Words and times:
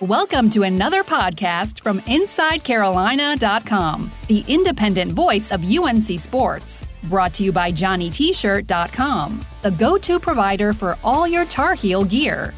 Welcome 0.00 0.50
to 0.50 0.64
another 0.64 1.04
podcast 1.04 1.80
from 1.80 2.00
InsideCarolina.com, 2.00 4.10
the 4.26 4.44
independent 4.48 5.12
voice 5.12 5.52
of 5.52 5.64
UNC 5.64 6.18
Sports. 6.18 6.84
Brought 7.04 7.32
to 7.34 7.44
you 7.44 7.52
by 7.52 7.70
JohnnyT-shirt.com, 7.70 9.40
the 9.62 9.70
go-to 9.70 10.18
provider 10.18 10.72
for 10.72 10.98
all 11.04 11.28
your 11.28 11.44
Tar 11.44 11.74
Heel 11.74 12.02
gear. 12.02 12.52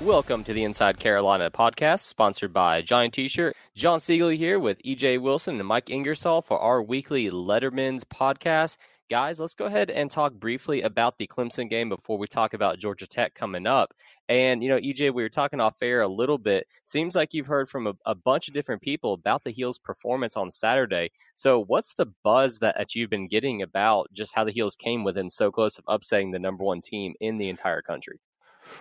Welcome 0.00 0.42
to 0.44 0.54
the 0.54 0.64
Inside 0.64 0.98
Carolina 0.98 1.50
podcast, 1.50 2.00
sponsored 2.00 2.54
by 2.54 2.80
Johnny 2.80 3.10
T-shirt. 3.10 3.54
Jon 3.74 3.98
Seiglie 3.98 4.38
here 4.38 4.58
with 4.58 4.82
EJ 4.84 5.20
Wilson 5.20 5.58
and 5.58 5.68
Mike 5.68 5.90
Ingersoll 5.90 6.40
for 6.40 6.58
our 6.58 6.82
weekly 6.82 7.30
Lettermen's 7.30 8.04
podcast. 8.04 8.78
Guys, 9.10 9.38
let's 9.38 9.52
go 9.52 9.66
ahead 9.66 9.90
and 9.90 10.10
talk 10.10 10.32
briefly 10.32 10.80
about 10.80 11.18
the 11.18 11.26
Clemson 11.26 11.68
game 11.68 11.90
before 11.90 12.16
we 12.16 12.26
talk 12.26 12.54
about 12.54 12.78
Georgia 12.78 13.06
Tech 13.06 13.34
coming 13.34 13.66
up. 13.66 13.92
And, 14.32 14.62
you 14.62 14.70
know, 14.70 14.78
EJ, 14.78 15.12
we 15.12 15.22
were 15.22 15.28
talking 15.28 15.60
off 15.60 15.82
air 15.82 16.00
a 16.00 16.08
little 16.08 16.38
bit. 16.38 16.66
Seems 16.84 17.14
like 17.14 17.34
you've 17.34 17.48
heard 17.48 17.68
from 17.68 17.86
a, 17.86 17.92
a 18.06 18.14
bunch 18.14 18.48
of 18.48 18.54
different 18.54 18.80
people 18.80 19.12
about 19.12 19.44
the 19.44 19.50
Heels' 19.50 19.78
performance 19.78 20.38
on 20.38 20.50
Saturday. 20.50 21.10
So, 21.34 21.62
what's 21.62 21.92
the 21.92 22.06
buzz 22.24 22.58
that, 22.60 22.76
that 22.78 22.94
you've 22.94 23.10
been 23.10 23.28
getting 23.28 23.60
about 23.60 24.10
just 24.14 24.34
how 24.34 24.44
the 24.44 24.50
Heels 24.50 24.74
came 24.74 25.04
within 25.04 25.28
so 25.28 25.52
close 25.52 25.76
of 25.76 25.84
upsetting 25.86 26.30
the 26.30 26.38
number 26.38 26.64
one 26.64 26.80
team 26.80 27.12
in 27.20 27.36
the 27.36 27.50
entire 27.50 27.82
country? 27.82 28.20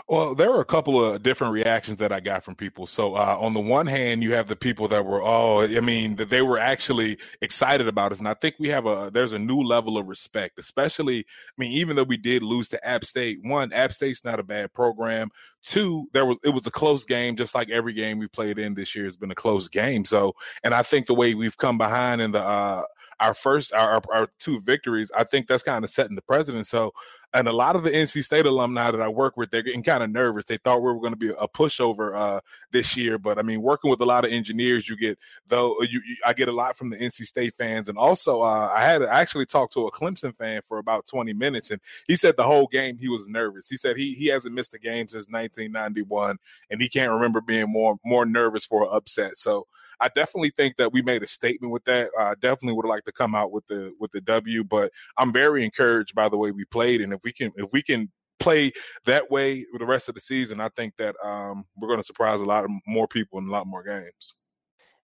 Well, 0.08 0.36
there 0.36 0.52
were 0.52 0.62
a 0.62 0.66
couple 0.66 1.04
of 1.04 1.24
different 1.24 1.54
reactions 1.54 1.98
that 1.98 2.12
I 2.12 2.20
got 2.20 2.44
from 2.44 2.56
people. 2.56 2.86
So, 2.86 3.16
uh, 3.16 3.38
on 3.40 3.54
the 3.54 3.60
one 3.60 3.88
hand, 3.88 4.24
you 4.24 4.34
have 4.34 4.48
the 4.48 4.56
people 4.56 4.88
that 4.90 5.06
were, 5.06 5.22
oh, 5.24 5.62
I 5.62 5.80
mean, 5.80 6.16
that 6.18 6.30
they 6.30 6.42
were 6.42 6.60
actually 6.60 7.18
excited 7.42 7.88
about 7.88 8.12
us, 8.12 8.20
and 8.20 8.28
I 8.28 8.34
think 8.34 8.56
we 8.60 8.68
have 8.70 8.86
a 8.86 9.10
there's 9.14 9.34
a 9.34 9.40
new 9.40 9.62
level 9.62 9.98
of 9.98 10.08
respect, 10.10 10.60
especially. 10.60 11.20
I 11.20 11.54
mean, 11.58 11.72
even 11.72 11.96
though 11.96 12.04
we 12.04 12.18
did 12.18 12.44
lose 12.44 12.70
to 12.70 12.88
App 12.88 13.06
State, 13.06 13.40
one, 13.44 13.72
App 13.74 13.94
State's 13.94 14.24
not 14.26 14.40
a 14.40 14.44
bad 14.44 14.74
program. 14.74 15.30
Two, 15.64 16.08
there 16.14 16.26
was 16.26 16.38
it 16.44 16.54
was 16.54 16.68
a 16.68 16.72
close 16.72 17.06
game, 17.06 17.36
just 17.36 17.56
like 17.56 17.70
every 17.70 17.94
game 17.94 18.20
we 18.20 18.28
played 18.28 18.60
in 18.60 18.74
this 18.74 18.96
year 18.96 19.06
has 19.06 19.18
been 19.18 19.32
a 19.32 19.36
close 19.36 19.70
game. 19.70 20.06
So, 20.06 20.34
and 20.64 20.74
I 20.74 20.84
think 20.84 21.06
the 21.06 21.14
way 21.14 21.36
we've 21.36 21.58
come 21.58 21.78
behind 21.78 22.22
in 22.22 22.32
the 22.32 22.44
uh, 22.44 22.84
our 23.20 23.34
first 23.34 23.72
our, 23.74 24.02
our 24.12 24.28
two 24.40 24.60
victories, 24.62 25.12
I 25.16 25.24
think 25.24 25.48
that's 25.48 25.64
kind 25.64 25.84
of 25.86 25.92
setting 25.92 26.16
the 26.16 26.22
precedent. 26.22 26.66
So 26.66 26.92
and 27.34 27.48
a 27.48 27.52
lot 27.52 27.76
of 27.76 27.84
the 27.84 27.90
NC 27.90 28.24
State 28.24 28.46
alumni 28.46 28.92
that 28.92 29.02
I 29.02 29.08
work 29.08 29.38
with, 29.38 29.52
they're 29.52 29.62
getting 29.62 29.84
kind 29.84 30.04
of 30.04 30.10
nervous. 30.10 30.46
They 30.46 30.58
thought 30.58 30.82
we 30.82 30.92
were 30.92 31.00
going 31.00 31.14
to 31.14 31.20
be 31.20 31.30
a 31.30 31.48
pushover 31.48 32.16
uh, 32.16 32.42
this 32.72 32.98
year, 32.98 33.18
but 33.18 33.40
I 33.40 33.42
mean, 33.42 33.62
working 33.62 33.90
with 33.90 34.02
a 34.02 34.06
lot 34.06 34.26
of 34.26 34.32
engineers, 34.32 34.90
you 34.90 34.98
get 34.98 35.18
though 35.48 35.82
you, 35.82 36.02
you 36.06 36.18
I 36.26 36.34
get 36.34 36.50
a 36.50 36.54
lot 36.54 36.76
from 36.76 36.90
the 36.90 36.98
NC 36.98 37.26
State 37.26 37.54
fans, 37.58 37.88
and 37.88 37.98
also 37.98 38.42
uh, 38.42 38.72
I 38.74 38.82
had 38.82 39.02
I 39.04 39.22
actually 39.22 39.46
talked 39.46 39.74
to 39.74 39.88
a 39.88 39.92
Clemson 39.92 40.36
fan 40.38 40.62
for 40.68 40.78
about 40.78 41.06
20 41.08 41.34
minutes, 41.34 41.72
and 41.72 41.80
he 42.08 42.16
said 42.16 42.36
the 42.36 42.44
whole 42.44 42.68
game 42.68 42.98
he 42.98 43.10
was 43.10 43.30
nervous. 43.30 43.70
He 43.70 43.78
said 43.78 43.98
he 43.98 44.14
he 44.14 44.28
hasn't 44.28 44.56
missed 44.56 44.74
a 44.74 44.80
game 44.80 45.08
since 45.08 45.30
1991, 45.30 46.38
and 46.70 46.82
he 46.82 46.90
can't 46.90 47.12
remember 47.12 47.40
being 47.40 47.70
more 47.70 47.98
more 48.04 48.26
nervous 48.26 48.66
for 48.66 48.84
an 48.84 48.90
upset. 48.92 49.38
So 49.38 49.68
I 50.02 50.10
definitely 50.16 50.52
think 50.52 50.78
that 50.78 50.92
we 50.92 51.02
made 51.02 51.24
a 51.24 51.28
statement 51.28 51.72
with 51.72 51.84
that. 51.86 52.10
I 52.18 52.34
definitely 52.36 52.74
would 52.74 52.86
like 52.86 53.04
to 53.06 53.12
come 53.12 53.36
out 53.36 53.52
with 53.52 53.66
the 53.68 53.94
with 54.00 54.12
the 54.12 54.22
W, 54.22 54.64
but 54.64 54.92
I'm 55.18 55.32
very 55.32 55.64
encouraged 55.64 56.16
by 56.16 56.30
the 56.30 56.38
way 56.38 56.52
we 56.52 56.66
played, 56.66 57.02
and 57.02 57.14
if 57.14 57.22
we 57.24 57.32
can 57.32 57.52
if 57.56 57.72
we 57.72 57.82
can 57.82 58.10
play 58.40 58.72
that 59.06 59.30
way 59.30 59.66
the 59.78 59.86
rest 59.86 60.10
of 60.10 60.16
the 60.16 60.22
season, 60.22 60.60
I 60.60 60.70
think 60.70 60.96
that 60.98 61.16
um, 61.24 61.66
we're 61.78 61.88
going 61.88 62.00
to 62.00 62.06
surprise 62.06 62.42
a 62.42 62.46
lot 62.46 62.66
more 62.88 63.08
people 63.08 63.40
in 63.40 63.48
a 63.48 63.52
lot 63.52 63.68
more 63.68 63.84
games. 63.84 64.34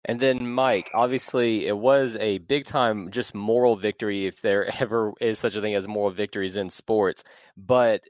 And 0.05 0.19
then, 0.19 0.50
Mike, 0.50 0.91
obviously, 0.95 1.66
it 1.66 1.77
was 1.77 2.16
a 2.16 2.39
big 2.39 2.65
time, 2.65 3.11
just 3.12 3.34
moral 3.34 3.77
victory, 3.77 4.27
if 4.27 4.41
there 4.43 4.69
ever 4.81 5.12
is 5.21 5.39
such 5.39 5.56
a 5.56 5.61
thing 5.61 5.75
as 5.75 5.89
moral 5.89 6.11
victories 6.11 6.56
in 6.56 6.71
sports. 6.71 7.25
But 7.56 8.03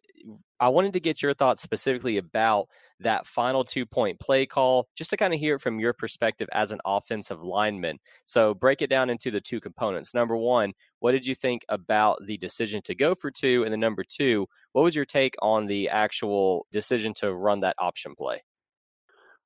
I 0.63 0.69
wanted 0.69 0.93
to 0.93 1.01
get 1.01 1.21
your 1.21 1.35
thoughts 1.35 1.61
specifically 1.61 2.19
about 2.19 2.69
that 3.01 3.27
final 3.27 3.65
two 3.65 3.85
point 3.85 4.21
play 4.21 4.47
call, 4.47 4.87
just 4.95 5.11
to 5.11 5.17
kind 5.17 5.35
of 5.35 5.41
hear 5.41 5.57
it 5.57 5.61
from 5.61 5.81
your 5.81 5.93
perspective 5.93 6.49
as 6.53 6.71
an 6.71 6.79
offensive 6.85 7.43
lineman. 7.43 7.99
So, 8.27 8.55
break 8.55 8.81
it 8.81 8.89
down 8.89 9.11
into 9.11 9.33
the 9.33 9.41
two 9.41 9.61
components. 9.61 10.15
Number 10.15 10.37
one, 10.37 10.73
what 11.01 11.11
did 11.11 11.27
you 11.27 11.35
think 11.35 11.65
about 11.69 12.25
the 12.25 12.39
decision 12.39 12.81
to 12.83 12.95
go 12.95 13.17
for 13.17 13.29
two? 13.29 13.65
And 13.65 13.73
then, 13.73 13.81
number 13.81 14.05
two, 14.05 14.47
what 14.71 14.83
was 14.83 14.95
your 14.95 15.05
take 15.05 15.35
on 15.43 15.67
the 15.67 15.89
actual 15.89 16.69
decision 16.71 17.13
to 17.15 17.35
run 17.35 17.59
that 17.61 17.75
option 17.81 18.15
play? 18.15 18.45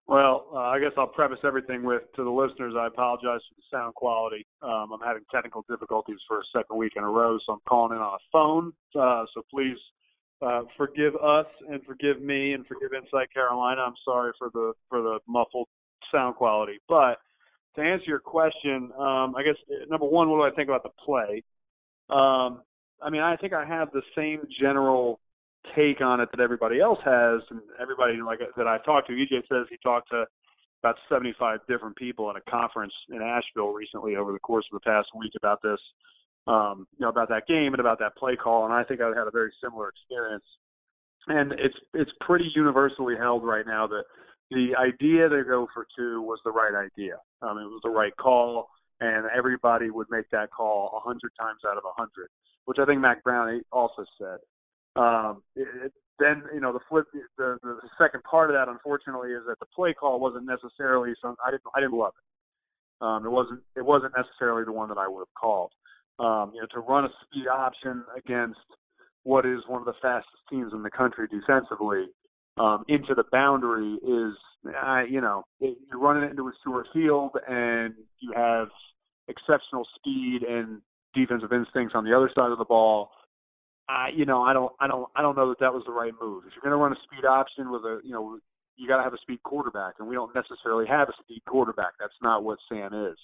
Well, 0.06 0.48
uh, 0.53 0.59
I 0.59 0.78
guess 0.78 0.93
I'll 0.98 1.06
preface 1.06 1.38
everything 1.44 1.83
with 1.83 2.03
to 2.16 2.25
the 2.25 2.31
listeners. 2.31 2.75
I 2.78 2.88
apologize 2.88 3.41
for 3.48 3.54
the 3.56 3.77
sound 3.77 3.94
quality. 3.94 4.47
Um, 4.60 4.93
I'm 4.93 5.00
having 5.03 5.22
technical 5.34 5.65
difficulties 5.66 6.19
for 6.28 6.41
a 6.41 6.44
second 6.54 6.77
week 6.77 6.93
in 6.94 7.04
a 7.04 7.09
row, 7.09 7.38
so 7.47 7.54
I'm 7.54 7.60
calling 7.66 7.97
in 7.97 8.03
on 8.03 8.15
a 8.15 8.25
phone. 8.31 8.72
Uh, 8.94 9.25
so 9.33 9.41
please 9.50 9.78
uh, 10.42 10.62
forgive 10.76 11.14
us 11.16 11.47
and 11.69 11.82
forgive 11.84 12.20
me 12.20 12.52
and 12.52 12.66
forgive 12.66 12.91
Inside 12.92 13.32
Carolina. 13.32 13.82
I'm 13.82 13.94
sorry 14.04 14.32
for 14.38 14.50
the 14.52 14.72
for 14.88 15.00
the 15.02 15.19
muffled 15.26 15.69
sound 16.12 16.36
quality. 16.36 16.78
But 16.88 17.19
to 17.76 17.82
answer 17.82 18.04
your 18.06 18.20
question, 18.20 18.91
um, 18.98 19.34
I 19.36 19.42
guess 19.44 19.56
number 19.88 20.06
one, 20.06 20.30
what 20.30 20.36
do 20.38 20.42
I 20.42 20.54
think 20.54 20.69
about 20.69 20.82
the 20.82 20.91
play? 21.04 21.42
Um, 22.10 22.62
I 23.02 23.10
mean, 23.10 23.22
I 23.22 23.36
think 23.36 23.52
I 23.52 23.64
have 23.64 23.91
the 23.92 24.02
same 24.14 24.47
general 24.60 25.20
take 25.74 26.00
on 26.00 26.20
it 26.20 26.28
that 26.30 26.41
everybody 26.41 26.80
else 26.80 26.98
has, 27.04 27.41
and 27.50 27.60
everybody 27.80 28.14
like 28.24 28.41
that 28.56 28.66
I've 28.66 28.84
talked 28.84 29.08
to. 29.08 29.14
EJ 29.14 29.42
says 29.48 29.66
he 29.68 29.76
talked 29.82 30.10
to 30.10 30.24
about 30.82 30.97
75 31.08 31.60
different 31.68 31.97
people 31.97 32.30
at 32.30 32.36
a 32.36 32.50
conference 32.50 32.92
in 33.08 33.20
Asheville 33.20 33.72
recently 33.72 34.16
over 34.16 34.32
the 34.32 34.38
course 34.38 34.64
of 34.72 34.80
the 34.80 34.88
past 34.88 35.08
week 35.16 35.32
about 35.36 35.60
this 35.62 35.80
um, 36.47 36.87
you 36.99 37.05
know, 37.05 37.09
about 37.09 37.29
that 37.29 37.47
game 37.47 37.73
and 37.75 37.81
about 37.81 37.99
that 37.99 38.17
play 38.17 38.37
call, 38.37 38.65
and 38.65 38.73
I 38.73 38.84
think 38.84 39.01
I 39.01 39.09
had 39.09 39.27
a 39.27 39.33
very 39.33 39.53
similar 39.62 39.89
experience. 39.89 40.45
And 41.29 41.53
it's 41.53 41.75
it's 41.93 42.11
pretty 42.21 42.51
universally 42.55 43.15
held 43.19 43.45
right 43.45 43.67
now 43.67 43.87
that 43.89 44.05
the 44.51 44.77
idea 44.79 45.29
to 45.29 45.43
go 45.43 45.67
for 45.75 45.87
two 45.97 46.23
was 46.23 46.39
the 46.45 46.53
right 46.53 46.75
idea. 46.75 47.17
Um, 47.43 47.59
it 47.59 47.67
was 47.67 47.81
the 47.83 47.91
right 47.91 48.17
call, 48.17 48.69
and 49.01 49.27
everybody 49.37 49.91
would 49.91 50.07
make 50.09 50.31
that 50.31 50.51
call 50.53 50.93
a 50.97 51.01
hundred 51.01 51.33
times 51.39 51.61
out 51.69 51.77
of 51.77 51.83
a 51.84 51.95
hundred, 51.97 52.29
which 52.67 52.78
I 52.81 52.84
think 52.84 53.01
Mack 53.01 53.25
Brown 53.25 53.61
also 53.73 54.05
said. 54.19 54.39
Um, 54.95 55.43
it, 55.57 55.67
it, 55.87 55.93
then 56.19 56.45
you 56.55 56.61
know 56.61 56.73
the 56.73 56.81
flip, 56.89 57.07
the 57.37 57.59
the 57.61 57.77
second 57.99 58.23
part 58.23 58.51
of 58.51 58.55
that, 58.55 58.71
unfortunately, 58.71 59.31
is 59.31 59.43
that 59.49 59.59
the 59.59 59.67
play 59.75 59.93
call 59.95 60.21
wasn't 60.21 60.47
necessarily 60.47 61.13
some. 61.21 61.34
I 61.45 61.51
didn't 61.51 61.65
I 61.75 61.81
didn't 61.81 61.99
love 61.99 62.13
it. 62.17 63.05
Um, 63.05 63.27
it 63.27 63.31
wasn't 63.31 63.61
it 63.77 63.84
wasn't 63.84 64.15
necessarily 64.17 64.65
the 64.65 64.73
one 64.73 64.89
that 64.89 64.99
I 64.99 65.09
would 65.09 65.21
have 65.21 65.34
called. 65.39 65.73
Um, 66.19 66.53
you 66.54 66.60
know, 66.62 66.66
to 66.72 66.81
run 66.81 67.04
a 67.04 67.09
speed 67.25 67.47
option 67.47 68.03
against 68.16 68.59
what 69.25 69.44
is 69.44 69.59
one 69.66 69.81
of 69.81 69.87
the 69.87 69.93
fastest 70.00 70.38
teams 70.49 70.72
in 70.72 70.82
the 70.82 70.91
country 70.91 71.27
defensively 71.28 72.06
um, 72.59 72.84
into 72.88 73.15
the 73.15 73.25
boundary 73.31 73.99
is, 74.03 74.34
uh, 74.82 75.03
you 75.03 75.21
know, 75.21 75.44
it, 75.60 75.77
you're 75.91 76.00
running 76.00 76.22
it 76.22 76.31
into 76.31 76.49
a 76.49 76.53
short 76.65 76.87
field 76.93 77.32
and 77.49 77.94
you 78.21 78.32
have 78.34 78.69
exceptional 79.28 79.87
speed 79.97 80.43
and 80.49 80.81
defensive 81.15 81.53
instincts 81.53 81.94
on 81.94 82.04
the 82.04 82.16
other 82.16 82.31
side 82.34 82.50
of 82.50 82.59
the 82.59 82.65
ball. 82.65 83.10
Uh, 83.88 84.06
you 84.15 84.25
know, 84.25 84.43
I 84.43 84.53
don't, 84.53 84.72
I 84.81 84.87
don't, 84.87 85.09
I 85.15 85.22
don't 85.22 85.37
know 85.37 85.48
that 85.50 85.60
that 85.60 85.75
was 85.75 85.83
the 85.87 85.93
right 85.93 86.12
move. 86.21 86.44
If 86.47 86.53
you're 86.54 86.62
going 86.62 86.77
to 86.77 86.83
run 86.83 86.93
a 86.93 87.03
speed 87.04 87.27
option 87.27 87.71
with 87.71 87.83
a, 87.83 88.01
you 88.04 88.13
know, 88.13 88.39
you 88.77 88.89
got 88.89 88.98
to 88.98 89.03
have 89.03 89.15
a 89.15 89.18
speed 89.22 89.42
quarterback, 89.42 89.95
and 89.98 90.09
we 90.09 90.15
don't 90.15 90.34
necessarily 90.34 90.86
have 90.86 91.09
a 91.09 91.13
speed 91.22 91.42
quarterback. 91.48 91.92
That's 91.98 92.16
not 92.22 92.42
what 92.42 92.59
Sam 92.68 92.92
is. 92.92 93.16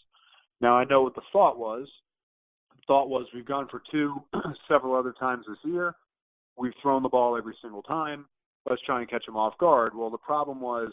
Now 0.61 0.77
I 0.77 0.85
know 0.85 1.03
what 1.03 1.15
the 1.15 1.23
thought 1.33 1.59
was 1.59 1.89
thought 2.87 3.09
was 3.09 3.27
we've 3.35 3.47
gone 3.47 3.69
for 3.71 3.83
two 3.91 4.23
several 4.69 4.95
other 4.95 5.15
times 5.19 5.45
this 5.49 5.59
year. 5.65 5.95
We've 6.57 6.73
thrown 6.83 7.03
the 7.03 7.09
ball 7.09 7.37
every 7.37 7.57
single 7.63 7.83
time. 7.83 8.27
Let's 8.69 8.83
try 8.83 9.01
and 9.01 9.11
catch 9.11 9.27
them 9.27 9.37
off 9.37 9.59
guard. 9.59 9.93
Well, 9.95 10.11
the 10.11 10.19
problem 10.19 10.61
was 10.61 10.93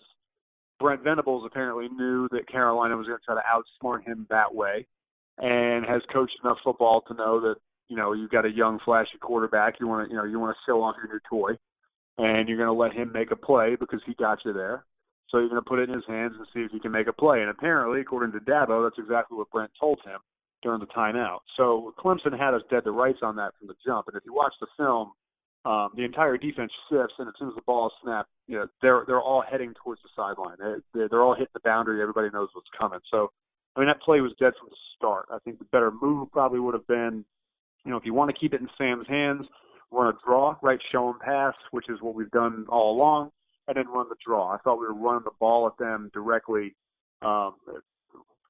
Brent 0.79 1.03
Venables 1.03 1.43
apparently 1.45 1.87
knew 1.89 2.27
that 2.31 2.49
Carolina 2.49 2.95
was 2.95 3.07
going 3.07 3.19
to 3.19 3.25
try 3.25 3.35
to 3.35 3.41
outsmart 3.85 4.07
him 4.07 4.25
that 4.29 4.53
way, 4.53 4.87
and 5.37 5.85
has 5.85 6.01
coached 6.11 6.37
enough 6.43 6.57
football 6.63 7.01
to 7.07 7.13
know 7.13 7.39
that 7.41 7.55
you 7.89 7.97
know 7.97 8.13
you've 8.13 8.31
got 8.31 8.45
a 8.45 8.51
young, 8.51 8.79
flashy 8.85 9.17
quarterback. 9.19 9.75
You 9.79 9.87
want 9.87 10.07
to 10.07 10.11
you 10.11 10.17
know 10.17 10.25
you 10.25 10.39
want 10.39 10.55
to 10.55 10.71
show 10.71 10.81
off 10.81 10.95
your 11.03 11.13
new 11.13 11.19
toy, 11.29 11.57
and 12.17 12.47
you're 12.47 12.57
going 12.57 12.67
to 12.67 12.73
let 12.73 12.93
him 12.93 13.11
make 13.11 13.31
a 13.31 13.35
play 13.35 13.75
because 13.79 14.01
he 14.05 14.13
got 14.15 14.39
you 14.45 14.53
there. 14.53 14.85
So 15.29 15.37
you're 15.37 15.49
going 15.49 15.61
to 15.61 15.69
put 15.69 15.79
it 15.79 15.89
in 15.89 15.95
his 15.95 16.07
hands 16.07 16.33
and 16.37 16.47
see 16.53 16.61
if 16.61 16.71
he 16.71 16.79
can 16.79 16.91
make 16.91 17.07
a 17.07 17.13
play. 17.13 17.41
And 17.41 17.51
apparently, 17.51 18.01
according 18.01 18.31
to 18.31 18.39
Dabo, 18.39 18.83
that's 18.83 18.97
exactly 18.97 19.37
what 19.37 19.51
Brent 19.51 19.69
told 19.79 19.99
him 20.03 20.19
during 20.61 20.79
the 20.79 20.87
timeout. 20.87 21.39
So 21.57 21.93
Clemson 21.99 22.37
had 22.37 22.53
us 22.53 22.61
dead 22.69 22.83
to 22.83 22.91
rights 22.91 23.19
on 23.21 23.35
that 23.37 23.53
from 23.57 23.67
the 23.67 23.75
jump. 23.85 24.07
And 24.07 24.17
if 24.17 24.23
you 24.25 24.33
watch 24.33 24.53
the 24.59 24.67
film, 24.77 25.11
um, 25.65 25.89
the 25.95 26.03
entire 26.03 26.37
defense 26.37 26.71
shifts, 26.89 27.15
and 27.19 27.27
as 27.27 27.33
soon 27.37 27.49
as 27.49 27.55
the 27.55 27.61
ball 27.65 27.87
is 27.87 27.93
snapped, 28.03 28.29
you 28.47 28.57
know, 28.57 28.67
they're 28.81 29.03
they're 29.05 29.21
all 29.21 29.43
heading 29.49 29.73
towards 29.83 30.01
the 30.01 30.09
sideline. 30.15 30.55
They're, 30.57 31.09
they're 31.09 31.21
all 31.21 31.33
hitting 31.33 31.53
the 31.53 31.59
boundary. 31.63 32.01
Everybody 32.01 32.29
knows 32.31 32.49
what's 32.53 32.69
coming. 32.79 32.99
So, 33.11 33.31
I 33.75 33.81
mean, 33.81 33.89
that 33.89 34.01
play 34.01 34.21
was 34.21 34.31
dead 34.39 34.53
from 34.59 34.69
the 34.69 34.77
start. 34.95 35.27
I 35.31 35.37
think 35.39 35.59
the 35.59 35.65
better 35.65 35.91
move 35.91 36.31
probably 36.31 36.59
would 36.59 36.73
have 36.73 36.87
been, 36.87 37.25
you 37.83 37.91
know, 37.91 37.97
if 37.97 38.05
you 38.05 38.13
want 38.13 38.31
to 38.31 38.39
keep 38.39 38.53
it 38.53 38.61
in 38.61 38.69
Sam's 38.77 39.07
hands, 39.07 39.45
run 39.91 40.07
a 40.07 40.17
draw, 40.25 40.55
right, 40.61 40.79
show 40.91 41.09
him 41.09 41.19
pass, 41.23 41.53
which 41.71 41.89
is 41.89 41.97
what 42.01 42.15
we've 42.15 42.31
done 42.31 42.65
all 42.69 42.95
along, 42.95 43.31
and 43.67 43.75
then 43.75 43.87
run 43.87 44.07
the 44.09 44.15
draw. 44.25 44.53
I 44.53 44.57
thought 44.59 44.79
we 44.79 44.87
were 44.87 44.93
running 44.93 45.23
the 45.25 45.31
ball 45.39 45.67
at 45.67 45.77
them 45.77 46.09
directly 46.13 46.75
um, 47.21 47.55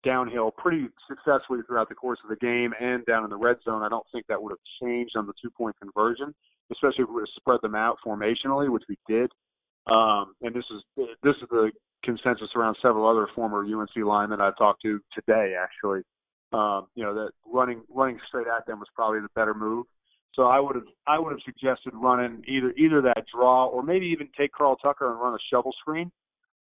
downhill 0.04 0.52
pretty 0.52 0.88
successfully 1.08 1.60
throughout 1.68 1.90
the 1.90 1.96
course 1.96 2.20
of 2.24 2.30
the 2.30 2.36
game 2.36 2.74
and 2.80 3.06
down 3.06 3.24
in 3.24 3.30
the 3.30 3.38
red 3.38 3.58
zone. 3.64 3.84
I 3.84 3.90
don't 3.90 4.06
think 4.12 4.26
that 4.28 4.42
would 4.42 4.52
have 4.52 4.60
changed 4.82 5.16
on 5.16 5.28
the 5.28 5.34
two 5.42 5.50
point 5.50 5.76
conversion, 5.80 6.34
especially 6.72 7.04
if 7.04 7.10
we 7.10 7.16
would 7.16 7.28
have 7.28 7.42
spread 7.42 7.60
them 7.62 7.76
out 7.76 7.98
formationally, 8.06 8.72
which 8.72 8.84
we 8.88 8.98
did. 9.08 9.32
Um, 9.88 10.34
and 10.42 10.56
this 10.56 10.66
is 10.72 11.08
this 11.24 11.36
is 11.42 11.50
the 11.50 11.72
consensus 12.04 12.50
around 12.56 12.78
several 12.82 13.08
other 13.08 13.28
former 13.36 13.64
UNC 13.64 14.06
linemen 14.06 14.42
I've 14.42 14.58
talked 14.58 14.82
to 14.84 15.00
today, 15.14 15.56
actually. 15.62 16.02
Um, 16.52 16.88
you 16.96 17.04
know 17.04 17.14
that 17.14 17.32
running 17.46 17.84
running 17.90 18.20
straight 18.28 18.48
at 18.48 18.66
them 18.66 18.80
was 18.80 18.88
probably 18.96 19.20
the 19.20 19.30
better 19.36 19.54
move. 19.54 19.86
So 20.34 20.44
I 20.44 20.60
would 20.60 20.76
have 20.76 20.86
I 21.08 21.20
would 21.20 21.32
have 21.32 21.42
suggested 21.46 21.94
running 21.94 22.44
either 22.48 22.72
either 22.78 23.02
that 23.02 23.26
draw 23.34 23.68
or 23.68 23.84
maybe 23.84 24.08
even 24.08 24.30
take 24.38 24.52
Carl 24.52 24.76
Tucker 24.78 25.12
and 25.12 25.20
run 25.20 25.34
a 25.34 25.38
shovel 25.52 25.74
screen. 25.80 26.12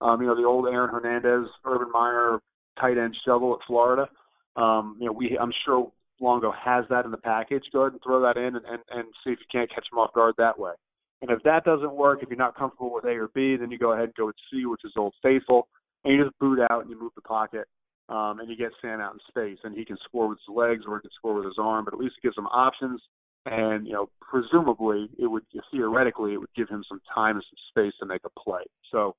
Um, 0.01 0.21
you 0.21 0.27
know 0.27 0.35
the 0.35 0.47
old 0.47 0.67
Aaron 0.67 0.89
Hernandez, 0.89 1.49
Urban 1.65 1.91
Meyer 1.91 2.39
tight 2.79 2.97
end 2.97 3.15
shovel 3.25 3.53
at 3.53 3.65
Florida. 3.67 4.09
Um, 4.55 4.97
you 4.99 5.05
know, 5.05 5.11
we 5.11 5.37
I'm 5.39 5.53
sure 5.65 5.91
Longo 6.19 6.51
has 6.51 6.85
that 6.89 7.05
in 7.05 7.11
the 7.11 7.17
package. 7.17 7.63
Go 7.71 7.81
ahead 7.81 7.93
and 7.93 8.01
throw 8.03 8.21
that 8.21 8.37
in 8.37 8.55
and, 8.55 8.65
and, 8.65 8.79
and 8.89 9.05
see 9.23 9.31
if 9.31 9.39
you 9.39 9.45
can't 9.51 9.69
catch 9.69 9.85
him 9.91 9.99
off 9.99 10.13
guard 10.13 10.35
that 10.37 10.57
way. 10.57 10.73
And 11.21 11.31
if 11.31 11.41
that 11.43 11.63
doesn't 11.63 11.93
work, 11.93 12.19
if 12.21 12.29
you're 12.29 12.37
not 12.37 12.57
comfortable 12.57 12.93
with 12.93 13.05
A 13.05 13.09
or 13.09 13.29
B, 13.33 13.55
then 13.55 13.71
you 13.71 13.77
go 13.77 13.93
ahead 13.93 14.05
and 14.05 14.15
go 14.15 14.27
with 14.27 14.35
C, 14.51 14.65
which 14.65 14.81
is 14.83 14.93
Old 14.95 15.13
Faithful, 15.23 15.67
and 16.03 16.13
you 16.13 16.23
just 16.23 16.37
boot 16.39 16.59
out 16.69 16.81
and 16.81 16.89
you 16.89 16.99
move 16.99 17.11
the 17.15 17.21
pocket, 17.21 17.67
um, 18.09 18.39
and 18.39 18.49
you 18.49 18.55
get 18.55 18.71
Sam 18.81 18.99
out 18.99 19.13
in 19.13 19.19
space, 19.27 19.57
and 19.63 19.75
he 19.75 19.83
can 19.83 19.97
score 20.05 20.27
with 20.27 20.37
his 20.47 20.55
legs 20.55 20.83
or 20.87 20.97
he 20.97 21.01
can 21.01 21.11
score 21.17 21.33
with 21.35 21.45
his 21.45 21.57
arm, 21.59 21.85
but 21.85 21.93
at 21.93 21.99
least 21.99 22.15
it 22.17 22.25
gives 22.25 22.37
him 22.37 22.47
options. 22.47 23.01
And 23.45 23.87
you 23.87 23.93
know, 23.93 24.09
presumably, 24.21 25.09
it 25.17 25.27
would 25.27 25.43
theoretically 25.71 26.33
it 26.33 26.37
would 26.37 26.53
give 26.55 26.69
him 26.69 26.83
some 26.87 27.01
time 27.13 27.37
and 27.37 27.45
some 27.49 27.57
space 27.69 27.93
to 27.99 28.05
make 28.05 28.21
a 28.25 28.39
play. 28.39 28.63
So 28.91 29.15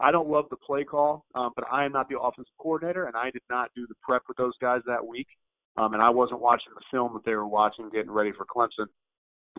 I 0.00 0.12
don't 0.12 0.28
love 0.28 0.46
the 0.50 0.56
play 0.56 0.84
call, 0.84 1.24
um, 1.34 1.50
but 1.56 1.64
I 1.70 1.84
am 1.84 1.92
not 1.92 2.08
the 2.08 2.20
offensive 2.20 2.52
coordinator, 2.58 3.06
and 3.06 3.16
I 3.16 3.30
did 3.30 3.42
not 3.50 3.70
do 3.74 3.86
the 3.86 3.94
prep 4.02 4.22
with 4.28 4.36
those 4.36 4.54
guys 4.60 4.80
that 4.86 5.04
week. 5.04 5.26
Um, 5.76 5.94
and 5.94 6.02
I 6.02 6.10
wasn't 6.10 6.40
watching 6.40 6.72
the 6.74 6.82
film 6.90 7.12
that 7.14 7.24
they 7.24 7.34
were 7.34 7.46
watching, 7.46 7.88
getting 7.90 8.10
ready 8.10 8.32
for 8.32 8.44
Clemson 8.44 8.86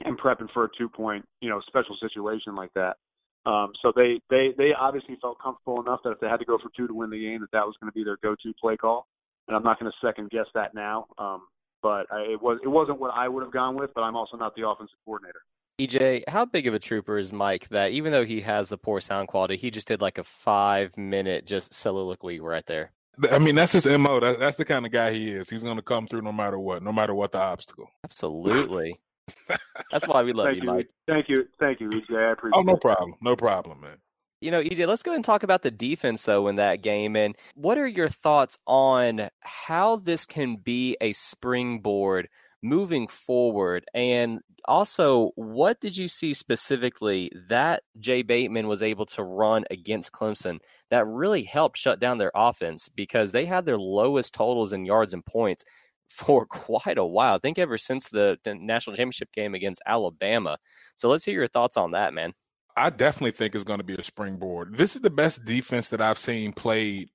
and 0.05 0.19
prepping 0.19 0.51
for 0.53 0.65
a 0.65 0.69
two-point, 0.77 1.25
you 1.41 1.49
know, 1.49 1.61
special 1.67 1.95
situation 2.01 2.55
like 2.55 2.71
that. 2.75 2.97
Um, 3.45 3.71
so 3.81 3.93
they 3.95 4.19
they 4.29 4.53
they 4.57 4.71
obviously 4.77 5.17
felt 5.21 5.41
comfortable 5.41 5.81
enough 5.81 6.01
that 6.03 6.11
if 6.11 6.19
they 6.19 6.27
had 6.27 6.39
to 6.39 6.45
go 6.45 6.57
for 6.57 6.69
two 6.75 6.87
to 6.87 6.93
win 6.93 7.09
the 7.09 7.19
game, 7.19 7.39
that 7.41 7.51
that 7.53 7.65
was 7.65 7.75
going 7.81 7.89
to 7.89 7.95
be 7.95 8.03
their 8.03 8.17
go-to 8.21 8.53
play 8.59 8.75
call. 8.75 9.07
And 9.47 9.55
I'm 9.55 9.63
not 9.63 9.79
going 9.79 9.91
to 9.91 10.05
second 10.05 10.29
guess 10.29 10.45
that 10.53 10.75
now. 10.75 11.07
Um, 11.17 11.47
but 11.81 12.05
I, 12.11 12.33
it 12.33 12.41
was 12.41 12.59
it 12.63 12.67
wasn't 12.67 12.99
what 12.99 13.11
I 13.13 13.27
would 13.27 13.43
have 13.43 13.53
gone 13.53 13.75
with. 13.75 13.91
But 13.95 14.01
I'm 14.01 14.15
also 14.15 14.35
not 14.35 14.55
the 14.55 14.67
offensive 14.67 14.97
coordinator. 15.05 15.41
EJ, 15.79 16.23
how 16.27 16.43
big 16.45 16.67
of 16.67 16.73
a 16.73 16.79
trooper 16.79 17.17
is 17.17 17.31
Mike 17.31 17.69
that 17.69 17.91
even 17.91 18.11
though 18.11 18.25
he 18.25 18.41
has 18.41 18.67
the 18.67 18.77
poor 18.77 18.99
sound 18.99 19.29
quality, 19.29 19.55
he 19.55 19.71
just 19.71 19.87
did 19.87 20.01
like 20.01 20.17
a 20.17 20.23
five 20.23 20.97
minute 20.97 21.45
just 21.45 21.73
soliloquy 21.73 22.39
right 22.41 22.65
there? 22.65 22.91
I 23.31 23.39
mean, 23.39 23.55
that's 23.55 23.71
his 23.73 23.85
MO. 23.85 24.19
That, 24.19 24.39
that's 24.39 24.57
the 24.57 24.65
kind 24.65 24.85
of 24.85 24.91
guy 24.91 25.11
he 25.13 25.31
is. 25.31 25.49
He's 25.49 25.63
going 25.63 25.77
to 25.77 25.81
come 25.81 26.05
through 26.07 26.21
no 26.21 26.31
matter 26.31 26.59
what, 26.59 26.83
no 26.83 26.91
matter 26.91 27.13
what 27.13 27.31
the 27.31 27.39
obstacle. 27.39 27.89
Absolutely. 28.03 28.99
that's 29.91 30.07
why 30.07 30.21
we 30.23 30.33
love 30.33 30.47
Thank 30.47 30.63
you, 30.63 30.69
Mike. 30.69 30.87
Thank 31.07 31.29
you. 31.29 31.45
Thank 31.59 31.79
you, 31.79 31.89
EJ. 31.89 32.17
I 32.17 32.31
appreciate 32.31 32.59
Oh, 32.59 32.61
no 32.61 32.73
it. 32.73 32.81
problem. 32.81 33.15
No 33.21 33.35
problem, 33.35 33.81
man. 33.81 33.97
You 34.41 34.51
know, 34.51 34.61
EJ, 34.61 34.87
let's 34.87 35.03
go 35.03 35.13
and 35.13 35.23
talk 35.23 35.43
about 35.43 35.63
the 35.63 35.71
defense 35.71 36.23
though 36.23 36.47
in 36.47 36.55
that 36.55 36.81
game. 36.81 37.15
And 37.17 37.35
what 37.55 37.77
are 37.77 37.87
your 37.87 38.07
thoughts 38.07 38.57
on 38.67 39.29
how 39.41 39.97
this 39.97 40.25
can 40.25 40.55
be 40.55 40.95
a 41.01 41.11
springboard 41.13 42.29
moving 42.61 43.07
forward? 43.07 43.85
And 43.93 44.39
also, 44.65 45.31
what 45.35 45.79
did 45.79 45.97
you 45.97 46.07
see 46.07 46.33
specifically 46.33 47.31
that 47.49 47.83
Jay 47.99 48.21
Bateman 48.21 48.67
was 48.67 48.83
able 48.83 49.05
to 49.07 49.23
run 49.23 49.65
against 49.71 50.11
Clemson 50.11 50.59
that 50.89 51.07
really 51.07 51.43
helped 51.43 51.77
shut 51.77 51.99
down 51.99 52.17
their 52.17 52.31
offense 52.35 52.89
because 52.89 53.31
they 53.31 53.45
had 53.45 53.65
their 53.65 53.79
lowest 53.79 54.33
totals 54.33 54.73
in 54.73 54.85
yards 54.85 55.13
and 55.13 55.25
points 55.25 55.63
for 56.09 56.45
quite 56.49 56.97
a 56.97 57.05
while. 57.05 57.35
I 57.35 57.39
think 57.39 57.59
ever 57.59 57.77
since 57.77 58.09
the, 58.09 58.37
the 58.43 58.55
national 58.55 58.95
championship 58.95 59.31
game 59.31 59.55
against 59.55 59.81
Alabama. 59.85 60.57
So 60.95 61.09
let's 61.09 61.25
hear 61.25 61.35
your 61.35 61.47
thoughts 61.47 61.77
on 61.77 61.91
that, 61.91 62.13
man. 62.13 62.33
I 62.75 62.89
definitely 62.89 63.31
think 63.31 63.55
it's 63.55 63.63
going 63.63 63.79
to 63.79 63.85
be 63.85 63.95
a 63.95 64.03
springboard. 64.03 64.75
This 64.75 64.95
is 64.95 65.01
the 65.01 65.09
best 65.09 65.43
defense 65.43 65.89
that 65.89 65.99
I've 65.99 66.19
seen 66.19 66.53
played 66.53 67.09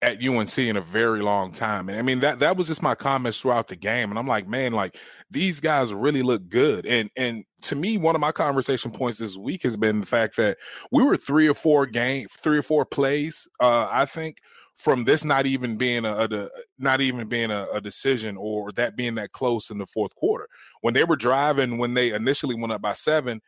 at 0.00 0.24
UNC 0.24 0.58
in 0.58 0.76
a 0.76 0.80
very 0.80 1.22
long 1.22 1.50
time. 1.50 1.88
And 1.88 1.98
I 1.98 2.02
mean 2.02 2.20
that 2.20 2.38
that 2.38 2.56
was 2.56 2.68
just 2.68 2.82
my 2.82 2.94
comments 2.94 3.40
throughout 3.40 3.68
the 3.68 3.76
game. 3.76 4.10
And 4.10 4.18
I'm 4.18 4.26
like, 4.26 4.46
man, 4.46 4.72
like 4.72 4.96
these 5.30 5.60
guys 5.60 5.92
really 5.92 6.22
look 6.22 6.48
good. 6.48 6.86
And 6.86 7.10
and 7.16 7.44
to 7.62 7.74
me, 7.74 7.98
one 7.98 8.14
of 8.14 8.20
my 8.20 8.32
conversation 8.32 8.90
points 8.90 9.18
this 9.18 9.36
week 9.36 9.62
has 9.64 9.76
been 9.76 10.00
the 10.00 10.06
fact 10.06 10.36
that 10.36 10.58
we 10.92 11.02
were 11.02 11.16
three 11.16 11.48
or 11.48 11.54
four 11.54 11.86
game, 11.86 12.26
three 12.30 12.58
or 12.58 12.62
four 12.62 12.84
plays, 12.84 13.48
uh, 13.58 13.88
I 13.90 14.04
think, 14.04 14.38
from 14.76 15.02
this 15.02 15.24
not 15.24 15.46
even 15.46 15.76
being 15.76 16.04
a, 16.04 16.28
a 16.30 16.48
not 16.78 17.00
even 17.00 17.28
being 17.28 17.50
a, 17.50 17.66
a, 17.72 17.80
decision 17.80 18.36
or 18.36 18.70
that 18.72 18.96
being 18.96 19.16
that 19.16 19.32
close 19.32 19.70
in 19.70 19.78
the 19.78 19.86
fourth 19.86 20.14
quarter. 20.14 20.46
When 20.82 20.94
they 20.94 21.02
were 21.02 21.16
driving, 21.16 21.78
when 21.78 21.94
they 21.94 22.12
initially 22.12 22.54
went 22.54 22.72
up 22.72 22.80
by 22.80 22.92
seven, 22.92 23.40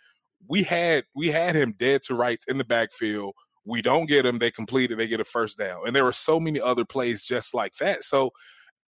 we 0.49 0.65
had 0.65 1.05
we 1.15 1.29
had 1.29 1.55
him 1.55 1.75
dead 1.79 2.03
to 2.05 2.17
rights 2.17 2.47
in 2.49 2.59
the 2.59 2.65
backfield 2.65 3.35
we 3.71 3.81
don't 3.81 4.07
get 4.07 4.25
them, 4.25 4.39
they 4.39 4.51
complete 4.51 4.91
it, 4.91 4.97
they 4.97 5.07
get 5.07 5.21
a 5.21 5.25
first 5.25 5.57
down. 5.57 5.87
And 5.87 5.95
there 5.95 6.05
were 6.05 6.13
so 6.13 6.41
many 6.41 6.61
other 6.61 6.85
plays 6.85 7.23
just 7.23 7.55
like 7.55 7.77
that. 7.77 8.03
So 8.03 8.33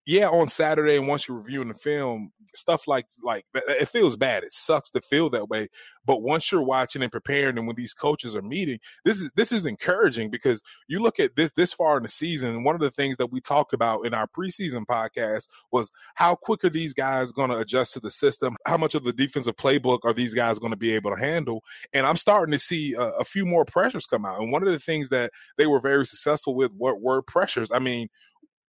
yeah, 0.05 0.29
on 0.29 0.47
Saturday, 0.47 0.97
and 0.97 1.07
once 1.07 1.27
you're 1.27 1.37
reviewing 1.37 1.67
the 1.67 1.75
film, 1.75 2.31
stuff 2.53 2.87
like 2.87 3.05
like 3.23 3.45
it 3.53 3.87
feels 3.87 4.17
bad. 4.17 4.43
It 4.43 4.51
sucks 4.51 4.89
to 4.91 5.01
feel 5.01 5.29
that 5.29 5.47
way. 5.47 5.69
But 6.05 6.23
once 6.23 6.51
you're 6.51 6.63
watching 6.63 7.03
and 7.03 7.11
preparing, 7.11 7.57
and 7.57 7.67
when 7.67 7.75
these 7.75 7.93
coaches 7.93 8.35
are 8.35 8.41
meeting, 8.41 8.79
this 9.05 9.21
is 9.21 9.31
this 9.35 9.51
is 9.51 9.65
encouraging 9.65 10.31
because 10.31 10.63
you 10.87 10.99
look 10.99 11.19
at 11.19 11.35
this 11.35 11.51
this 11.51 11.71
far 11.71 11.97
in 11.97 12.03
the 12.03 12.09
season. 12.09 12.63
One 12.63 12.73
of 12.73 12.81
the 12.81 12.89
things 12.89 13.17
that 13.17 13.31
we 13.31 13.41
talked 13.41 13.73
about 13.73 14.05
in 14.05 14.13
our 14.15 14.27
preseason 14.27 14.85
podcast 14.85 15.47
was 15.71 15.91
how 16.15 16.33
quick 16.33 16.63
are 16.63 16.69
these 16.69 16.95
guys 16.95 17.31
going 17.31 17.51
to 17.51 17.57
adjust 17.57 17.93
to 17.93 17.99
the 17.99 18.09
system? 18.09 18.57
How 18.65 18.77
much 18.77 18.95
of 18.95 19.03
the 19.03 19.13
defensive 19.13 19.55
playbook 19.55 19.99
are 20.03 20.13
these 20.13 20.33
guys 20.33 20.57
going 20.57 20.71
to 20.73 20.77
be 20.77 20.95
able 20.95 21.11
to 21.11 21.21
handle? 21.21 21.63
And 21.93 22.07
I'm 22.07 22.17
starting 22.17 22.53
to 22.53 22.59
see 22.59 22.95
a, 22.95 23.09
a 23.19 23.23
few 23.23 23.45
more 23.45 23.65
pressures 23.65 24.07
come 24.07 24.25
out. 24.25 24.41
And 24.41 24.51
one 24.51 24.63
of 24.63 24.71
the 24.71 24.79
things 24.79 25.09
that 25.09 25.31
they 25.57 25.67
were 25.67 25.79
very 25.79 26.07
successful 26.07 26.55
with 26.55 26.71
were, 26.73 26.95
were 26.95 27.21
pressures. 27.21 27.71
I 27.71 27.77
mean 27.77 28.09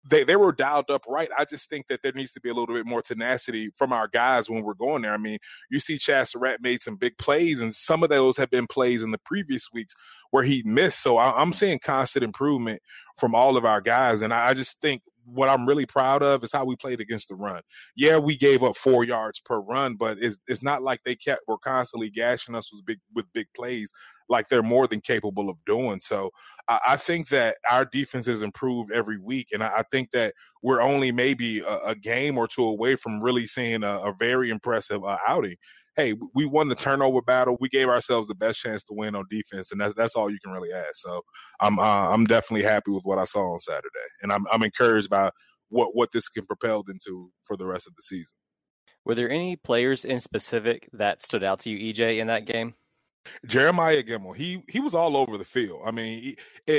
they, 0.09 0.25
they 0.25 0.37
were 0.37 0.53
dialed 0.53 0.91
up 0.91 1.05
right. 1.07 1.29
I 1.37 1.45
just 1.45 1.69
think 1.69 1.89
that 1.89 2.03
there 2.03 2.13
needs 2.13 2.33
to 2.33 2.41
be 2.41 2.49
a 2.49 2.55
little 2.55 2.75
bit 2.75 2.87
more 2.87 3.03
tenacity 3.03 3.71
from 3.75 3.93
our 3.93 4.09
guys 4.09 4.49
when 4.49 4.63
we're 4.63 4.75
going 4.75 5.03
there. 5.03 5.13
I 5.13 5.19
mean, 5.19 5.39
you 5.71 5.79
see 5.79 5.99
Chazz 5.99 6.29
Surratt 6.29 6.63
made 6.63 6.83
some 6.83 6.97
big 6.97 7.19
plays, 7.19 7.61
and 7.61 7.75
some 7.75 8.03
of 8.03 8.09
those 8.09 8.37
have 8.39 8.51
been 8.51 8.67
plays 8.67 9.03
in 9.03 9.11
the 9.11 9.19
previous 9.19 9.71
weeks 9.73 9.95
where 10.31 10.45
he 10.45 10.63
missed. 10.65 11.03
So 11.03 11.17
I, 11.19 11.43
am 11.43 11.53
seeing 11.53 11.79
constant 11.79 12.25
improvement 12.25 12.81
from 13.19 13.35
all 13.35 13.57
of 13.57 13.65
our 13.65 13.81
guys. 13.81 14.23
And 14.23 14.33
I, 14.33 14.49
I 14.49 14.55
just 14.55 14.81
think 14.81 15.03
what 15.33 15.49
I'm 15.49 15.67
really 15.67 15.87
proud 15.87 16.23
of 16.23 16.43
is 16.45 16.53
how 16.53 16.65
we 16.65 16.77
played 16.77 17.01
against 17.01 17.29
the 17.29 17.35
run. 17.35 17.63
Yeah, 17.97 18.19
we 18.19 18.37
gave 18.37 18.63
up 18.63 18.77
four 18.77 19.05
yards 19.05 19.41
per 19.41 19.59
run, 19.59 19.95
but 19.95 20.19
it's, 20.21 20.39
it's 20.47 20.63
not 20.63 20.83
like 20.83 21.01
they 21.05 21.15
kept 21.15 21.43
were 21.47 21.59
constantly 21.59 22.11
gashing 22.11 22.55
us 22.55 22.73
with 22.73 22.85
big 22.85 22.99
with 23.15 23.33
big 23.33 23.47
plays 23.55 23.93
like 24.31 24.49
they're 24.49 24.63
more 24.63 24.87
than 24.87 25.01
capable 25.01 25.51
of 25.51 25.57
doing. 25.67 26.01
So 26.01 26.31
I, 26.69 26.81
I 26.89 26.97
think 26.97 27.29
that 27.29 27.57
our 27.71 27.85
defense 27.85 28.27
has 28.27 28.41
improved 28.41 28.93
every 28.93 29.19
week, 29.19 29.49
and 29.53 29.63
I, 29.63 29.79
I 29.79 29.83
think 29.91 30.13
that 30.13 30.35
we're 30.63 30.81
only 30.81 31.13
maybe 31.13 31.61
a, 31.61 31.79
a, 31.87 31.95
game 31.95 32.39
or 32.39 32.47
two 32.47 32.65
away 32.65 32.95
from 32.97 33.23
really 33.23 33.47
seeing 33.47 33.83
a, 33.83 33.99
a 33.99 34.15
very 34.19 34.51
impressive 34.51 35.05
uh, 35.05 35.19
outing. 35.27 35.57
Hey, 35.97 36.15
we 36.35 36.47
won 36.47 36.69
the 36.69 36.75
turnover 36.75 37.21
battle. 37.21 37.57
We 37.61 37.69
gave 37.69 37.89
ourselves 37.89 38.29
the 38.29 38.35
best 38.35 38.61
chance 38.61 38.85
to 38.85 38.95
win 38.95 39.15
on 39.17 39.27
defense, 39.31 39.73
and 39.73 39.81
that's 39.81 39.95
that's 39.95 40.15
all 40.17 40.31
you 40.31 40.39
can 40.43 40.53
really 40.53 40.73
ask. 40.73 40.95
So 40.95 41.23
I'm 41.61 41.79
uh, 41.79 42.11
I'm 42.11 42.25
definitely 42.27 42.65
happy 42.65 42.91
with 42.91 43.03
what 43.05 43.19
I 43.19 43.25
saw 43.25 43.53
on 43.53 43.59
Saturday, 43.59 43.89
and 44.23 44.33
I'm 44.33 44.47
I'm 44.53 44.63
encouraged 44.63 45.11
by 45.11 45.31
what 45.69 45.95
what 45.95 46.13
this 46.13 46.29
can 46.29 46.47
propel 46.47 46.85
into 46.89 47.31
for 47.43 47.57
the 47.57 47.67
rest 47.67 47.87
of 47.87 47.95
the 47.97 48.03
season. 48.03 48.37
Were 49.05 49.15
there 49.15 49.31
any 49.31 49.57
players 49.57 50.05
in 50.05 50.21
specific 50.21 50.89
that 50.93 51.23
stood 51.23 51.43
out 51.43 51.61
to 51.61 51.71
you, 51.71 51.93
EJ, 51.93 52.19
in 52.19 52.29
that 52.29 52.45
game? 52.45 52.75
Jeremiah 53.47 54.03
Gemmel, 54.03 54.35
he 54.35 54.63
he 54.69 54.81
was 54.81 54.95
all 54.95 55.17
over 55.17 55.37
the 55.37 55.45
field. 55.45 55.83
I 55.85 55.91
mean, 55.91 56.23
he, 56.23 56.39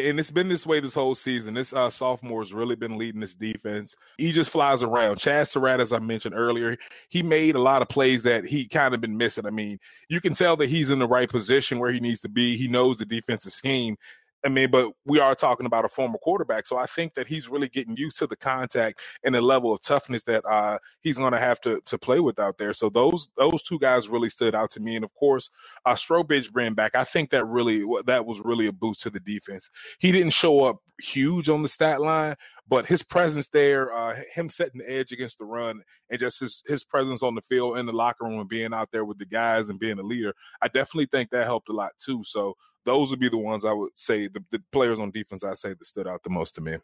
and 0.10 0.20
it's 0.20 0.32
been 0.32 0.48
this 0.48 0.66
way 0.66 0.80
this 0.80 0.96
whole 0.96 1.16
season. 1.16 1.54
This 1.54 1.74
uh, 1.74 1.90
sophomore 1.90 2.42
has 2.42 2.54
really 2.54 2.76
been 2.76 2.98
leading 2.98 3.22
this 3.22 3.36
defense. 3.36 3.96
He 4.18 4.32
just 4.32 4.52
flies 4.52 4.84
around. 4.84 5.18
Chazz 5.18 5.50
Surratt, 5.50 5.80
as 5.80 5.94
I 5.94 6.00
mentioned 6.00 6.36
earlier, 6.36 6.78
he 7.10 7.24
made 7.24 7.56
a 7.56 7.62
lot 7.62 7.82
of 7.82 7.90
plays 7.90 8.24
that 8.24 8.46
he 8.46 8.68
kind 8.68 8.94
of 8.94 9.02
been 9.02 9.18
missing. 9.18 9.46
I 9.46 9.52
mean, 9.52 9.80
you 10.10 10.20
can 10.20 10.34
tell 10.34 10.56
that 10.58 10.70
he's 10.70 10.90
in 10.90 11.00
the 11.00 11.08
right 11.08 11.30
position 11.30 11.80
where 11.80 11.92
he 11.92 12.00
needs 12.00 12.22
to 12.22 12.30
be. 12.30 12.58
He 12.58 12.68
knows 12.68 12.98
the 12.98 13.06
defensive 13.06 13.54
scheme. 13.54 13.98
I 14.44 14.50
mean, 14.50 14.72
but 14.72 14.94
we 15.06 15.20
are 15.20 15.36
talking 15.36 15.66
about 15.66 15.86
a 15.86 15.90
former 15.90 16.18
quarterback, 16.18 16.66
so 16.66 16.78
I 16.78 16.86
think 16.86 17.14
that 17.14 17.28
he's 17.28 17.48
really 17.48 17.70
getting 17.70 17.96
used 17.96 18.18
to 18.20 18.28
the 18.28 18.36
contact 18.36 19.00
and 19.24 19.36
the 19.36 19.42
level 19.42 19.74
of 19.74 19.82
toughness 19.82 20.24
that 20.24 20.44
uh, 20.46 20.80
he's 21.02 21.18
going 21.18 21.34
to 21.34 21.40
have 21.40 21.62
to 21.62 21.80
to 21.82 21.98
play 21.98 22.20
with 22.20 22.40
out 22.40 22.58
there. 22.58 22.74
So 22.74 22.90
those 22.90 23.30
those 23.38 23.62
two 23.62 23.78
guys 23.80 24.10
really 24.10 24.30
stood 24.30 24.56
out 24.56 24.72
to 24.72 24.80
me, 24.80 24.96
and 24.96 25.06
of 25.06 25.14
course, 25.14 25.52
uh, 25.86 25.94
Strowbridge 25.94 26.52
bring 26.52 26.74
back. 26.74 26.96
I 26.96 27.04
think 27.04 27.30
that 27.32 27.46
really 27.46 27.86
that 28.06 28.26
was 28.26 28.42
really 28.44 28.68
a 28.68 28.74
boost 28.74 29.02
to 29.02 29.10
the 29.10 29.20
defense. 29.20 29.70
He 30.00 30.12
didn't 30.12 30.34
show 30.34 30.64
up 30.64 30.78
huge 31.00 31.50
on 31.50 31.64
the 31.64 31.70
stat 31.70 32.00
line, 32.00 32.36
but 32.68 32.86
his 32.86 33.04
presence 33.04 33.48
there, 33.50 33.94
uh, 33.94 34.16
him 34.34 34.50
setting 34.50 34.80
the 34.80 34.92
edge 34.92 35.12
against 35.12 35.40
the 35.40 35.46
run, 35.46 35.84
and 36.10 36.20
just 36.20 36.40
his 36.40 36.64
his 36.68 36.84
presence 36.84 37.22
on 37.22 37.36
the 37.36 37.42
field 37.42 37.78
in 37.78 37.86
the 37.86 37.94
locker 37.94 38.26
room 38.26 38.40
and 38.40 38.50
being 38.50 38.74
out 38.74 38.90
there 38.92 39.06
with 39.06 39.20
the 39.20 39.26
guys 39.26 39.70
and 39.70 39.80
being 39.80 40.00
a 40.00 40.04
leader, 40.04 40.34
I 40.62 40.68
definitely 40.68 41.08
think 41.08 41.30
that 41.30 41.46
helped 41.46 41.70
a 41.70 41.74
lot 41.74 41.92
too. 42.00 42.24
So 42.24 42.56
those 42.86 43.10
would 43.10 43.20
be 43.20 43.30
the 43.30 43.38
ones 43.38 43.66
I 43.66 43.74
would 43.74 43.98
say 43.98 44.28
the, 44.28 44.44
the 44.52 44.62
players 44.72 45.00
on 45.00 45.12
defense 45.12 45.44
I 45.44 45.54
say 45.54 45.70
that 45.70 45.86
stood 45.86 46.08
out 46.08 46.24
the 46.24 46.30
most 46.30 46.56
to 46.56 46.62
me. 46.62 46.78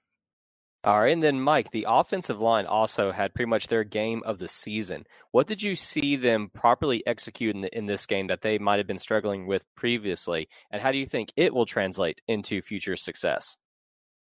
All 0.84 1.02
right, 1.02 1.12
and 1.12 1.24
then 1.24 1.42
Mike, 1.42 1.72
the 1.72 1.86
offensive 1.90 2.40
line 2.40 2.66
also 2.66 3.12
had 3.12 3.34
pretty 3.34 3.50
much 3.50 3.68
their 3.68 3.84
game 3.84 4.22
of 4.26 4.38
the 4.38 4.48
season. 4.48 5.06
What 5.32 5.48
did 5.48 5.62
you 5.62 5.76
see 5.76 6.16
them 6.16 6.50
properly 6.54 7.06
execute 7.06 7.56
in, 7.56 7.62
the, 7.62 7.78
in 7.78 7.88
this 7.88 8.06
game 8.06 8.28
that 8.28 8.42
they 8.42 8.58
might 8.58 8.78
have 8.78 8.88
been 8.88 9.00
struggling 9.00 9.48
with 9.48 9.66
previously, 9.76 10.48
and 10.72 10.82
how 10.82 10.92
do 10.92 10.98
you 10.98 11.06
think 11.06 11.34
it 11.36 11.54
will 11.54 11.66
translate 11.66 12.22
into 12.28 12.62
future 12.62 12.96
success? 12.96 13.58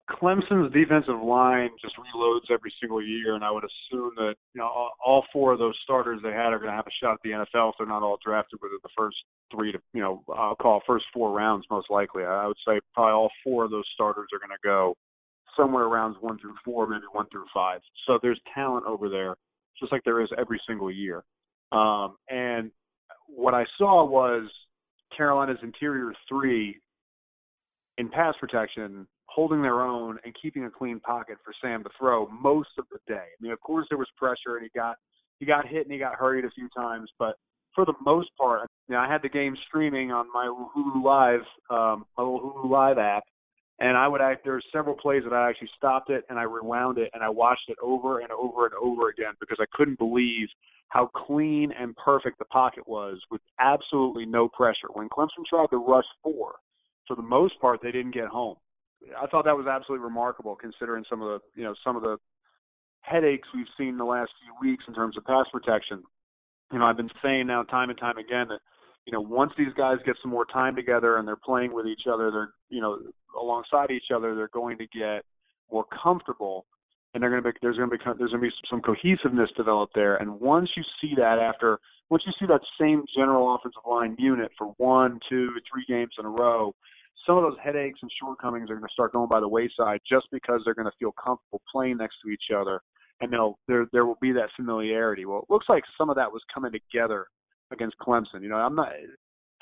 Clemson's 0.09 0.71
defensive 0.73 1.21
line 1.21 1.69
just 1.81 1.95
reloads 1.97 2.49
every 2.49 2.73
single 2.79 3.03
year, 3.03 3.35
and 3.35 3.43
I 3.43 3.51
would 3.51 3.65
assume 3.65 4.11
that 4.15 4.35
you 4.53 4.61
know 4.61 4.89
all 5.05 5.25
four 5.33 5.51
of 5.51 5.59
those 5.59 5.77
starters 5.83 6.21
they 6.23 6.31
had 6.31 6.53
are 6.53 6.59
going 6.59 6.71
to 6.71 6.75
have 6.75 6.87
a 6.87 6.97
shot 7.01 7.13
at 7.13 7.19
the 7.23 7.31
NFL 7.31 7.69
if 7.69 7.75
they're 7.77 7.87
not 7.87 8.03
all 8.03 8.17
drafted 8.23 8.59
within 8.61 8.79
the 8.83 8.89
first 8.97 9.17
three 9.53 9.73
to 9.73 9.79
you 9.93 10.01
know 10.01 10.23
I'll 10.33 10.55
call 10.55 10.81
first 10.87 11.05
four 11.13 11.33
rounds 11.33 11.65
most 11.69 11.89
likely. 11.89 12.23
I 12.23 12.47
would 12.47 12.57
say 12.65 12.79
probably 12.93 13.13
all 13.13 13.31
four 13.43 13.65
of 13.65 13.71
those 13.71 13.87
starters 13.93 14.29
are 14.33 14.39
going 14.39 14.57
to 14.57 14.63
go 14.63 14.95
somewhere 15.57 15.85
around 15.85 16.15
one 16.21 16.39
through 16.39 16.55
four, 16.63 16.87
maybe 16.87 17.03
one 17.11 17.25
through 17.29 17.45
five. 17.53 17.81
So 18.05 18.17
there's 18.21 18.39
talent 18.53 18.85
over 18.85 19.09
there, 19.09 19.35
just 19.77 19.91
like 19.91 20.03
there 20.05 20.21
is 20.21 20.29
every 20.37 20.61
single 20.67 20.91
year. 20.91 21.23
Um, 21.73 22.15
and 22.29 22.71
what 23.27 23.53
I 23.53 23.65
saw 23.77 24.05
was 24.05 24.49
Carolina's 25.15 25.57
interior 25.63 26.13
three 26.29 26.79
in 27.97 28.09
pass 28.09 28.35
protection 28.39 29.05
holding 29.37 29.61
their 29.61 29.81
own 29.81 30.17
and 30.25 30.35
keeping 30.41 30.65
a 30.65 30.69
clean 30.69 30.99
pocket 30.99 31.37
for 31.45 31.53
Sam 31.61 31.83
to 31.83 31.89
throw 31.99 32.27
most 32.29 32.69
of 32.79 32.85
the 32.91 32.97
day. 33.07 33.13
I 33.21 33.37
mean, 33.39 33.51
of 33.51 33.61
course 33.61 33.85
there 33.87 33.99
was 33.99 34.07
pressure 34.17 34.57
and 34.57 34.63
he 34.63 34.69
got 34.75 34.95
he 35.37 35.45
got 35.45 35.67
hit 35.67 35.83
and 35.83 35.91
he 35.91 35.99
got 35.99 36.15
hurried 36.15 36.43
a 36.43 36.49
few 36.49 36.67
times, 36.75 37.07
but 37.19 37.35
for 37.75 37.85
the 37.85 37.93
most 38.03 38.29
part, 38.35 38.67
you 38.87 38.95
know, 38.95 38.99
I 38.99 39.07
had 39.07 39.21
the 39.21 39.29
game 39.29 39.55
streaming 39.67 40.11
on 40.11 40.25
my 40.33 40.47
Hulu 40.47 41.03
Live, 41.03 41.45
um, 41.69 42.05
my 42.17 42.23
little 42.23 42.39
Hulu 42.39 42.67
Live 42.67 42.97
app, 42.97 43.25
and 43.79 43.95
I 43.95 44.07
would 44.07 44.21
act. 44.21 44.43
There 44.43 44.53
were 44.53 44.63
several 44.73 44.95
plays 44.95 45.21
that 45.23 45.33
I 45.33 45.47
actually 45.47 45.69
stopped 45.77 46.09
it 46.09 46.23
and 46.31 46.39
I 46.39 46.43
rewound 46.43 46.97
it 46.97 47.11
and 47.13 47.23
I 47.23 47.29
watched 47.29 47.69
it 47.69 47.77
over 47.79 48.21
and 48.21 48.31
over 48.31 48.65
and 48.65 48.73
over 48.81 49.09
again 49.09 49.33
because 49.39 49.59
I 49.61 49.65
couldn't 49.77 49.99
believe 49.99 50.47
how 50.89 51.11
clean 51.13 51.71
and 51.79 51.95
perfect 51.95 52.39
the 52.39 52.45
pocket 52.45 52.87
was 52.87 53.19
with 53.29 53.41
absolutely 53.59 54.25
no 54.25 54.47
pressure. 54.47 54.87
When 54.93 55.09
Clemson 55.09 55.45
tried 55.47 55.67
to 55.69 55.77
rush 55.77 56.05
four, 56.23 56.55
for 57.07 57.15
the 57.15 57.21
most 57.21 57.53
part, 57.61 57.81
they 57.83 57.91
didn't 57.91 58.15
get 58.15 58.29
home. 58.29 58.55
I 59.21 59.27
thought 59.27 59.45
that 59.45 59.55
was 59.55 59.67
absolutely 59.67 60.03
remarkable 60.03 60.55
considering 60.55 61.03
some 61.09 61.21
of 61.21 61.27
the 61.27 61.59
you 61.59 61.63
know 61.63 61.75
some 61.83 61.95
of 61.95 62.01
the 62.01 62.17
headaches 63.01 63.47
we've 63.55 63.65
seen 63.77 63.97
the 63.97 64.03
last 64.03 64.31
few 64.41 64.69
weeks 64.69 64.83
in 64.87 64.93
terms 64.93 65.17
of 65.17 65.25
pass 65.25 65.45
protection. 65.51 66.03
You 66.71 66.79
know, 66.79 66.85
I've 66.85 66.97
been 66.97 67.09
saying 67.23 67.47
now 67.47 67.63
time 67.63 67.89
and 67.89 67.99
time 67.99 68.17
again 68.17 68.47
that 68.49 68.59
you 69.05 69.13
know 69.13 69.21
once 69.21 69.51
these 69.57 69.73
guys 69.77 69.97
get 70.05 70.15
some 70.21 70.31
more 70.31 70.45
time 70.45 70.75
together 70.75 71.17
and 71.17 71.27
they're 71.27 71.35
playing 71.35 71.73
with 71.73 71.85
each 71.87 72.03
other, 72.11 72.31
they're 72.31 72.49
you 72.69 72.81
know 72.81 72.99
alongside 73.39 73.91
each 73.91 74.11
other, 74.13 74.35
they're 74.35 74.49
going 74.49 74.77
to 74.77 74.87
get 74.87 75.23
more 75.71 75.85
comfortable 76.03 76.65
and 77.13 77.23
they're 77.23 77.29
going 77.29 77.41
to 77.41 77.51
be 77.51 77.57
there's 77.61 77.77
going 77.77 77.89
to 77.89 77.97
be 77.97 78.03
there's 78.17 78.31
going 78.31 78.43
to 78.43 78.47
be 78.47 78.53
some 78.69 78.81
cohesiveness 78.81 79.49
developed 79.55 79.95
there. 79.95 80.17
And 80.17 80.39
once 80.39 80.69
you 80.75 80.83
see 81.01 81.13
that 81.17 81.39
after 81.39 81.79
once 82.09 82.23
you 82.25 82.33
see 82.39 82.45
that 82.47 82.61
same 82.79 83.03
general 83.15 83.55
offensive 83.55 83.81
line 83.89 84.15
unit 84.19 84.51
for 84.57 84.67
one, 84.77 85.19
two, 85.29 85.49
three 85.71 85.83
games 85.87 86.11
in 86.19 86.25
a 86.25 86.29
row, 86.29 86.73
some 87.27 87.37
of 87.37 87.43
those 87.43 87.57
headaches 87.63 87.99
and 88.01 88.09
shortcomings 88.19 88.71
are 88.71 88.75
going 88.75 88.87
to 88.87 88.93
start 88.93 89.11
going 89.11 89.27
by 89.27 89.39
the 89.39 89.47
wayside 89.47 89.99
just 90.09 90.27
because 90.31 90.61
they're 90.63 90.73
going 90.73 90.89
to 90.89 90.97
feel 90.97 91.11
comfortable 91.11 91.61
playing 91.71 91.97
next 91.97 92.15
to 92.23 92.31
each 92.31 92.45
other, 92.55 92.81
and 93.21 93.31
they'll 93.31 93.59
there 93.67 93.85
there 93.91 94.05
will 94.05 94.17
be 94.21 94.31
that 94.31 94.49
familiarity. 94.55 95.25
Well, 95.25 95.39
it 95.39 95.53
looks 95.53 95.67
like 95.69 95.83
some 95.97 96.09
of 96.09 96.15
that 96.15 96.31
was 96.31 96.41
coming 96.51 96.71
together 96.71 97.27
against 97.71 97.97
Clemson. 97.99 98.41
You 98.41 98.49
know, 98.49 98.55
I'm 98.55 98.75
not. 98.75 98.89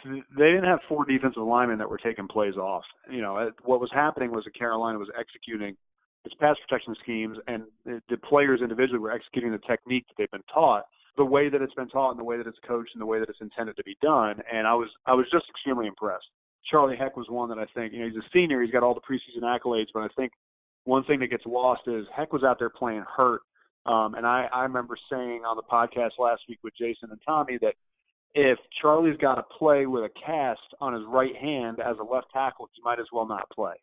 They 0.05 0.51
didn't 0.51 0.65
have 0.65 0.79
four 0.87 1.03
defensive 1.05 1.41
linemen 1.41 1.79
that 1.79 1.89
were 1.89 1.97
taking 1.97 2.27
plays 2.27 2.55
off. 2.55 2.83
You 3.11 3.21
know, 3.21 3.51
what 3.63 3.81
was 3.81 3.89
happening 3.91 4.31
was 4.31 4.43
that 4.43 4.57
Carolina 4.57 4.99
was 4.99 5.09
executing 5.19 5.75
its 6.23 6.35
pass 6.35 6.55
protection 6.67 6.95
schemes, 7.01 7.37
and 7.47 7.63
the 7.85 8.17
players 8.17 8.61
individually 8.61 8.99
were 8.99 9.11
executing 9.11 9.51
the 9.51 9.59
technique 9.67 10.05
that 10.07 10.15
they've 10.17 10.31
been 10.31 10.43
taught 10.53 10.83
the 11.17 11.25
way 11.25 11.49
that 11.49 11.61
it's 11.61 11.73
been 11.73 11.87
taught 11.87 12.11
and 12.11 12.19
the 12.19 12.23
way 12.23 12.37
that 12.37 12.47
it's 12.47 12.57
coached 12.67 12.91
and 12.93 13.01
the 13.01 13.05
way 13.05 13.19
that 13.19 13.29
it's 13.29 13.41
intended 13.41 13.75
to 13.77 13.83
be 13.83 13.95
done. 14.01 14.35
And 14.51 14.67
I 14.67 14.73
was 14.73 14.89
I 15.05 15.13
was 15.13 15.25
just 15.31 15.45
extremely 15.49 15.87
impressed. 15.87 16.27
Charlie 16.69 16.97
Heck 16.97 17.15
was 17.15 17.27
one 17.29 17.49
that 17.49 17.59
I 17.59 17.65
think, 17.73 17.93
you 17.93 17.99
know, 17.99 18.07
he's 18.07 18.17
a 18.17 18.27
senior, 18.33 18.61
he's 18.61 18.71
got 18.71 18.83
all 18.83 18.93
the 18.93 19.01
preseason 19.01 19.43
accolades, 19.43 19.87
but 19.93 20.01
I 20.01 20.07
think 20.15 20.31
one 20.83 21.03
thing 21.03 21.19
that 21.19 21.27
gets 21.27 21.45
lost 21.45 21.81
is 21.87 22.05
Heck 22.15 22.33
was 22.33 22.43
out 22.43 22.59
there 22.59 22.69
playing 22.69 23.03
hurt. 23.15 23.41
Um, 23.85 24.15
and 24.15 24.25
I, 24.25 24.47
I 24.51 24.63
remember 24.63 24.97
saying 25.11 25.43
on 25.45 25.57
the 25.57 25.63
podcast 25.63 26.11
last 26.17 26.41
week 26.49 26.59
with 26.63 26.73
Jason 26.75 27.09
and 27.11 27.19
Tommy 27.25 27.59
that 27.61 27.75
if 28.33 28.57
Charlie's 28.81 29.17
got 29.17 29.35
to 29.35 29.43
play 29.57 29.85
with 29.85 30.03
a 30.03 30.09
cast 30.25 30.59
on 30.81 30.93
his 30.93 31.03
right 31.07 31.35
hand 31.35 31.79
as 31.79 31.95
a 31.99 32.03
left 32.03 32.27
tackle, 32.33 32.67
he 32.73 32.81
might 32.83 32.99
as 32.99 33.05
well 33.13 33.27
not 33.27 33.49
play. 33.51 33.75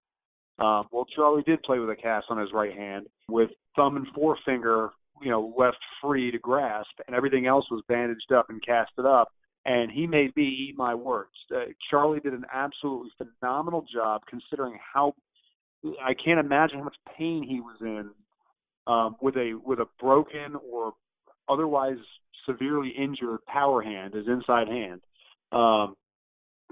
Um, 0.58 0.86
well, 0.90 1.06
Charlie 1.16 1.42
did 1.44 1.62
play 1.62 1.78
with 1.78 1.88
a 1.88 1.96
cast 1.96 2.26
on 2.30 2.38
his 2.38 2.50
right 2.52 2.76
hand 2.76 3.06
with 3.28 3.50
thumb 3.76 3.96
and 3.96 4.06
forefinger, 4.14 4.90
you 5.22 5.30
know, 5.30 5.54
left 5.56 5.78
free 6.02 6.30
to 6.30 6.38
grasp, 6.38 6.90
and 7.06 7.16
everything 7.16 7.46
else 7.46 7.64
was 7.70 7.82
bandaged 7.88 8.32
up 8.32 8.50
and 8.50 8.64
casted 8.64 9.06
up 9.06 9.32
and 9.64 9.90
he 9.90 10.06
made 10.06 10.34
me 10.36 10.44
eat 10.44 10.74
my 10.76 10.94
words. 10.94 11.30
Uh, 11.54 11.66
Charlie 11.90 12.20
did 12.20 12.32
an 12.32 12.44
absolutely 12.52 13.10
phenomenal 13.18 13.84
job 13.92 14.22
considering 14.28 14.78
how 14.94 15.14
I 16.02 16.14
can't 16.14 16.40
imagine 16.40 16.78
how 16.78 16.84
much 16.84 16.96
pain 17.16 17.44
he 17.48 17.60
was 17.60 17.76
in 17.80 18.10
um, 18.86 19.16
with 19.20 19.36
a 19.36 19.58
with 19.64 19.78
a 19.78 19.86
broken 20.00 20.56
or 20.70 20.92
otherwise 21.48 21.96
severely 22.46 22.92
injured 22.96 23.44
power 23.46 23.82
hand, 23.82 24.14
his 24.14 24.26
inside 24.26 24.68
hand, 24.68 25.00
um, 25.52 25.96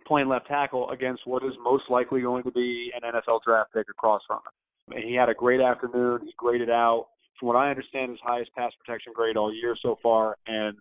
playing 0.07 0.29
left 0.29 0.49
tackle 0.49 0.91
against 0.91 1.27
what 1.27 1.45
is 1.45 1.53
most 1.63 1.85
likely 1.89 2.21
going 2.21 2.43
to 2.43 2.51
be 2.51 2.91
an 2.95 3.03
NFL 3.03 3.41
draft 3.45 3.73
pick 3.73 3.87
across 3.89 4.23
from 4.27 4.39
him. 4.39 4.97
And 4.97 5.09
he 5.09 5.15
had 5.15 5.29
a 5.29 5.35
great 5.35 5.61
afternoon. 5.61 6.21
He 6.25 6.33
graded 6.37 6.71
out, 6.71 7.07
from 7.39 7.49
what 7.49 7.57
I 7.57 7.71
understand, 7.71 8.11
his 8.11 8.21
highest 8.23 8.53
pass 8.57 8.73
protection 8.85 9.13
grade 9.15 9.37
all 9.37 9.55
year 9.55 9.77
so 9.81 9.99
far, 10.03 10.37
and 10.47 10.77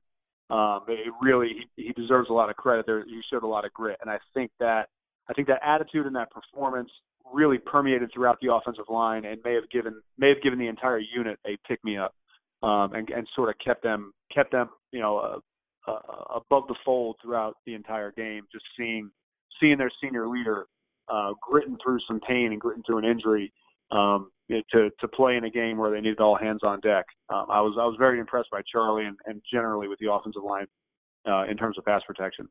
um, 0.50 0.82
it 0.88 1.14
really 1.22 1.68
he, 1.76 1.84
he 1.84 1.94
deserves 1.94 2.30
a 2.30 2.34
lot 2.34 2.50
of 2.50 2.56
credit. 2.56 2.86
There, 2.86 3.04
he 3.06 3.22
showed 3.32 3.44
a 3.44 3.48
lot 3.48 3.66
of 3.66 3.74
grit, 3.74 3.98
and 4.02 4.10
I 4.10 4.18
think 4.34 4.52
that 4.60 4.90
I 5.30 5.34
think 5.34 5.48
that 5.48 5.60
attitude 5.64 6.06
and 6.06 6.16
that 6.16 6.32
performance 6.32 6.90
really 7.32 7.60
permeated 7.60 8.10
throughout 8.14 8.38
the 8.42 8.52
offensive 8.54 8.86
line 8.90 9.26
and 9.26 9.40
may 9.44 9.54
have 9.54 9.70
given 9.70 10.02
may 10.18 10.30
have 10.30 10.42
given 10.42 10.60
the 10.60 10.68
entire 10.68 11.00
unit 11.00 11.40
a 11.46 11.58
pick 11.68 11.84
me 11.84 11.98
up 11.98 12.16
um, 12.64 12.94
and, 12.94 13.10
and 13.10 13.28
sort 13.36 13.50
of 13.50 13.56
kept 13.64 13.84
them 13.84 14.14
kept 14.34 14.52
them 14.52 14.70
you 14.92 15.00
know 15.00 15.18
uh, 15.18 15.38
uh, 15.90 16.24
above 16.36 16.68
the 16.68 16.76
fold 16.84 17.16
throughout 17.22 17.56
the 17.66 17.74
entire 17.74 18.12
game. 18.12 18.44
Just 18.52 18.66
seeing 18.78 19.10
seeing 19.60 19.78
their 19.78 19.92
senior 20.02 20.28
leader 20.28 20.66
uh, 21.10 21.34
gritting 21.42 21.78
through 21.84 22.00
some 22.08 22.20
pain 22.28 22.52
and 22.52 22.62
gritting 22.62 22.84
through 22.84 23.00
an 23.00 23.06
injury 23.06 23.52
um, 23.92 24.32
to 24.50 24.90
to 25.00 25.08
play 25.08 25.38
in 25.38 25.44
a 25.44 25.50
game 25.50 25.78
where 25.78 25.92
they 25.92 26.02
needed 26.02 26.20
all 26.20 26.36
hands 26.36 26.62
on 26.64 26.80
deck. 26.80 27.06
Um, 27.30 27.46
I 27.50 27.62
was 27.62 27.76
I 27.80 27.86
was 27.86 27.96
very 27.98 28.20
impressed 28.20 28.50
by 28.52 28.62
Charlie 28.72 29.06
and, 29.06 29.18
and 29.26 29.42
generally 29.52 29.88
with 29.88 30.00
the 30.00 30.12
offensive 30.12 30.44
line 30.44 30.68
uh, 31.28 31.46
in 31.46 31.58
terms 31.58 31.78
of 31.78 31.86
pass 31.86 32.02
protection. 32.06 32.48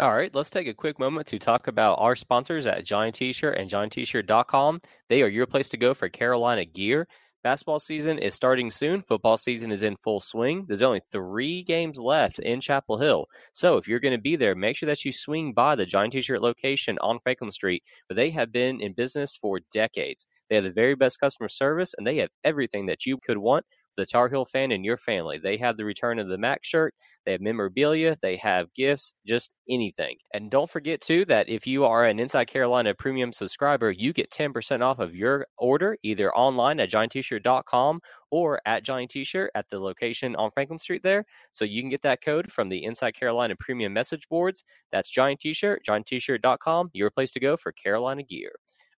All 0.00 0.14
right, 0.14 0.32
let's 0.32 0.50
take 0.50 0.68
a 0.68 0.74
quick 0.74 1.00
moment 1.00 1.26
to 1.28 1.40
talk 1.40 1.66
about 1.66 1.94
our 1.98 2.14
sponsors 2.14 2.66
at 2.66 2.84
Johnny 2.84 3.10
T-shirt 3.10 3.58
and 3.58 3.68
JohnnyT-shirt.com. 3.68 4.80
They 5.08 5.22
are 5.22 5.28
your 5.28 5.46
place 5.46 5.68
to 5.70 5.76
go 5.76 5.92
for 5.92 6.08
Carolina 6.08 6.64
gear. 6.64 7.08
Basketball 7.44 7.78
season 7.78 8.18
is 8.18 8.34
starting 8.34 8.70
soon. 8.70 9.00
Football 9.00 9.36
season 9.36 9.70
is 9.70 9.82
in 9.82 9.96
full 9.96 10.20
swing. 10.20 10.64
There's 10.66 10.82
only 10.82 11.00
three 11.12 11.62
games 11.62 12.00
left 12.00 12.40
in 12.40 12.60
Chapel 12.60 12.98
Hill. 12.98 13.26
So 13.52 13.76
if 13.76 13.86
you're 13.86 14.00
going 14.00 14.16
to 14.16 14.20
be 14.20 14.36
there, 14.36 14.54
make 14.54 14.76
sure 14.76 14.88
that 14.88 15.04
you 15.04 15.12
swing 15.12 15.52
by 15.52 15.76
the 15.76 15.86
Johnny 15.86 16.10
T 16.10 16.20
shirt 16.20 16.42
location 16.42 16.98
on 17.00 17.20
Franklin 17.20 17.52
Street, 17.52 17.84
where 18.08 18.16
they 18.16 18.30
have 18.30 18.50
been 18.50 18.80
in 18.80 18.92
business 18.92 19.36
for 19.36 19.60
decades. 19.70 20.26
They 20.48 20.56
have 20.56 20.64
the 20.64 20.72
very 20.72 20.96
best 20.96 21.20
customer 21.20 21.48
service 21.48 21.94
and 21.96 22.06
they 22.06 22.16
have 22.16 22.30
everything 22.44 22.86
that 22.86 23.06
you 23.06 23.18
could 23.18 23.38
want 23.38 23.64
the 23.96 24.06
Tar 24.06 24.28
Heel 24.28 24.44
fan 24.44 24.72
in 24.72 24.84
your 24.84 24.96
family. 24.96 25.38
They 25.38 25.56
have 25.56 25.76
the 25.76 25.84
return 25.84 26.18
of 26.18 26.28
the 26.28 26.38
Mac 26.38 26.64
shirt, 26.64 26.94
they 27.26 27.32
have 27.32 27.40
memorabilia, 27.40 28.16
they 28.22 28.36
have 28.36 28.72
gifts, 28.74 29.12
just 29.26 29.54
anything. 29.68 30.16
And 30.32 30.50
don't 30.50 30.70
forget, 30.70 31.00
too, 31.00 31.24
that 31.26 31.48
if 31.48 31.66
you 31.66 31.84
are 31.84 32.06
an 32.06 32.18
Inside 32.18 32.46
Carolina 32.46 32.94
premium 32.94 33.32
subscriber, 33.32 33.90
you 33.90 34.12
get 34.12 34.30
10% 34.30 34.82
off 34.82 34.98
of 34.98 35.14
your 35.14 35.46
order 35.58 35.96
either 36.02 36.34
online 36.34 36.80
at 36.80 36.90
johnnytshirt.com 36.90 38.00
or 38.30 38.60
at 38.66 38.84
Johnny 38.84 39.06
T-shirt 39.06 39.50
at 39.54 39.68
the 39.70 39.78
location 39.78 40.36
on 40.36 40.50
Franklin 40.52 40.78
Street 40.78 41.02
there. 41.02 41.24
So 41.50 41.64
you 41.64 41.82
can 41.82 41.90
get 41.90 42.02
that 42.02 42.22
code 42.22 42.50
from 42.52 42.68
the 42.68 42.84
Inside 42.84 43.12
Carolina 43.12 43.56
premium 43.58 43.92
message 43.92 44.28
boards. 44.28 44.64
That's 44.92 45.10
Johnny 45.10 45.36
T-shirt, 45.36 45.82
johnnytshirt.com, 45.86 46.90
your 46.92 47.10
place 47.10 47.32
to 47.32 47.40
go 47.40 47.56
for 47.56 47.72
Carolina 47.72 48.22
gear. 48.22 48.52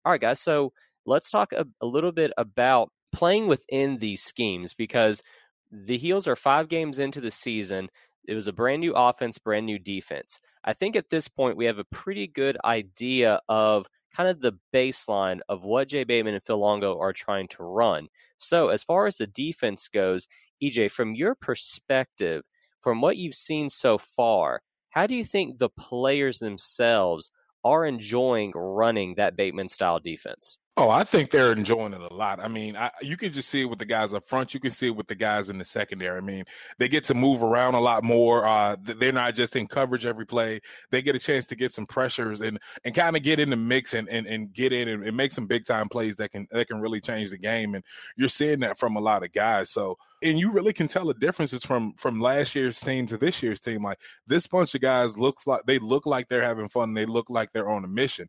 All 0.05 0.13
right, 0.13 0.21
guys. 0.21 0.41
So 0.41 0.73
let's 1.07 1.31
talk 1.31 1.53
a, 1.53 1.67
a 1.81 1.87
little 1.87 2.13
bit 2.13 2.33
about 2.37 2.91
playing 3.13 3.47
within 3.47 3.99
these 3.99 4.23
schemes 4.23 4.75
because 4.75 5.23
the 5.71 5.99
Heels 5.99 6.27
are 6.29 6.37
five 6.37 6.69
games 6.69 6.99
into 6.99 7.21
the 7.21 7.31
season. 7.31 7.89
It 8.27 8.35
was 8.35 8.47
a 8.47 8.53
brand 8.53 8.81
new 8.81 8.93
offense, 8.95 9.39
brand 9.39 9.67
new 9.67 9.79
defense. 9.79 10.41
I 10.65 10.73
think 10.73 10.97
at 10.97 11.11
this 11.11 11.29
point 11.29 11.57
we 11.57 11.67
have 11.67 11.79
a 11.79 11.85
pretty 11.85 12.27
good 12.27 12.57
idea 12.65 13.41
of 13.49 13.87
kind 14.15 14.29
of 14.29 14.41
the 14.41 14.53
baseline 14.75 15.41
of 15.49 15.65
what 15.65 15.89
Jay 15.89 16.05
Bateman 16.05 16.35
and 16.35 16.45
Phil 16.45 16.59
Longo 16.59 16.99
are 16.99 17.13
trying 17.13 17.49
to 17.49 17.63
run. 17.63 18.09
So, 18.39 18.69
as 18.69 18.83
far 18.83 19.07
as 19.07 19.17
the 19.17 19.27
defense 19.27 19.89
goes, 19.89 20.27
EJ, 20.63 20.91
from 20.91 21.15
your 21.15 21.35
perspective, 21.35 22.43
from 22.81 23.01
what 23.01 23.17
you've 23.17 23.35
seen 23.35 23.71
so 23.71 23.99
far, 23.99 24.63
how 24.91 25.07
do 25.07 25.15
you 25.15 25.25
think 25.25 25.59
the 25.59 25.71
players 25.71 26.39
themselves 26.39 27.31
are 27.65 27.85
enjoying 27.87 28.53
running 28.55 29.15
that 29.15 29.37
Bateman 29.37 29.69
style 29.69 30.01
defense? 30.01 30.59
Oh, 30.81 30.89
I 30.89 31.05
think 31.05 31.31
they're 31.31 31.53
enjoying 31.53 31.93
it 31.93 32.01
a 32.01 32.15
lot. 32.15 32.41
I 32.41 32.49
mean, 32.49 32.75
I, 32.75 32.91
you 33.03 33.19
can 33.19 33.31
just 33.33 33.51
see 33.51 33.61
it 33.61 33.67
with 33.67 33.79
the 33.79 33.85
guys 33.85 34.15
up 34.15 34.25
front. 34.25 34.55
You 34.55 34.61
can 34.61 34.71
see 34.71 34.87
it 34.87 34.97
with 34.97 35.09
the 35.09 35.15
guys 35.15 35.51
in 35.51 35.59
the 35.59 35.65
secondary. 35.67 36.17
I 36.17 36.23
mean, 36.23 36.45
they 36.79 36.89
get 36.89 37.05
to 37.05 37.15
move 37.15 37.43
around 37.43 37.75
a 37.75 37.81
lot 37.81 38.03
more. 38.03 38.47
Uh, 38.47 38.77
they're 38.81 39.13
not 39.13 39.35
just 39.35 39.57
in 39.57 39.67
coverage 39.67 40.07
every 40.07 40.25
play. 40.25 40.59
They 40.91 41.03
get 41.03 41.15
a 41.15 41.19
chance 41.19 41.45
to 41.47 41.55
get 41.55 41.71
some 41.71 41.85
pressures 41.85 42.41
and 42.41 42.59
and 42.83 42.95
kind 42.95 43.15
of 43.15 43.23
get 43.23 43.39
in 43.39 43.51
the 43.51 43.59
mix 43.59 43.93
and 43.93 44.09
and, 44.09 44.27
and 44.27 44.55
get 44.55 44.73
in 44.73 44.89
and, 44.89 45.05
and 45.05 45.15
make 45.15 45.33
some 45.33 45.47
big 45.47 45.67
time 45.67 45.91
plays 45.91 46.17
that 46.17 46.33
can 46.33 46.49
that 46.51 46.69
can 46.69 46.81
really 46.81 47.03
change 47.03 47.29
the 47.29 47.37
game. 47.37 47.75
And 47.75 47.85
you're 48.17 48.31
seeing 48.31 48.61
that 48.61 48.79
from 48.79 48.97
a 48.97 49.01
lot 49.01 49.23
of 49.23 49.33
guys. 49.33 49.69
So 49.69 49.99
and 50.23 50.39
you 50.39 50.53
really 50.53 50.73
can 50.73 50.87
tell 50.87 51.07
the 51.07 51.15
differences 51.15 51.65
from 51.65 51.95
from 51.95 52.21
last 52.21 52.55
year's 52.55 52.81
team 52.81 53.07
to 53.07 53.17
this 53.17 53.43
year's 53.43 53.61
team. 53.61 53.83
Like 53.83 53.99
this 54.27 54.47
bunch 54.47 54.75
of 54.75 54.81
guys 54.81 55.19
looks 55.19 55.47
like 55.47 55.63
they 55.67 55.79
look 55.79 56.07
like 56.07 56.29
they're 56.29 56.43
having 56.43 56.69
fun. 56.69 56.95
they 56.95 57.07
look 57.07 57.31
like 57.31 57.53
they're 57.53 57.71
on 57.71 57.85
a 57.85 57.89
mission. 57.89 58.29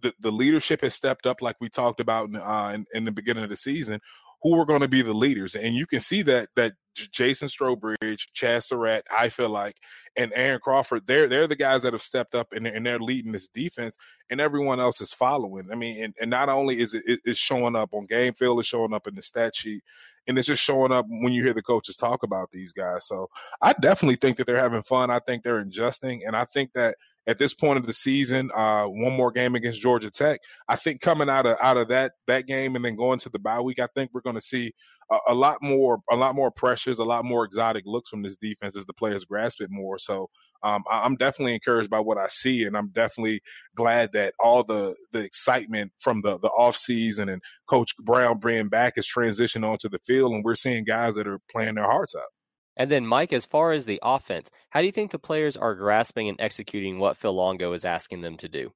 The 0.00 0.12
the 0.20 0.32
leadership 0.32 0.80
has 0.82 0.94
stepped 0.94 1.26
up, 1.26 1.42
like 1.42 1.56
we 1.60 1.68
talked 1.68 2.00
about 2.00 2.34
uh, 2.34 2.72
in, 2.74 2.86
in 2.94 3.04
the 3.04 3.12
beginning 3.12 3.44
of 3.44 3.50
the 3.50 3.56
season 3.56 4.00
who 4.42 4.58
are 4.58 4.66
going 4.66 4.80
to 4.80 4.88
be 4.88 5.02
the 5.02 5.14
leaders. 5.14 5.54
And 5.54 5.74
you 5.74 5.86
can 5.86 6.00
see 6.00 6.22
that 6.22 6.48
that 6.56 6.72
Jason 6.94 7.48
Strowbridge, 7.48 8.28
Chazz 8.36 8.64
Surratt, 8.64 9.04
I 9.16 9.28
feel 9.28 9.48
like, 9.48 9.76
and 10.16 10.32
Aaron 10.34 10.60
Crawford, 10.60 11.06
they're 11.06 11.28
they're 11.28 11.46
the 11.46 11.56
guys 11.56 11.82
that 11.82 11.92
have 11.92 12.02
stepped 12.02 12.34
up 12.34 12.52
and, 12.52 12.66
and 12.66 12.84
they're 12.84 12.98
leading 12.98 13.32
this 13.32 13.48
defense, 13.48 13.96
and 14.28 14.40
everyone 14.40 14.80
else 14.80 15.00
is 15.00 15.12
following. 15.12 15.68
I 15.70 15.74
mean, 15.74 16.02
and, 16.02 16.14
and 16.20 16.30
not 16.30 16.48
only 16.48 16.80
is 16.80 16.94
it 16.94 17.20
it's 17.24 17.38
showing 17.38 17.76
up 17.76 17.90
on 17.92 18.04
game 18.04 18.34
field, 18.34 18.58
it's 18.58 18.68
showing 18.68 18.94
up 18.94 19.06
in 19.06 19.14
the 19.14 19.22
stat 19.22 19.54
sheet, 19.54 19.82
and 20.26 20.38
it's 20.38 20.48
just 20.48 20.62
showing 20.62 20.92
up 20.92 21.06
when 21.08 21.32
you 21.32 21.42
hear 21.42 21.54
the 21.54 21.62
coaches 21.62 21.96
talk 21.96 22.22
about 22.22 22.50
these 22.50 22.72
guys. 22.72 23.06
So 23.06 23.28
I 23.62 23.72
definitely 23.74 24.16
think 24.16 24.36
that 24.38 24.46
they're 24.46 24.56
having 24.56 24.82
fun. 24.82 25.10
I 25.10 25.20
think 25.20 25.42
they're 25.42 25.58
adjusting, 25.60 26.24
and 26.26 26.34
I 26.36 26.44
think 26.44 26.72
that 26.74 26.96
at 27.26 27.38
this 27.38 27.54
point 27.54 27.78
of 27.78 27.86
the 27.86 27.92
season, 27.92 28.50
uh, 28.54 28.86
one 28.86 29.12
more 29.12 29.30
game 29.30 29.54
against 29.54 29.80
Georgia 29.80 30.10
Tech. 30.10 30.40
I 30.68 30.76
think 30.76 31.00
coming 31.00 31.28
out 31.28 31.46
of 31.46 31.56
out 31.62 31.76
of 31.76 31.88
that 31.88 32.12
that 32.26 32.46
game 32.46 32.76
and 32.76 32.84
then 32.84 32.96
going 32.96 33.18
to 33.20 33.28
the 33.28 33.38
bye 33.38 33.60
week, 33.60 33.78
I 33.78 33.88
think 33.94 34.10
we're 34.12 34.20
going 34.20 34.36
to 34.36 34.40
see 34.40 34.72
a, 35.10 35.18
a, 35.28 35.34
lot 35.34 35.58
more 35.62 35.98
a 36.10 36.16
lot 36.16 36.34
more 36.34 36.50
pressures, 36.50 36.98
a 36.98 37.04
lot 37.04 37.24
more 37.24 37.44
exotic 37.44 37.84
looks 37.86 38.08
from 38.08 38.22
this 38.22 38.36
defense 38.36 38.76
as 38.76 38.86
the 38.86 38.94
players 38.94 39.24
grasp 39.24 39.60
it 39.60 39.70
more. 39.70 39.98
So 39.98 40.30
um, 40.62 40.82
I'm 40.90 41.16
definitely 41.16 41.54
encouraged 41.54 41.90
by 41.90 42.00
what 42.00 42.18
I 42.18 42.26
see, 42.28 42.64
and 42.64 42.76
I'm 42.76 42.88
definitely 42.88 43.40
glad 43.74 44.12
that 44.12 44.34
all 44.38 44.62
the 44.62 44.94
the 45.12 45.20
excitement 45.20 45.92
from 45.98 46.22
the 46.22 46.38
the 46.38 46.48
off 46.48 46.76
season 46.76 47.28
and 47.28 47.42
Coach 47.66 47.96
Brown 47.98 48.38
bringing 48.38 48.68
back 48.68 48.94
is 48.96 49.08
transitioned 49.08 49.68
onto 49.68 49.88
the 49.88 49.98
field, 50.00 50.32
and 50.32 50.44
we're 50.44 50.54
seeing 50.54 50.84
guys 50.84 51.14
that 51.16 51.26
are 51.26 51.40
playing 51.50 51.76
their 51.76 51.84
hearts 51.84 52.14
out. 52.14 52.39
And 52.80 52.90
then, 52.90 53.06
Mike, 53.06 53.34
as 53.34 53.44
far 53.44 53.72
as 53.72 53.84
the 53.84 54.00
offense, 54.02 54.50
how 54.70 54.80
do 54.80 54.86
you 54.86 54.92
think 54.92 55.10
the 55.10 55.18
players 55.18 55.54
are 55.54 55.74
grasping 55.74 56.30
and 56.30 56.40
executing 56.40 56.98
what 56.98 57.14
Phil 57.14 57.34
Longo 57.34 57.74
is 57.74 57.84
asking 57.84 58.22
them 58.22 58.38
to 58.38 58.48
do? 58.48 58.72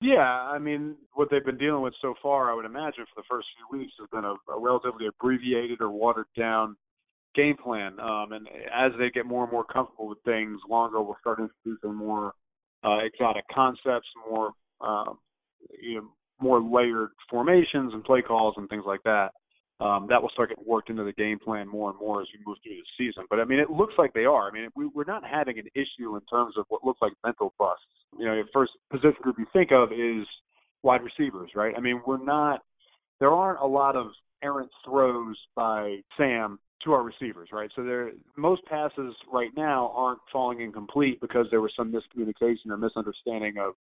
Yeah, 0.00 0.20
I 0.20 0.60
mean, 0.60 0.94
what 1.14 1.26
they've 1.28 1.44
been 1.44 1.58
dealing 1.58 1.82
with 1.82 1.94
so 2.00 2.14
far, 2.22 2.52
I 2.52 2.54
would 2.54 2.64
imagine, 2.64 3.04
for 3.12 3.20
the 3.20 3.26
first 3.28 3.48
few 3.56 3.80
weeks 3.80 3.94
has 3.98 4.08
been 4.12 4.24
a, 4.24 4.34
a 4.48 4.60
relatively 4.60 5.08
abbreviated 5.08 5.80
or 5.80 5.90
watered 5.90 6.28
down 6.38 6.76
game 7.34 7.56
plan. 7.56 7.98
Um, 7.98 8.30
and 8.30 8.46
as 8.72 8.92
they 8.96 9.10
get 9.10 9.26
more 9.26 9.42
and 9.42 9.52
more 9.52 9.64
comfortable 9.64 10.06
with 10.06 10.22
things, 10.24 10.60
Longo 10.70 11.02
will 11.02 11.16
start 11.18 11.40
introducing 11.40 11.96
more 11.96 12.34
uh, 12.84 12.98
exotic 12.98 13.42
concepts, 13.52 14.06
more 14.30 14.52
um, 14.80 15.18
you 15.82 15.96
know, 15.96 16.08
more 16.40 16.62
layered 16.62 17.10
formations 17.28 17.92
and 17.92 18.04
play 18.04 18.22
calls 18.22 18.54
and 18.56 18.68
things 18.68 18.84
like 18.86 19.02
that 19.02 19.32
um, 19.80 20.06
that 20.08 20.22
will 20.22 20.30
start 20.30 20.50
getting 20.50 20.64
worked 20.66 20.90
into 20.90 21.04
the 21.04 21.12
game 21.12 21.38
plan 21.38 21.66
more 21.66 21.90
and 21.90 21.98
more 21.98 22.20
as 22.20 22.28
we 22.32 22.44
move 22.46 22.58
through 22.62 22.76
the 22.76 22.82
season. 22.96 23.24
But 23.28 23.40
I 23.40 23.44
mean, 23.44 23.58
it 23.58 23.70
looks 23.70 23.94
like 23.98 24.12
they 24.12 24.24
are. 24.24 24.48
I 24.48 24.52
mean, 24.52 24.68
we, 24.76 24.86
we're 24.86 25.04
not 25.04 25.24
having 25.24 25.58
an 25.58 25.66
issue 25.74 26.14
in 26.16 26.22
terms 26.30 26.54
of 26.56 26.66
what 26.68 26.84
looks 26.84 27.02
like 27.02 27.12
mental 27.24 27.52
busts. 27.58 27.84
You 28.18 28.26
know, 28.26 28.36
the 28.36 28.48
first 28.52 28.72
position 28.90 29.16
group 29.22 29.36
you 29.38 29.46
think 29.52 29.72
of 29.72 29.90
is 29.92 30.26
wide 30.82 31.00
receivers, 31.02 31.50
right? 31.54 31.74
I 31.76 31.80
mean, 31.80 32.00
we're 32.06 32.22
not. 32.22 32.60
There 33.20 33.30
aren't 33.30 33.60
a 33.60 33.66
lot 33.66 33.96
of 33.96 34.08
errant 34.42 34.70
throws 34.84 35.36
by 35.54 35.98
Sam 36.16 36.58
to 36.84 36.92
our 36.92 37.02
receivers, 37.02 37.48
right? 37.52 37.70
So 37.76 37.84
there, 37.84 38.10
most 38.36 38.64
passes 38.66 39.14
right 39.32 39.50
now 39.56 39.92
aren't 39.94 40.18
falling 40.32 40.60
incomplete 40.60 41.20
because 41.20 41.46
there 41.50 41.60
was 41.60 41.72
some 41.76 41.92
miscommunication 41.92 42.70
or 42.70 42.76
misunderstanding 42.76 43.58
of 43.58 43.74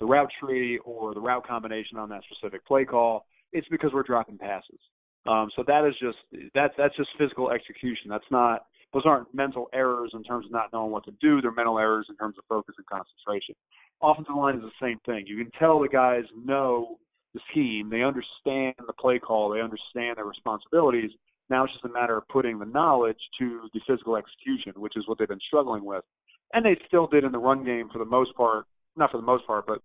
the 0.00 0.06
route 0.06 0.30
tree 0.42 0.78
or 0.84 1.14
the 1.14 1.20
route 1.20 1.46
combination 1.46 1.96
on 1.96 2.08
that 2.10 2.22
specific 2.30 2.66
play 2.66 2.84
call. 2.84 3.26
It's 3.52 3.68
because 3.68 3.90
we're 3.92 4.02
dropping 4.02 4.38
passes. 4.38 4.78
Um, 5.26 5.50
so 5.54 5.62
that 5.66 5.86
is 5.86 5.94
just 6.00 6.18
that's 6.54 6.74
that's 6.76 6.96
just 6.96 7.10
physical 7.18 7.50
execution. 7.50 8.10
That's 8.10 8.24
not 8.30 8.66
those 8.92 9.04
aren't 9.06 9.32
mental 9.34 9.68
errors 9.72 10.10
in 10.14 10.22
terms 10.24 10.46
of 10.46 10.52
not 10.52 10.72
knowing 10.72 10.90
what 10.90 11.04
to 11.04 11.12
do. 11.20 11.40
They're 11.40 11.52
mental 11.52 11.78
errors 11.78 12.06
in 12.08 12.16
terms 12.16 12.36
of 12.38 12.44
focus 12.48 12.74
and 12.76 12.86
concentration. 12.86 13.54
Offensive 14.02 14.34
line 14.34 14.56
is 14.56 14.62
the 14.62 14.84
same 14.86 14.98
thing. 15.06 15.24
You 15.26 15.36
can 15.36 15.50
tell 15.58 15.80
the 15.80 15.88
guys 15.88 16.24
know 16.44 16.98
the 17.34 17.40
scheme. 17.50 17.88
They 17.88 18.02
understand 18.02 18.74
the 18.86 18.92
play 18.92 19.18
call. 19.18 19.50
They 19.50 19.60
understand 19.60 20.16
their 20.16 20.26
responsibilities. 20.26 21.10
Now 21.48 21.64
it's 21.64 21.72
just 21.72 21.84
a 21.84 21.88
matter 21.88 22.16
of 22.16 22.26
putting 22.28 22.58
the 22.58 22.66
knowledge 22.66 23.18
to 23.38 23.68
the 23.72 23.80
physical 23.86 24.16
execution, 24.16 24.72
which 24.76 24.96
is 24.96 25.06
what 25.06 25.18
they've 25.18 25.28
been 25.28 25.38
struggling 25.46 25.84
with. 25.84 26.04
And 26.52 26.64
they 26.64 26.76
still 26.86 27.06
did 27.06 27.24
in 27.24 27.32
the 27.32 27.38
run 27.38 27.64
game 27.64 27.88
for 27.92 27.98
the 27.98 28.04
most 28.04 28.34
part, 28.36 28.66
not 28.96 29.10
for 29.10 29.16
the 29.16 29.26
most 29.26 29.46
part, 29.46 29.66
but 29.66 29.80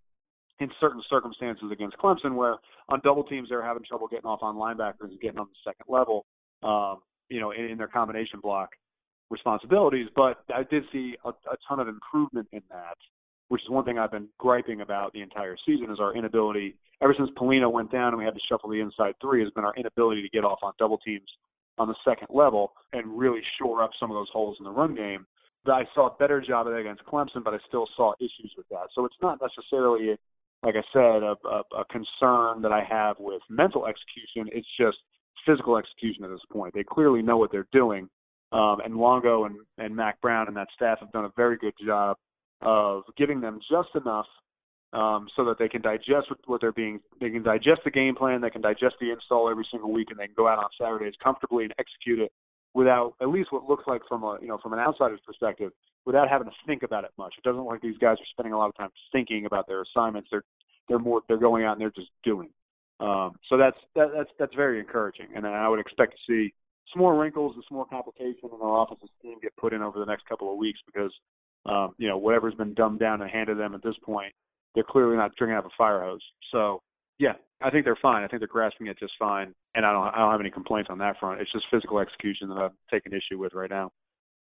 in 0.60 0.70
certain 0.80 1.02
circumstances 1.10 1.72
against 1.72 1.98
Clemson, 1.98 2.36
where 2.36 2.56
on 2.90 3.00
double 3.04 3.24
teams 3.24 3.50
they're 3.50 3.64
having 3.64 3.84
trouble 3.84 4.08
getting 4.08 4.26
off 4.26 4.40
on 4.42 4.56
linebackers 4.56 5.10
and 5.10 5.20
getting 5.20 5.40
on 5.40 5.48
the 5.48 5.72
second 5.72 5.86
level, 5.88 6.26
um, 6.64 6.98
you 7.30 7.40
know, 7.40 7.52
in, 7.52 7.66
in 7.66 7.78
their 7.78 7.88
combination 7.88 8.40
block 8.42 8.70
responsibilities. 9.30 10.08
But 10.16 10.44
I 10.54 10.64
did 10.64 10.84
see 10.92 11.16
a, 11.24 11.30
a 11.30 11.58
ton 11.68 11.80
of 11.80 11.88
improvement 11.88 12.48
in 12.52 12.62
that, 12.70 12.98
which 13.50 13.62
is 13.62 13.70
one 13.70 13.86
thing 13.86 14.00
I've 14.00 14.12
been 14.12 14.30
griping 14.38 14.82
about 14.82 15.14
the 15.14 15.22
entire 15.22 15.58
season 15.66 15.92
is 15.92 16.00
our 16.00 16.16
inability. 16.16 16.76
Ever 17.02 17.14
since 17.16 17.30
Polino 17.38 17.72
went 17.72 17.92
down 17.92 18.10
and 18.10 18.18
we 18.18 18.26
had 18.26 18.34
to 18.34 18.42
shuffle 18.50 18.70
the 18.70 18.80
inside 18.80 19.14
three, 19.22 19.44
has 19.44 19.52
been 19.54 19.66
our 19.66 19.76
inability 19.76 20.24
to 20.24 20.30
get 20.30 20.44
off 20.44 20.60
on 20.64 20.74
double 20.80 20.98
teams 20.98 21.30
on 21.78 21.88
the 21.88 21.96
second 22.04 22.28
level 22.34 22.74
and 22.94 23.18
really 23.18 23.42
shore 23.60 23.84
up 23.84 23.92
some 24.00 24.10
of 24.10 24.16
those 24.16 24.30
holes 24.34 24.58
in 24.60 24.64
the 24.64 24.72
run 24.72 24.96
game. 24.96 25.26
I 25.68 25.84
saw 25.94 26.08
a 26.08 26.18
better 26.18 26.42
job 26.42 26.66
of 26.66 26.74
that 26.74 26.80
against 26.80 27.06
Clemson, 27.06 27.44
but 27.44 27.54
I 27.54 27.58
still 27.68 27.88
saw 27.98 28.14
issues 28.20 28.54
with 28.56 28.68
that. 28.70 28.88
So 28.96 29.04
it's 29.06 29.18
not 29.22 29.40
necessarily 29.42 30.18
like 30.64 30.76
I 30.76 30.84
said, 30.92 31.24
a, 31.24 31.36
a, 31.48 31.62
a 31.80 31.86
concern 31.92 32.62
that 32.62 32.72
I 32.72 32.84
have 32.90 33.18
with 33.20 33.42
mental 33.50 33.86
execution. 33.86 34.50
It's 34.54 34.68
just 34.80 34.98
physical 35.46 35.78
execution 35.78 36.24
at 36.24 36.30
this 36.30 36.42
point. 36.52 36.74
They 36.74 36.84
clearly 36.84 37.22
know 37.22 37.38
what 37.38 37.52
they're 37.52 37.68
doing, 37.72 38.10
um, 38.52 38.78
and 38.84 38.96
Longo 38.98 39.46
and, 39.46 39.58
and 39.78 39.96
Mack 39.96 40.20
Brown 40.22 40.48
and 40.48 40.58
that 40.58 40.68
staff 40.76 41.00
have 41.00 41.12
done 41.12 41.26
a 41.26 41.32
very 41.36 41.58
good 41.58 41.74
job 41.86 42.18
of 42.62 43.04
giving 43.18 43.40
them 43.40 43.60
just 43.70 43.90
enough 43.96 44.26
um, 44.94 45.28
so 45.36 45.46
that 45.46 45.60
they 45.60 45.68
can 45.68 45.82
digest 45.82 46.28
what 46.46 46.62
they're 46.62 46.72
being. 46.72 47.00
They 47.20 47.30
can 47.30 47.44
digest 47.44 47.82
the 47.86 47.92
game 47.92 48.16
plan. 48.16 48.42
They 48.42 48.50
can 48.50 48.62
digest 48.62 48.96
the 49.00 49.12
install 49.12 49.50
every 49.50 49.68
single 49.72 49.92
week, 49.92 50.08
and 50.10 50.20
they 50.20 50.26
can 50.26 50.36
go 50.36 50.48
out 50.48 50.58
on 50.58 50.70
Saturdays 50.80 51.14
comfortably 51.24 51.66
and 51.66 51.74
execute 51.78 52.20
it 52.20 52.32
without 52.78 53.16
at 53.20 53.30
least 53.30 53.52
what 53.52 53.68
looks 53.68 53.86
like 53.88 54.02
from 54.08 54.24
a 54.24 54.38
you 54.40 54.48
know 54.48 54.60
from 54.62 54.72
an 54.72 54.80
outsider's 54.80 55.20
perspective 55.26 55.72
without 56.06 56.30
having 56.30 56.48
to 56.48 56.54
think 56.68 56.84
about 56.84 57.04
it 57.04 57.10
much. 57.18 57.34
It 57.36 57.44
doesn't 57.44 57.60
look 57.60 57.72
like 57.72 57.82
these 57.82 57.98
guys 57.98 58.18
are 58.20 58.32
spending 58.32 58.54
a 58.54 58.58
lot 58.58 58.70
of 58.70 58.78
time 58.78 58.90
thinking 59.12 59.48
about 59.48 59.68
their 59.68 59.82
assignments. 59.82 60.30
They're 60.32 60.44
they're 60.88 61.00
more 61.00 61.22
they're 61.28 61.38
going 61.38 61.66
out 61.66 61.74
and 61.74 61.82
they're 61.82 61.90
just 61.90 62.12
doing. 62.24 62.50
Um, 63.00 63.36
so 63.50 63.58
that's 63.58 63.78
that, 63.96 64.10
that's 64.16 64.30
that's 64.38 64.56
very 64.56 64.80
encouraging, 64.80 65.28
and 65.36 65.46
I 65.48 65.68
would 65.68 65.80
expect 65.80 66.14
to 66.14 66.20
see 66.28 66.54
some 66.94 67.02
more 67.02 67.20
wrinkles 67.20 67.54
and 67.56 67.64
some 67.68 67.78
more 67.78 67.86
complication 67.86 68.50
in 68.54 68.62
our 68.62 68.84
offensive 68.84 69.10
team 69.24 69.38
get 69.42 69.56
put 69.58 69.74
in 69.74 69.82
over 69.82 70.00
the 70.00 70.06
next 70.06 70.28
couple 70.28 70.52
of 70.52 70.58
weeks 70.58 70.80
because 70.86 71.12
um, 71.66 71.96
you 71.98 72.08
know 72.08 72.18
whatever's 72.18 72.54
been 72.54 72.76
dumbed 72.76 73.00
down 73.00 73.22
and 73.22 73.32
handed 73.32 73.58
them 73.58 73.74
at 73.74 73.84
this 73.84 73.98
point, 74.04 74.34
they're 74.76 74.84
clearly 74.88 75.18
not 75.18 75.36
drinking 75.36 75.56
out 75.56 75.66
of 75.66 75.72
a 75.72 75.78
fire 75.78 76.02
hose. 76.02 76.22
So 76.52 76.84
yeah, 77.20 77.34
I 77.62 77.70
think 77.70 77.86
they're 77.86 77.98
fine. 78.02 78.24
I 78.24 78.28
think 78.28 78.42
they're 78.42 78.48
grasping 78.48 78.88
it 78.88 79.00
just 79.00 79.14
fine, 79.18 79.54
and 79.76 79.86
I 79.86 79.92
don't 79.92 80.08
I 80.08 80.20
don't 80.20 80.32
have 80.32 80.42
any 80.42 80.52
complaints 80.52 80.90
on 80.92 80.98
that 81.00 81.20
front. 81.20 81.42
It's 81.42 81.52
just 81.52 81.66
physical 81.72 82.00
execution 82.00 82.50
that 82.50 82.56
I'm 82.56 82.72
taking 82.92 83.14
issue 83.14 83.40
with 83.40 83.54
right 83.54 83.70
now. 83.70 83.92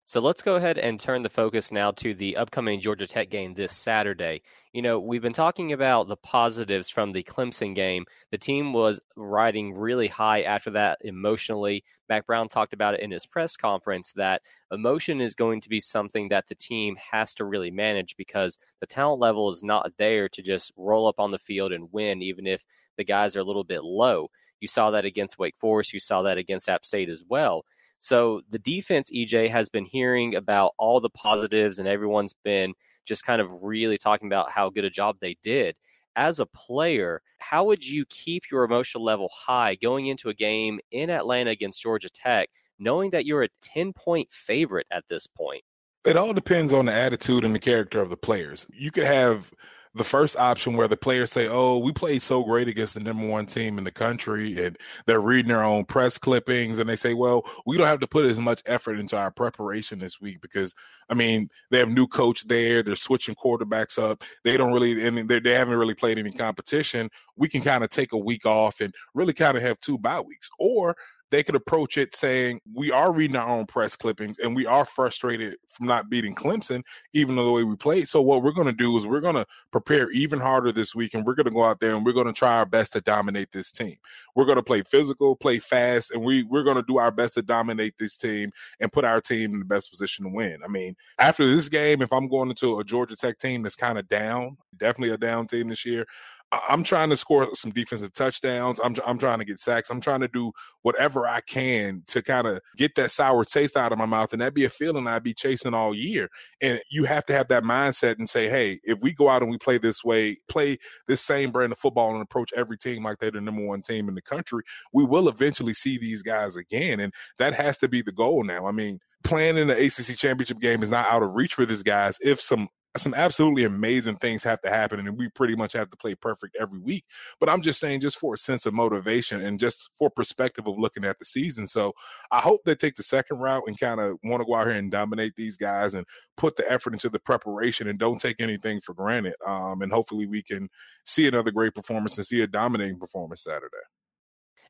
So 0.09 0.21
let's 0.21 0.41
go 0.41 0.55
ahead 0.55 0.77
and 0.77 0.97
turn 0.97 1.23
the 1.23 1.29
focus 1.29 1.69
now 1.69 1.91
to 1.91 2.13
the 2.13 2.37
upcoming 2.37 2.79
Georgia 2.79 3.05
Tech 3.05 3.29
game 3.29 3.55
this 3.55 3.73
Saturday. 3.73 4.41
You 4.71 4.81
know, 4.81 5.01
we've 5.01 5.21
been 5.21 5.33
talking 5.33 5.73
about 5.73 6.07
the 6.07 6.15
positives 6.15 6.87
from 6.87 7.11
the 7.11 7.23
Clemson 7.23 7.75
game. 7.75 8.05
The 8.31 8.37
team 8.37 8.71
was 8.71 9.01
riding 9.17 9.73
really 9.73 10.07
high 10.07 10.43
after 10.43 10.69
that 10.71 10.99
emotionally. 11.01 11.83
Mack 12.07 12.25
Brown 12.25 12.47
talked 12.47 12.71
about 12.71 12.93
it 12.93 13.01
in 13.01 13.11
his 13.11 13.25
press 13.25 13.57
conference 13.57 14.13
that 14.13 14.43
emotion 14.71 15.19
is 15.19 15.35
going 15.35 15.59
to 15.59 15.69
be 15.69 15.81
something 15.81 16.29
that 16.29 16.47
the 16.47 16.55
team 16.55 16.95
has 17.11 17.33
to 17.33 17.43
really 17.43 17.69
manage 17.69 18.15
because 18.15 18.57
the 18.79 18.87
talent 18.87 19.19
level 19.19 19.49
is 19.49 19.61
not 19.61 19.91
there 19.97 20.29
to 20.29 20.41
just 20.41 20.71
roll 20.77 21.07
up 21.07 21.19
on 21.19 21.31
the 21.31 21.37
field 21.37 21.73
and 21.73 21.91
win, 21.91 22.21
even 22.21 22.47
if 22.47 22.63
the 22.95 23.03
guys 23.03 23.35
are 23.35 23.41
a 23.41 23.43
little 23.43 23.65
bit 23.65 23.83
low. 23.83 24.29
You 24.61 24.69
saw 24.69 24.91
that 24.91 25.03
against 25.03 25.37
Wake 25.37 25.55
Forest, 25.59 25.91
you 25.91 25.99
saw 25.99 26.21
that 26.21 26.37
against 26.37 26.69
App 26.69 26.85
State 26.85 27.09
as 27.09 27.25
well. 27.27 27.65
So 27.99 28.41
the 28.49 28.59
defense, 28.59 29.09
EJ, 29.11 29.49
has 29.49 29.69
been 29.69 29.85
hearing 29.85 30.35
about 30.35 30.73
all 30.77 30.99
the 30.99 31.09
positives, 31.09 31.79
and 31.79 31.87
everyone's 31.87 32.35
been 32.43 32.73
just 33.05 33.25
kind 33.25 33.41
of 33.41 33.63
really 33.63 33.97
talking 33.97 34.27
about 34.27 34.51
how 34.51 34.69
good 34.69 34.85
a 34.85 34.89
job 34.89 35.17
they 35.19 35.37
did. 35.41 35.75
As 36.15 36.39
a 36.39 36.45
player, 36.45 37.21
how 37.39 37.63
would 37.65 37.85
you 37.85 38.05
keep 38.09 38.43
your 38.51 38.63
emotional 38.63 39.03
level 39.03 39.29
high 39.31 39.75
going 39.75 40.07
into 40.07 40.29
a 40.29 40.33
game 40.33 40.79
in 40.91 41.09
Atlanta 41.09 41.51
against 41.51 41.81
Georgia 41.81 42.09
Tech, 42.09 42.49
knowing 42.79 43.11
that 43.11 43.25
you're 43.25 43.43
a 43.43 43.49
10 43.61 43.93
point 43.93 44.31
favorite 44.31 44.87
at 44.91 45.07
this 45.07 45.27
point? 45.27 45.61
It 46.05 46.17
all 46.17 46.33
depends 46.33 46.73
on 46.73 46.85
the 46.85 46.93
attitude 46.93 47.43
and 47.43 47.53
the 47.53 47.59
character 47.59 48.01
of 48.01 48.09
the 48.09 48.17
players. 48.17 48.65
You 48.73 48.91
could 48.91 49.05
have 49.05 49.51
the 49.95 50.03
first 50.03 50.37
option 50.37 50.77
where 50.77 50.87
the 50.87 50.97
players 50.97 51.31
say, 51.31 51.47
"Oh, 51.47 51.77
we 51.77 51.91
played 51.91 52.21
so 52.21 52.43
great 52.43 52.67
against 52.67 52.93
the 52.93 52.99
number 52.99 53.27
one 53.27 53.45
team 53.45 53.77
in 53.77 53.83
the 53.83 53.91
country," 53.91 54.63
and 54.63 54.77
they're 55.05 55.21
reading 55.21 55.49
their 55.49 55.63
own 55.63 55.85
press 55.85 56.17
clippings, 56.17 56.79
and 56.79 56.89
they 56.89 56.95
say, 56.95 57.13
"Well, 57.13 57.45
we 57.65 57.77
don't 57.77 57.87
have 57.87 57.99
to 58.01 58.07
put 58.07 58.25
as 58.25 58.39
much 58.39 58.61
effort 58.65 58.99
into 58.99 59.17
our 59.17 59.31
preparation 59.31 59.99
this 59.99 60.21
week 60.21 60.41
because, 60.41 60.75
I 61.09 61.13
mean, 61.13 61.49
they 61.71 61.79
have 61.79 61.89
new 61.89 62.07
coach 62.07 62.47
there, 62.47 62.83
they're 62.83 62.95
switching 62.95 63.35
quarterbacks 63.35 64.01
up, 64.01 64.23
they 64.43 64.57
don't 64.57 64.73
really, 64.73 65.05
and 65.05 65.27
they 65.29 65.53
haven't 65.53 65.77
really 65.77 65.95
played 65.95 66.19
any 66.19 66.31
competition. 66.31 67.09
We 67.35 67.49
can 67.49 67.61
kind 67.61 67.83
of 67.83 67.89
take 67.89 68.13
a 68.13 68.17
week 68.17 68.45
off 68.45 68.81
and 68.81 68.93
really 69.13 69.33
kind 69.33 69.57
of 69.57 69.63
have 69.63 69.79
two 69.79 69.97
bye 69.97 70.21
weeks, 70.21 70.49
or 70.59 70.95
they 71.29 71.43
could 71.43 71.55
approach 71.55 71.97
it 71.97 72.15
saying, 72.15 72.61
We 72.73 72.91
are 72.91 73.13
reading 73.13 73.35
our 73.35 73.49
own 73.49 73.65
press 73.65 73.95
clippings 73.95 74.39
and 74.39 74.55
we 74.55 74.65
are 74.65 74.85
frustrated 74.85 75.57
from 75.67 75.87
not 75.87 76.09
beating 76.09 76.35
Clemson, 76.35 76.83
even 77.13 77.35
though 77.35 77.45
the 77.45 77.51
way 77.51 77.63
we 77.63 77.75
played. 77.75 78.07
So, 78.07 78.21
what 78.21 78.43
we're 78.43 78.51
going 78.51 78.67
to 78.67 78.73
do 78.73 78.95
is 78.97 79.05
we're 79.05 79.19
going 79.19 79.35
to 79.35 79.45
prepare 79.71 80.09
even 80.11 80.39
harder 80.39 80.71
this 80.71 80.95
week 80.95 81.13
and 81.13 81.25
we're 81.25 81.35
going 81.35 81.45
to 81.45 81.51
go 81.51 81.63
out 81.63 81.79
there 81.79 81.95
and 81.95 82.05
we're 82.05 82.13
going 82.13 82.27
to 82.27 82.33
try 82.33 82.57
our 82.57 82.65
best 82.65 82.93
to 82.93 83.01
dominate 83.01 83.51
this 83.51 83.71
team. 83.71 83.97
We're 84.35 84.45
going 84.45 84.57
to 84.57 84.63
play 84.63 84.83
physical, 84.83 85.35
play 85.35 85.59
fast, 85.59 86.11
and 86.11 86.23
we, 86.23 86.43
we're 86.43 86.63
going 86.63 86.77
to 86.77 86.85
do 86.87 86.97
our 86.97 87.11
best 87.11 87.35
to 87.35 87.41
dominate 87.41 87.97
this 87.97 88.15
team 88.15 88.51
and 88.79 88.91
put 88.91 89.05
our 89.05 89.21
team 89.21 89.53
in 89.53 89.59
the 89.59 89.65
best 89.65 89.89
position 89.89 90.25
to 90.25 90.31
win. 90.31 90.59
I 90.63 90.67
mean, 90.67 90.95
after 91.19 91.45
this 91.45 91.69
game, 91.69 92.01
if 92.01 92.13
I'm 92.13 92.27
going 92.27 92.49
into 92.49 92.79
a 92.79 92.83
Georgia 92.83 93.15
Tech 93.15 93.37
team 93.37 93.63
that's 93.63 93.75
kind 93.75 93.97
of 93.97 94.07
down, 94.07 94.57
definitely 94.77 95.13
a 95.13 95.17
down 95.17 95.47
team 95.47 95.67
this 95.69 95.85
year, 95.85 96.05
I'm 96.51 96.83
trying 96.83 97.09
to 97.09 97.17
score 97.17 97.53
some 97.55 97.71
defensive 97.71 98.13
touchdowns. 98.13 98.79
I'm 98.81 98.95
I'm 99.05 99.17
trying 99.17 99.39
to 99.39 99.45
get 99.45 99.59
sacks. 99.59 99.89
I'm 99.89 99.99
trying 99.99 100.21
to 100.21 100.29
do 100.29 100.53
whatever 100.81 101.27
I 101.27 101.41
can 101.41 102.03
to 102.07 102.21
kind 102.21 102.47
of 102.47 102.61
get 102.77 102.95
that 102.95 103.11
sour 103.11 103.43
taste 103.43 103.75
out 103.75 103.91
of 103.91 103.97
my 103.97 104.05
mouth, 104.05 104.31
and 104.31 104.41
that 104.41 104.53
be 104.53 104.63
a 104.63 104.69
feeling 104.69 105.07
I'd 105.07 105.23
be 105.23 105.33
chasing 105.33 105.73
all 105.73 105.93
year. 105.93 106.29
And 106.61 106.79
you 106.89 107.03
have 107.03 107.25
to 107.25 107.33
have 107.33 107.49
that 107.49 107.63
mindset 107.63 108.17
and 108.17 108.29
say, 108.29 108.47
hey, 108.47 108.79
if 108.83 108.97
we 109.01 109.11
go 109.11 109.27
out 109.27 109.41
and 109.41 109.51
we 109.51 109.57
play 109.57 109.77
this 109.77 110.05
way, 110.05 110.37
play 110.47 110.77
this 111.07 111.19
same 111.21 111.51
brand 111.51 111.73
of 111.73 111.79
football 111.79 112.13
and 112.13 112.21
approach 112.21 112.53
every 112.55 112.77
team 112.77 113.03
like 113.03 113.19
they're 113.19 113.31
the 113.31 113.41
number 113.41 113.65
one 113.65 113.81
team 113.81 114.07
in 114.07 114.15
the 114.15 114.21
country, 114.21 114.63
we 114.93 115.03
will 115.03 115.27
eventually 115.27 115.73
see 115.73 115.97
these 115.97 116.23
guys 116.23 116.55
again, 116.55 117.01
and 117.01 117.13
that 117.39 117.55
has 117.55 117.77
to 117.79 117.89
be 117.89 118.01
the 118.01 118.13
goal 118.13 118.45
now. 118.45 118.67
I 118.67 118.71
mean, 118.71 118.99
playing 119.25 119.57
in 119.57 119.67
the 119.67 119.73
ACC 119.73 120.17
championship 120.17 120.59
game 120.59 120.81
is 120.81 120.89
not 120.89 121.07
out 121.07 121.23
of 121.23 121.35
reach 121.35 121.55
for 121.55 121.65
these 121.65 121.83
guys 121.83 122.17
if 122.21 122.39
some 122.39 122.69
some 122.97 123.13
absolutely 123.13 123.63
amazing 123.63 124.15
things 124.17 124.43
have 124.43 124.61
to 124.61 124.69
happen 124.69 124.99
and 124.99 125.17
we 125.17 125.29
pretty 125.29 125.55
much 125.55 125.73
have 125.73 125.89
to 125.89 125.97
play 125.97 126.15
perfect 126.15 126.55
every 126.59 126.79
week 126.79 127.03
but 127.39 127.49
i'm 127.49 127.61
just 127.61 127.79
saying 127.79 127.99
just 127.99 128.17
for 128.17 128.33
a 128.33 128.37
sense 128.37 128.65
of 128.65 128.73
motivation 128.73 129.41
and 129.41 129.59
just 129.59 129.89
for 129.97 130.09
perspective 130.09 130.67
of 130.67 130.77
looking 130.77 131.05
at 131.05 131.17
the 131.19 131.25
season 131.25 131.67
so 131.67 131.93
i 132.31 132.39
hope 132.39 132.61
they 132.65 132.75
take 132.75 132.95
the 132.95 133.03
second 133.03 133.37
route 133.37 133.63
and 133.67 133.79
kind 133.79 133.99
of 133.99 134.17
want 134.23 134.41
to 134.41 134.45
go 134.45 134.55
out 134.55 134.67
here 134.67 134.75
and 134.75 134.91
dominate 134.91 135.35
these 135.35 135.57
guys 135.57 135.93
and 135.93 136.05
put 136.35 136.55
the 136.55 136.71
effort 136.71 136.93
into 136.93 137.09
the 137.09 137.19
preparation 137.19 137.87
and 137.87 137.99
don't 137.99 138.19
take 138.19 138.39
anything 138.39 138.79
for 138.81 138.93
granted 138.93 139.35
um, 139.47 139.81
and 139.81 139.91
hopefully 139.91 140.25
we 140.25 140.41
can 140.41 140.69
see 141.05 141.27
another 141.27 141.51
great 141.51 141.73
performance 141.73 142.17
and 142.17 142.27
see 142.27 142.41
a 142.41 142.47
dominating 142.47 142.99
performance 142.99 143.43
saturday 143.43 143.77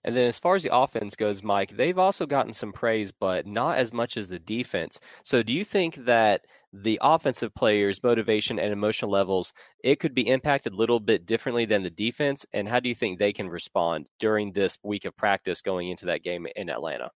and 0.03 0.15
then 0.15 0.25
as 0.25 0.39
far 0.39 0.55
as 0.55 0.63
the 0.63 0.73
offense 0.73 1.17
goes, 1.17 1.43
Mike, 1.43 1.71
they've 1.71 1.97
also 1.97 2.25
gotten 2.25 2.53
some 2.53 2.71
praise, 2.71 3.11
but 3.11 3.45
not 3.45 3.77
as 3.77 3.91
much 3.91 4.15
as 4.15 4.29
the 4.29 4.39
defense. 4.39 5.01
So 5.23 5.43
do 5.43 5.51
you 5.51 5.65
think 5.65 5.95
that 6.05 6.45
the 6.83 6.99
offensive 7.01 7.53
players' 7.53 8.03
motivation 8.03 8.59
and 8.59 8.71
emotional 8.71 9.11
levels, 9.11 9.53
it 9.83 9.99
could 9.99 10.13
be 10.13 10.27
impacted 10.27 10.73
a 10.73 10.75
little 10.75 10.99
bit 10.99 11.25
differently 11.25 11.65
than 11.65 11.83
the 11.83 11.89
defense? 11.89 12.45
And 12.53 12.67
how 12.67 12.79
do 12.79 12.89
you 12.89 12.95
think 12.95 13.19
they 13.19 13.33
can 13.33 13.49
respond 13.49 14.05
during 14.19 14.53
this 14.53 14.77
week 14.83 15.05
of 15.05 15.15
practice 15.15 15.61
going 15.61 15.89
into 15.89 16.05
that 16.05 16.23
game 16.23 16.47
in 16.55 16.69
Atlanta? 16.69 17.11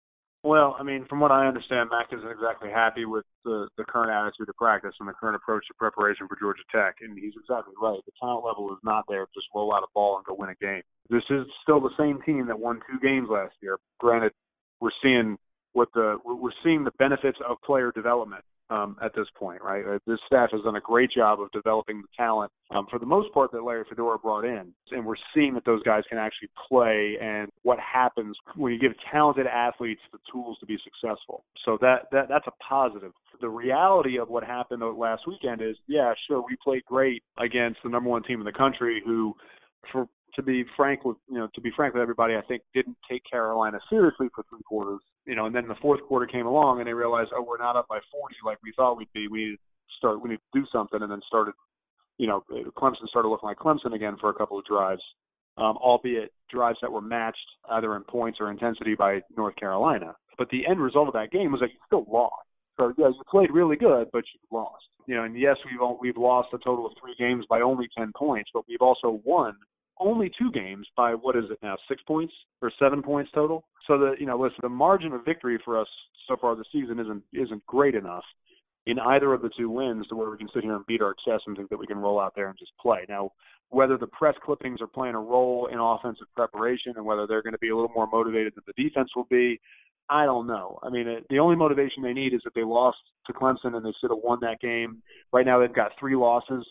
Well, 0.44 0.78
I 0.80 0.84
mean, 0.84 1.06
from 1.10 1.20
what 1.20 1.32
I 1.32 1.48
understand, 1.48 1.90
Mack 1.90 2.08
isn't 2.14 2.30
exactly 2.30 2.70
happy 2.70 3.06
with 3.06 3.26
the, 3.44 3.68
the 3.78 3.84
current 3.84 4.12
attitude 4.12 4.48
of 4.48 4.56
practice 4.56 4.94
and 5.00 5.10
the 5.10 5.14
current 5.14 5.36
approach 5.36 5.66
to 5.68 5.74
preparation 5.74 6.28
for 6.28 6.38
Georgia 6.40 6.62
Tech. 6.72 6.98
And 7.02 7.18
he's 7.18 7.34
exactly 7.38 7.74
right. 7.82 8.00
The 8.06 8.12
talent 8.20 8.46
level 8.46 8.72
is 8.72 8.80
not 8.84 9.06
there 9.10 9.26
to 9.26 9.32
just 9.34 9.48
roll 9.54 9.74
out 9.74 9.84
a 9.84 9.88
ball 9.94 10.16
and 10.16 10.26
go 10.26 10.36
win 10.38 10.50
a 10.50 10.56
game. 10.64 10.84
This 11.10 11.24
is 11.30 11.46
still 11.64 11.82
the 11.82 11.96
same 11.98 12.22
team 12.22 12.48
that 12.48 12.60
won 12.60 12.80
two 12.90 13.00
games 13.06 13.28
last 13.30 13.56
year. 13.62 13.78
Granted, 14.00 14.32
we're 14.80 14.92
seeing 15.02 15.38
what 15.74 15.90
the 15.94 16.18
we're 16.24 16.52
seeing 16.64 16.84
the 16.84 16.92
benefits 16.98 17.38
of 17.48 17.58
player 17.66 17.92
development 17.92 18.44
um, 18.70 18.98
at 19.02 19.16
this 19.16 19.28
point, 19.36 19.62
right? 19.62 19.86
Uh, 19.86 20.00
this 20.06 20.20
staff 20.26 20.50
has 20.52 20.62
done 20.64 20.76
a 20.76 20.82
great 20.82 21.12
job 21.12 21.40
of 21.42 21.52
developing 21.52 22.02
the 22.02 22.08
talent, 22.16 22.52
um, 22.72 22.86
for 22.90 23.00
the 23.00 23.06
most 23.06 23.34
part, 23.34 23.52
that 23.52 23.64
Larry 23.64 23.86
Fedora 23.90 24.20
brought 24.20 24.46
in. 24.46 24.74
And 24.92 25.06
we're 25.06 25.16
seeing 25.34 25.54
that 25.54 25.66
those 25.66 25.84
guys 25.84 26.04
can 26.10 26.18
actually 26.18 26.50
play 26.68 27.18
and 27.22 27.50
what 27.64 27.80
happens 27.80 28.36
when 28.56 28.74
you 28.74 28.80
give 28.80 28.94
talented 29.12 29.48
athletes 29.48 30.02
the 30.12 30.20
tools 30.32 30.58
to 30.60 30.66
be 30.66 30.78
successful. 30.84 31.44
So 31.66 31.78
that, 31.82 32.08
that 32.12 32.28
that's 32.30 32.48
a 32.48 32.64
positive. 32.64 33.12
The 33.40 33.50
reality 33.50 34.18
of 34.18 34.30
what 34.30 34.44
happened 34.44 34.84
last 34.98 35.24
weekend 35.28 35.62
is, 35.62 35.76
yeah, 35.88 36.14
sure, 36.28 36.42
we 36.42 36.58
played 36.64 36.84
great 36.86 37.24
against 37.40 37.80
the 37.84 37.90
number 37.90 38.10
one 38.10 38.24
team 38.24 38.40
in 38.40 38.46
the 38.46 38.52
country 38.52 39.02
who 39.06 39.36
for 39.92 40.08
to 40.38 40.44
be 40.44 40.64
frank 40.78 41.04
with 41.04 41.18
you 41.30 41.38
know 41.38 41.50
to 41.54 41.62
be 41.62 41.72
frank 41.76 41.94
with 41.94 42.02
everybody, 42.02 42.36
I 42.36 42.42
think 42.48 42.62
didn't 42.74 42.96
take 43.10 43.24
Carolina 43.30 43.80
seriously 43.90 44.28
for 44.34 44.46
three 44.50 44.64
quarters. 44.64 45.02
You 45.26 45.36
know, 45.36 45.48
and 45.48 45.56
then 45.56 45.68
the 45.68 45.76
fourth 45.82 46.02
quarter 46.08 46.26
came 46.26 46.46
along 46.46 46.80
and 46.80 46.88
they 46.88 46.94
realized, 46.94 47.32
oh, 47.36 47.44
we're 47.44 47.58
not 47.58 47.76
up 47.76 47.88
by 47.90 48.00
40 48.12 48.36
like 48.46 48.58
we 48.64 48.72
thought 48.78 48.98
we'd 48.98 49.12
be. 49.14 49.28
We 49.28 49.46
need 49.46 49.52
to 49.56 49.58
start. 49.98 50.22
We 50.22 50.30
need 50.30 50.40
to 50.54 50.60
do 50.62 50.66
something, 50.72 51.02
and 51.02 51.12
then 51.12 51.20
started. 51.28 51.54
You 52.18 52.28
know, 52.28 52.44
Clemson 52.78 53.08
started 53.10 53.30
looking 53.30 53.50
like 53.50 53.58
Clemson 53.58 53.94
again 53.94 54.16
for 54.20 54.30
a 54.30 54.34
couple 54.34 54.58
of 54.58 54.66
drives, 54.66 55.04
um, 55.58 55.78
albeit 55.78 56.32
drives 56.50 56.80
that 56.82 56.92
were 56.92 57.02
matched 57.02 57.38
either 57.72 57.96
in 57.96 58.04
points 58.04 58.40
or 58.40 58.50
intensity 58.50 58.96
by 58.96 59.22
North 59.36 59.56
Carolina. 59.56 60.16
But 60.38 60.50
the 60.50 60.66
end 60.66 60.80
result 60.80 61.08
of 61.08 61.14
that 61.14 61.32
game 61.32 61.52
was 61.52 61.62
that 61.62 61.70
you 61.70 61.80
still 61.86 62.06
lost. 62.12 62.34
So 62.80 62.94
yeah, 62.98 63.08
you 63.08 63.22
played 63.30 63.52
really 63.52 63.76
good, 63.76 64.08
but 64.14 64.24
you 64.34 64.40
lost. 64.58 64.84
You 65.08 65.16
know, 65.16 65.24
and 65.24 65.38
yes, 65.40 65.58
we've 65.66 65.80
we've 66.00 66.18
lost 66.18 66.50
a 66.54 66.58
total 66.58 66.86
of 66.86 66.94
three 67.02 67.16
games 67.18 67.46
by 67.50 67.62
only 67.62 67.88
ten 67.98 68.12
points, 68.16 68.50
but 68.54 68.64
we've 68.68 68.82
also 68.82 69.22
won 69.24 69.56
only 70.00 70.32
two 70.38 70.52
games 70.52 70.88
by 70.96 71.14
what 71.14 71.36
is 71.36 71.46
it 71.50 71.60
now, 71.62 71.76
six 71.88 72.02
points 72.04 72.34
or 72.62 72.72
seven 72.80 73.02
points 73.02 73.32
total. 73.34 73.66
So 73.88 73.98
the 73.98 74.16
you 74.20 74.26
know, 74.26 74.38
listen, 74.38 74.60
the 74.62 74.70
margin 74.70 75.14
of 75.14 75.26
victory 75.26 75.60
for 75.64 75.80
us 75.80 75.88
so 76.28 76.36
far 76.40 76.56
this 76.56 76.68
season 76.72 77.00
isn't 77.00 77.24
isn't 77.34 77.66
great 77.66 77.96
enough 77.96 78.24
in 78.86 79.00
either 79.00 79.34
of 79.34 79.42
the 79.42 79.50
two 79.58 79.70
wins 79.70 80.08
to 80.08 80.16
where 80.16 80.30
we 80.30 80.38
can 80.38 80.48
sit 80.54 80.64
here 80.64 80.76
and 80.76 80.86
beat 80.86 81.02
our 81.02 81.14
chest 81.26 81.44
and 81.46 81.58
think 81.58 81.70
that 81.70 81.78
we 81.78 81.86
can 81.86 81.98
roll 81.98 82.20
out 82.20 82.34
there 82.36 82.48
and 82.48 82.58
just 82.58 82.72
play. 82.82 83.06
Now, 83.10 83.32
whether 83.70 83.98
the 83.98 84.08
press 84.08 84.36
clippings 84.44 84.82
are 84.82 84.88
playing 84.88 85.16
a 85.16 85.20
role 85.20 85.68
in 85.72 85.78
offensive 85.78 86.28
preparation 86.36 86.94
and 86.96 87.06
whether 87.06 87.28
they're 87.28 87.42
going 87.42 87.54
to 87.54 87.60
be 87.60 87.70
a 87.70 87.76
little 87.76 87.92
more 87.94 88.08
motivated 88.08 88.54
than 88.56 88.64
the 88.66 88.82
defense 88.82 89.10
will 89.14 89.28
be, 89.30 89.60
I 90.10 90.24
don't 90.24 90.48
know. 90.48 90.80
I 90.84 90.90
mean, 90.90 91.06
it, 91.06 91.26
the 91.30 91.40
only 91.40 91.58
motivation 91.58 92.02
they 92.02 92.14
need 92.14 92.34
is 92.34 92.40
that 92.46 92.54
they 92.56 92.64
lost 92.64 92.98
to 93.26 93.34
Clemson 93.34 93.76
and 93.76 93.86
they 93.86 93.94
should 94.00 94.10
have 94.10 94.24
won 94.24 94.40
that 94.42 94.62
game. 94.62 95.04
Right 95.34 95.46
now, 95.46 95.60
they've 95.60 95.74
got 95.74 95.92
three 96.00 96.16
losses 96.16 96.66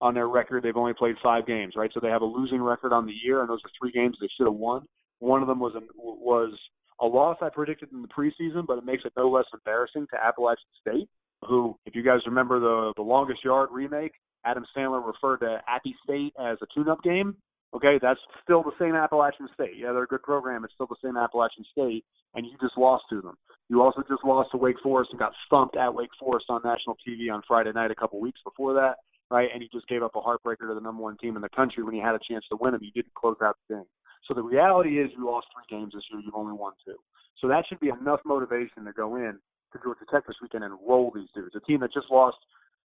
on 0.00 0.14
their 0.14 0.28
record. 0.28 0.62
They've 0.62 0.76
only 0.76 0.94
played 0.94 1.16
five 1.22 1.46
games, 1.46 1.74
right? 1.76 1.90
So 1.92 2.00
they 2.00 2.08
have 2.08 2.22
a 2.22 2.26
losing 2.26 2.62
record 2.62 2.92
on 2.92 3.06
the 3.06 3.14
year, 3.24 3.40
and 3.40 3.50
those 3.50 3.60
are 3.64 3.70
three 3.78 3.92
games 3.92 4.16
they 4.20 4.28
should 4.36 4.46
have 4.46 4.54
won. 4.54 4.86
One 5.18 5.42
of 5.42 5.48
them 5.48 5.58
was 5.58 5.74
a, 5.74 5.80
was 5.96 6.56
a 7.00 7.06
loss 7.06 7.38
I 7.40 7.48
predicted 7.48 7.90
in 7.92 8.02
the 8.02 8.08
preseason, 8.08 8.66
but 8.66 8.78
it 8.78 8.84
makes 8.84 9.04
it 9.04 9.12
no 9.16 9.28
less 9.28 9.46
embarrassing 9.52 10.06
to 10.12 10.24
Appalachian 10.24 10.70
State, 10.80 11.08
who, 11.46 11.76
if 11.86 11.94
you 11.94 12.02
guys 12.02 12.20
remember 12.26 12.60
the 12.60 12.92
the 12.96 13.02
longest 13.02 13.44
yard 13.44 13.70
remake, 13.72 14.12
Adam 14.44 14.64
Sandler 14.76 15.04
referred 15.04 15.38
to 15.38 15.58
Appy 15.68 15.94
State 16.04 16.32
as 16.38 16.58
a 16.62 16.66
tune-up 16.74 17.02
game. 17.02 17.36
Okay, 17.74 17.98
that's 18.00 18.20
still 18.42 18.62
the 18.62 18.72
same 18.80 18.94
Appalachian 18.94 19.48
State. 19.52 19.76
Yeah, 19.76 19.92
they're 19.92 20.04
a 20.04 20.06
good 20.06 20.22
program. 20.22 20.64
It's 20.64 20.72
still 20.72 20.86
the 20.86 20.96
same 21.04 21.16
Appalachian 21.18 21.64
State, 21.70 22.04
and 22.34 22.46
you 22.46 22.52
just 22.62 22.78
lost 22.78 23.04
to 23.10 23.20
them. 23.20 23.36
You 23.68 23.82
also 23.82 24.02
just 24.08 24.24
lost 24.24 24.52
to 24.52 24.56
Wake 24.56 24.80
Forest 24.82 25.10
and 25.10 25.18
got 25.18 25.32
thumped 25.50 25.76
at 25.76 25.92
Wake 25.92 26.08
Forest 26.18 26.46
on 26.48 26.62
national 26.64 26.96
TV 27.06 27.30
on 27.32 27.42
Friday 27.46 27.72
night 27.72 27.90
a 27.90 27.94
couple 27.94 28.20
weeks 28.20 28.40
before 28.42 28.72
that 28.74 28.94
right? 29.30 29.48
And 29.52 29.62
he 29.62 29.68
just 29.72 29.88
gave 29.88 30.02
up 30.02 30.16
a 30.16 30.20
heartbreaker 30.20 30.68
to 30.68 30.74
the 30.74 30.80
number 30.80 31.02
one 31.02 31.16
team 31.18 31.36
in 31.36 31.42
the 31.42 31.48
country 31.48 31.82
when 31.82 31.94
he 31.94 32.00
had 32.00 32.14
a 32.14 32.20
chance 32.28 32.44
to 32.50 32.58
win 32.60 32.72
them. 32.72 32.80
He 32.82 32.90
didn't 32.90 33.14
close 33.14 33.36
out 33.42 33.56
the 33.68 33.76
game. 33.76 33.84
So 34.26 34.34
the 34.34 34.42
reality 34.42 34.98
is 34.98 35.10
you 35.16 35.26
lost 35.26 35.46
three 35.52 35.78
games 35.78 35.92
this 35.94 36.02
year. 36.10 36.20
You've 36.20 36.34
only 36.34 36.52
won 36.52 36.72
two. 36.84 36.96
So 37.40 37.48
that 37.48 37.64
should 37.68 37.80
be 37.80 37.88
enough 37.88 38.20
motivation 38.24 38.84
to 38.84 38.92
go 38.92 39.16
in 39.16 39.38
to 39.72 39.78
Georgia 39.82 40.04
Tech 40.10 40.26
this 40.26 40.36
weekend 40.42 40.64
and 40.64 40.74
roll 40.86 41.12
these 41.14 41.28
dudes. 41.34 41.54
A 41.54 41.60
team 41.60 41.80
that 41.80 41.92
just 41.92 42.10
lost 42.10 42.36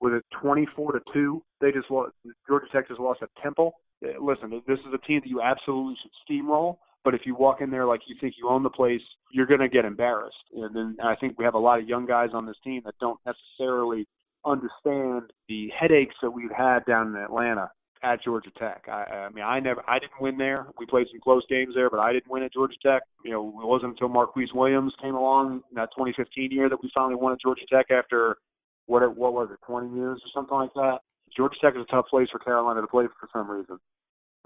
with 0.02 0.14
a 0.14 0.22
24 0.42 0.94
to 0.94 1.00
two. 1.14 1.44
They 1.62 1.72
just 1.72 1.90
lost. 1.92 2.14
Georgia 2.48 2.66
Tech 2.72 2.88
just 2.88 3.00
lost 3.00 3.22
at 3.22 3.30
Temple. 3.42 3.74
Eh, 4.04 4.14
listen, 4.20 4.50
this 4.68 4.80
is 4.80 4.94
a 4.94 5.06
team 5.06 5.22
that 5.24 5.30
you 5.30 5.42
absolutely 5.42 5.96
should 6.02 6.12
steamroll. 6.28 6.78
But 7.04 7.16
if 7.16 7.22
you 7.26 7.36
walk 7.36 7.62
in 7.62 7.70
there 7.70 7.86
like 7.86 8.02
you 8.08 8.16
think 8.20 8.36
you 8.38 8.50
own 8.50 8.64
the 8.64 8.70
place, 8.70 9.02
you're 9.32 9.46
going 9.46 9.62
to 9.62 9.70
get 9.70 9.86
embarrassed. 9.86 10.36
And 10.54 10.76
then 10.76 10.98
I 11.04 11.16
think 11.16 11.38
we 11.38 11.46
have 11.46 11.54
a 11.54 11.60
lot 11.60 11.80
of 11.80 11.88
young 11.88 12.06
guys 12.06 12.30
on 12.34 12.46
this 12.46 12.58
team 12.64 12.82
that 12.86 12.96
don't 13.00 13.20
necessarily 13.26 14.08
understand 14.46 15.32
the 15.48 15.70
headaches 15.78 16.16
that 16.22 16.32
we've 16.32 16.52
had 16.56 16.86
down 16.86 17.08
in 17.08 17.16
Atlanta 17.16 17.72
at 18.02 18.24
Georgia 18.24 18.52
Tech. 18.58 18.86
I, 18.88 19.28
I 19.28 19.30
mean, 19.30 19.44
I 19.44 19.60
never, 19.60 19.84
I 19.88 20.00
didn't 20.00 20.22
win 20.22 20.38
there. 20.38 20.68
We 20.78 20.86
played 20.86 21.08
some 21.12 21.20
close 21.20 21.44
games 21.50 21.74
there, 21.76 21.90
but 21.90 22.00
I 22.00 22.14
didn't 22.14 22.32
win 22.32 22.44
at 22.44 22.54
Georgia 22.54 22.76
Tech. 22.84 23.04
You 23.26 23.32
know, 23.32 23.48
it 23.62 23.68
wasn't 23.68 23.92
until 23.92 24.08
Marquise 24.08 24.54
Williams 24.54 24.94
came 25.02 25.16
along 25.16 25.64
in 25.70 25.76
that 25.76 25.90
2015 25.96 26.52
year 26.52 26.70
that 26.70 26.82
we 26.82 26.90
finally 26.94 27.16
won 27.16 27.34
at 27.34 27.42
Georgia 27.42 27.66
Tech 27.72 27.88
after 27.92 28.38
what, 28.86 29.04
what 29.16 29.34
was 29.34 29.50
it, 29.52 29.60
20 29.66 29.96
years 29.96 30.20
or 30.24 30.30
something 30.34 30.56
like 30.56 30.74
that. 30.76 31.00
Georgia 31.36 31.56
Tech 31.62 31.74
is 31.76 31.86
a 31.88 31.92
tough 31.92 32.08
place 32.10 32.28
for 32.32 32.40
Carolina 32.40 32.82
to 32.82 32.88
play 32.88 33.06
for 33.20 33.30
some 33.34 33.50
reason. 33.50 33.78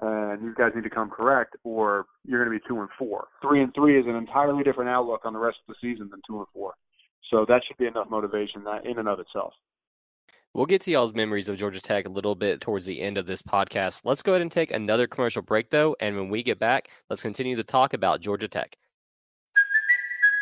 And 0.02 0.44
you 0.44 0.56
guys 0.56 0.72
need 0.76 0.84
to 0.84 0.90
come 0.90 1.10
correct, 1.10 1.56
or 1.64 2.08
you're 2.26 2.44
going 2.44 2.52
to 2.52 2.60
be 2.60 2.68
two 2.68 2.82
and 2.82 2.90
four. 2.98 3.28
Three 3.42 3.62
and 3.62 3.74
three 3.76 4.00
is 4.00 4.06
an 4.08 4.16
entirely 4.16 4.64
different 4.64 4.90
outlook 4.90 5.22
on 5.24 5.34
the 5.34 5.40
rest 5.40 5.58
of 5.68 5.76
the 5.76 5.88
season 5.88 6.10
than 6.10 6.20
two 6.28 6.40
and 6.40 6.48
four. 6.52 6.74
So 7.30 7.46
that 7.48 7.62
should 7.68 7.78
be 7.78 7.86
enough 7.86 8.10
motivation 8.10 8.64
in 8.84 8.98
and 8.98 9.08
of 9.08 9.20
itself. 9.20 9.54
We'll 10.56 10.68
get 10.68 10.82
to 10.82 10.92
y'all's 10.92 11.16
memories 11.16 11.50
of 11.50 11.58
Georgia 11.58 11.82
Tech 11.82 12.06
a 12.06 12.10
little 12.10 12.36
bit 12.36 12.62
towards 12.62 12.86
the 12.86 13.02
end 13.02 13.18
of 13.18 13.26
this 13.26 13.42
podcast. 13.42 14.02
Let's 14.06 14.22
go 14.22 14.34
ahead 14.34 14.44
and 14.44 14.52
take 14.52 14.72
another 14.72 15.08
commercial 15.08 15.42
break, 15.42 15.72
though. 15.72 15.96
And 16.00 16.16
when 16.16 16.30
we 16.30 16.44
get 16.44 16.60
back, 16.60 16.90
let's 17.10 17.24
continue 17.24 17.56
to 17.56 17.64
talk 17.64 17.96
about 17.96 18.22
Georgia 18.22 18.48
Tech. 18.48 18.78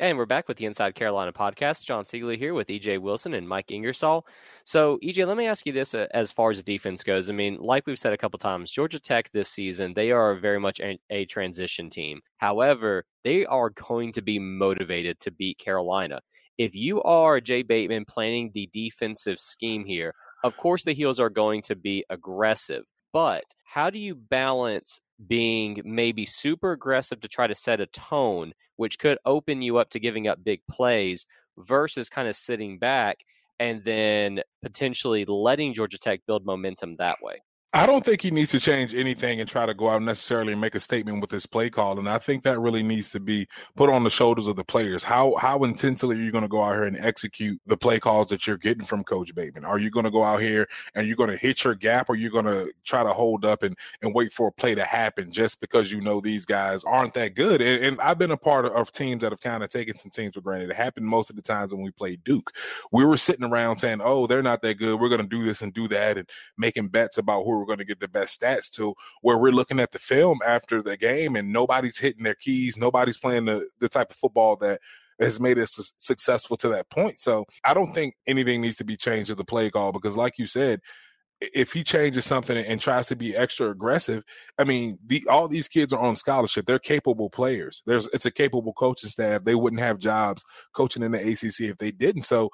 And 0.00 0.16
we're 0.16 0.24
back 0.24 0.48
with 0.48 0.56
the 0.56 0.64
Inside 0.64 0.94
Carolina 0.94 1.32
podcast. 1.32 1.84
Jon 1.84 2.02
Seiglie 2.02 2.38
here 2.38 2.54
with 2.54 2.68
EJ 2.68 2.98
Wilson 2.98 3.34
and 3.34 3.46
Mike 3.46 3.70
Ingersoll. 3.70 4.26
So, 4.64 4.98
EJ, 5.04 5.26
let 5.26 5.36
me 5.36 5.46
ask 5.46 5.66
you 5.66 5.72
this 5.72 5.94
uh, 5.94 6.06
as 6.14 6.32
far 6.32 6.50
as 6.50 6.62
defense 6.62 7.04
goes. 7.04 7.28
I 7.28 7.34
mean, 7.34 7.58
like 7.60 7.86
we've 7.86 7.98
said 7.98 8.14
a 8.14 8.16
couple 8.18 8.38
times, 8.38 8.70
Georgia 8.70 8.98
Tech 8.98 9.30
this 9.32 9.50
season, 9.50 9.92
they 9.92 10.10
are 10.10 10.34
very 10.34 10.58
much 10.58 10.80
a, 10.80 10.98
a 11.10 11.26
transition 11.26 11.90
team. 11.90 12.22
However, 12.38 13.04
they 13.22 13.44
are 13.44 13.68
going 13.70 14.12
to 14.12 14.22
be 14.22 14.38
motivated 14.38 15.20
to 15.20 15.30
beat 15.30 15.58
Carolina. 15.58 16.20
If 16.56 16.74
you 16.74 17.02
are 17.02 17.40
Jay 17.40 17.62
Bateman 17.62 18.06
planning 18.06 18.50
the 18.54 18.70
defensive 18.72 19.38
scheme 19.38 19.84
here, 19.84 20.14
of 20.42 20.56
course 20.56 20.84
the 20.84 20.94
heels 20.94 21.20
are 21.20 21.30
going 21.30 21.60
to 21.62 21.76
be 21.76 22.04
aggressive. 22.08 22.84
But 23.12 23.44
how 23.64 23.90
do 23.90 23.98
you 23.98 24.14
balance 24.14 25.00
being 25.28 25.80
maybe 25.84 26.26
super 26.26 26.72
aggressive 26.72 27.20
to 27.20 27.28
try 27.28 27.46
to 27.46 27.54
set 27.54 27.80
a 27.80 27.86
tone, 27.86 28.52
which 28.76 28.98
could 28.98 29.18
open 29.24 29.62
you 29.62 29.76
up 29.78 29.90
to 29.90 30.00
giving 30.00 30.26
up 30.28 30.42
big 30.42 30.60
plays, 30.70 31.26
versus 31.58 32.08
kind 32.08 32.28
of 32.28 32.34
sitting 32.36 32.78
back 32.78 33.18
and 33.60 33.84
then 33.84 34.40
potentially 34.62 35.24
letting 35.26 35.74
Georgia 35.74 35.98
Tech 35.98 36.20
build 36.26 36.44
momentum 36.44 36.96
that 36.96 37.18
way? 37.22 37.42
I 37.74 37.86
don't 37.86 38.04
think 38.04 38.20
he 38.20 38.30
needs 38.30 38.50
to 38.50 38.60
change 38.60 38.94
anything 38.94 39.40
and 39.40 39.48
try 39.48 39.64
to 39.64 39.72
go 39.72 39.88
out 39.88 40.02
necessarily 40.02 40.52
and 40.52 40.60
make 40.60 40.74
a 40.74 40.80
statement 40.80 41.22
with 41.22 41.30
his 41.30 41.46
play 41.46 41.70
call. 41.70 41.98
And 41.98 42.06
I 42.06 42.18
think 42.18 42.42
that 42.42 42.58
really 42.60 42.82
needs 42.82 43.08
to 43.10 43.20
be 43.20 43.48
put 43.76 43.88
on 43.88 44.04
the 44.04 44.10
shoulders 44.10 44.46
of 44.46 44.56
the 44.56 44.64
players. 44.64 45.02
How 45.02 45.36
how 45.36 45.64
intensely 45.64 46.16
are 46.16 46.20
you 46.20 46.30
going 46.30 46.42
to 46.42 46.48
go 46.48 46.62
out 46.62 46.74
here 46.74 46.84
and 46.84 46.98
execute 46.98 47.58
the 47.64 47.78
play 47.78 47.98
calls 47.98 48.28
that 48.28 48.46
you're 48.46 48.58
getting 48.58 48.84
from 48.84 49.02
Coach 49.04 49.34
Bateman? 49.34 49.64
Are 49.64 49.78
you 49.78 49.90
going 49.90 50.04
to 50.04 50.10
go 50.10 50.22
out 50.22 50.42
here 50.42 50.68
and 50.94 51.06
you're 51.06 51.16
going 51.16 51.30
to 51.30 51.36
hit 51.38 51.64
your 51.64 51.74
gap 51.74 52.10
or 52.10 52.14
you're 52.14 52.30
going 52.30 52.44
to 52.44 52.70
try 52.84 53.02
to 53.02 53.12
hold 53.14 53.46
up 53.46 53.62
and, 53.62 53.74
and 54.02 54.12
wait 54.14 54.34
for 54.34 54.48
a 54.48 54.52
play 54.52 54.74
to 54.74 54.84
happen 54.84 55.32
just 55.32 55.58
because 55.62 55.90
you 55.90 56.02
know 56.02 56.20
these 56.20 56.44
guys 56.44 56.84
aren't 56.84 57.14
that 57.14 57.34
good? 57.34 57.62
And, 57.62 57.82
and 57.82 58.00
I've 58.02 58.18
been 58.18 58.32
a 58.32 58.36
part 58.36 58.66
of, 58.66 58.72
of 58.72 58.92
teams 58.92 59.22
that 59.22 59.32
have 59.32 59.40
kind 59.40 59.62
of 59.62 59.70
taken 59.70 59.96
some 59.96 60.10
teams 60.10 60.34
for 60.34 60.42
granted. 60.42 60.68
It 60.68 60.76
happened 60.76 61.06
most 61.06 61.30
of 61.30 61.36
the 61.36 61.42
times 61.42 61.72
when 61.72 61.82
we 61.82 61.90
played 61.90 62.22
Duke. 62.22 62.52
We 62.90 63.06
were 63.06 63.16
sitting 63.16 63.46
around 63.46 63.78
saying, 63.78 64.02
oh, 64.04 64.26
they're 64.26 64.42
not 64.42 64.60
that 64.60 64.74
good. 64.74 65.00
We're 65.00 65.08
going 65.08 65.22
to 65.22 65.26
do 65.26 65.42
this 65.42 65.62
and 65.62 65.72
do 65.72 65.88
that 65.88 66.18
and 66.18 66.28
making 66.58 66.88
bets 66.88 67.16
about 67.16 67.44
who 67.44 67.61
we're 67.62 67.66
going 67.66 67.78
to 67.78 67.84
get 67.84 68.00
the 68.00 68.08
best 68.08 68.40
stats 68.40 68.68
to 68.70 68.94
where 69.20 69.38
we're 69.38 69.52
looking 69.52 69.78
at 69.78 69.92
the 69.92 69.98
film 69.98 70.40
after 70.44 70.82
the 70.82 70.96
game 70.96 71.36
and 71.36 71.52
nobody's 71.52 71.98
hitting 71.98 72.24
their 72.24 72.34
keys 72.34 72.76
nobody's 72.76 73.18
playing 73.18 73.44
the, 73.44 73.68
the 73.78 73.88
type 73.88 74.10
of 74.10 74.16
football 74.16 74.56
that 74.56 74.80
has 75.20 75.38
made 75.38 75.58
us 75.58 75.92
successful 75.96 76.56
to 76.56 76.68
that 76.68 76.90
point 76.90 77.20
so 77.20 77.44
i 77.64 77.72
don't 77.72 77.92
think 77.92 78.14
anything 78.26 78.60
needs 78.60 78.76
to 78.76 78.84
be 78.84 78.96
changed 78.96 79.28
to 79.28 79.34
the 79.34 79.44
play 79.44 79.70
call 79.70 79.92
because 79.92 80.16
like 80.16 80.38
you 80.38 80.46
said 80.46 80.80
if 81.54 81.72
he 81.72 81.82
changes 81.82 82.24
something 82.24 82.56
and 82.56 82.80
tries 82.80 83.06
to 83.08 83.16
be 83.16 83.36
extra 83.36 83.70
aggressive, 83.70 84.22
I 84.58 84.64
mean, 84.64 84.98
the, 85.04 85.22
all 85.30 85.48
these 85.48 85.68
kids 85.68 85.92
are 85.92 86.00
on 86.00 86.16
scholarship. 86.16 86.66
They're 86.66 86.78
capable 86.78 87.30
players. 87.30 87.82
There's 87.86 88.08
it's 88.08 88.26
a 88.26 88.30
capable 88.30 88.72
coaching 88.72 89.10
staff. 89.10 89.44
They 89.44 89.54
wouldn't 89.54 89.82
have 89.82 89.98
jobs 89.98 90.44
coaching 90.74 91.02
in 91.02 91.12
the 91.12 91.18
ACC 91.18 91.70
if 91.70 91.78
they 91.78 91.90
didn't. 91.90 92.22
So 92.22 92.50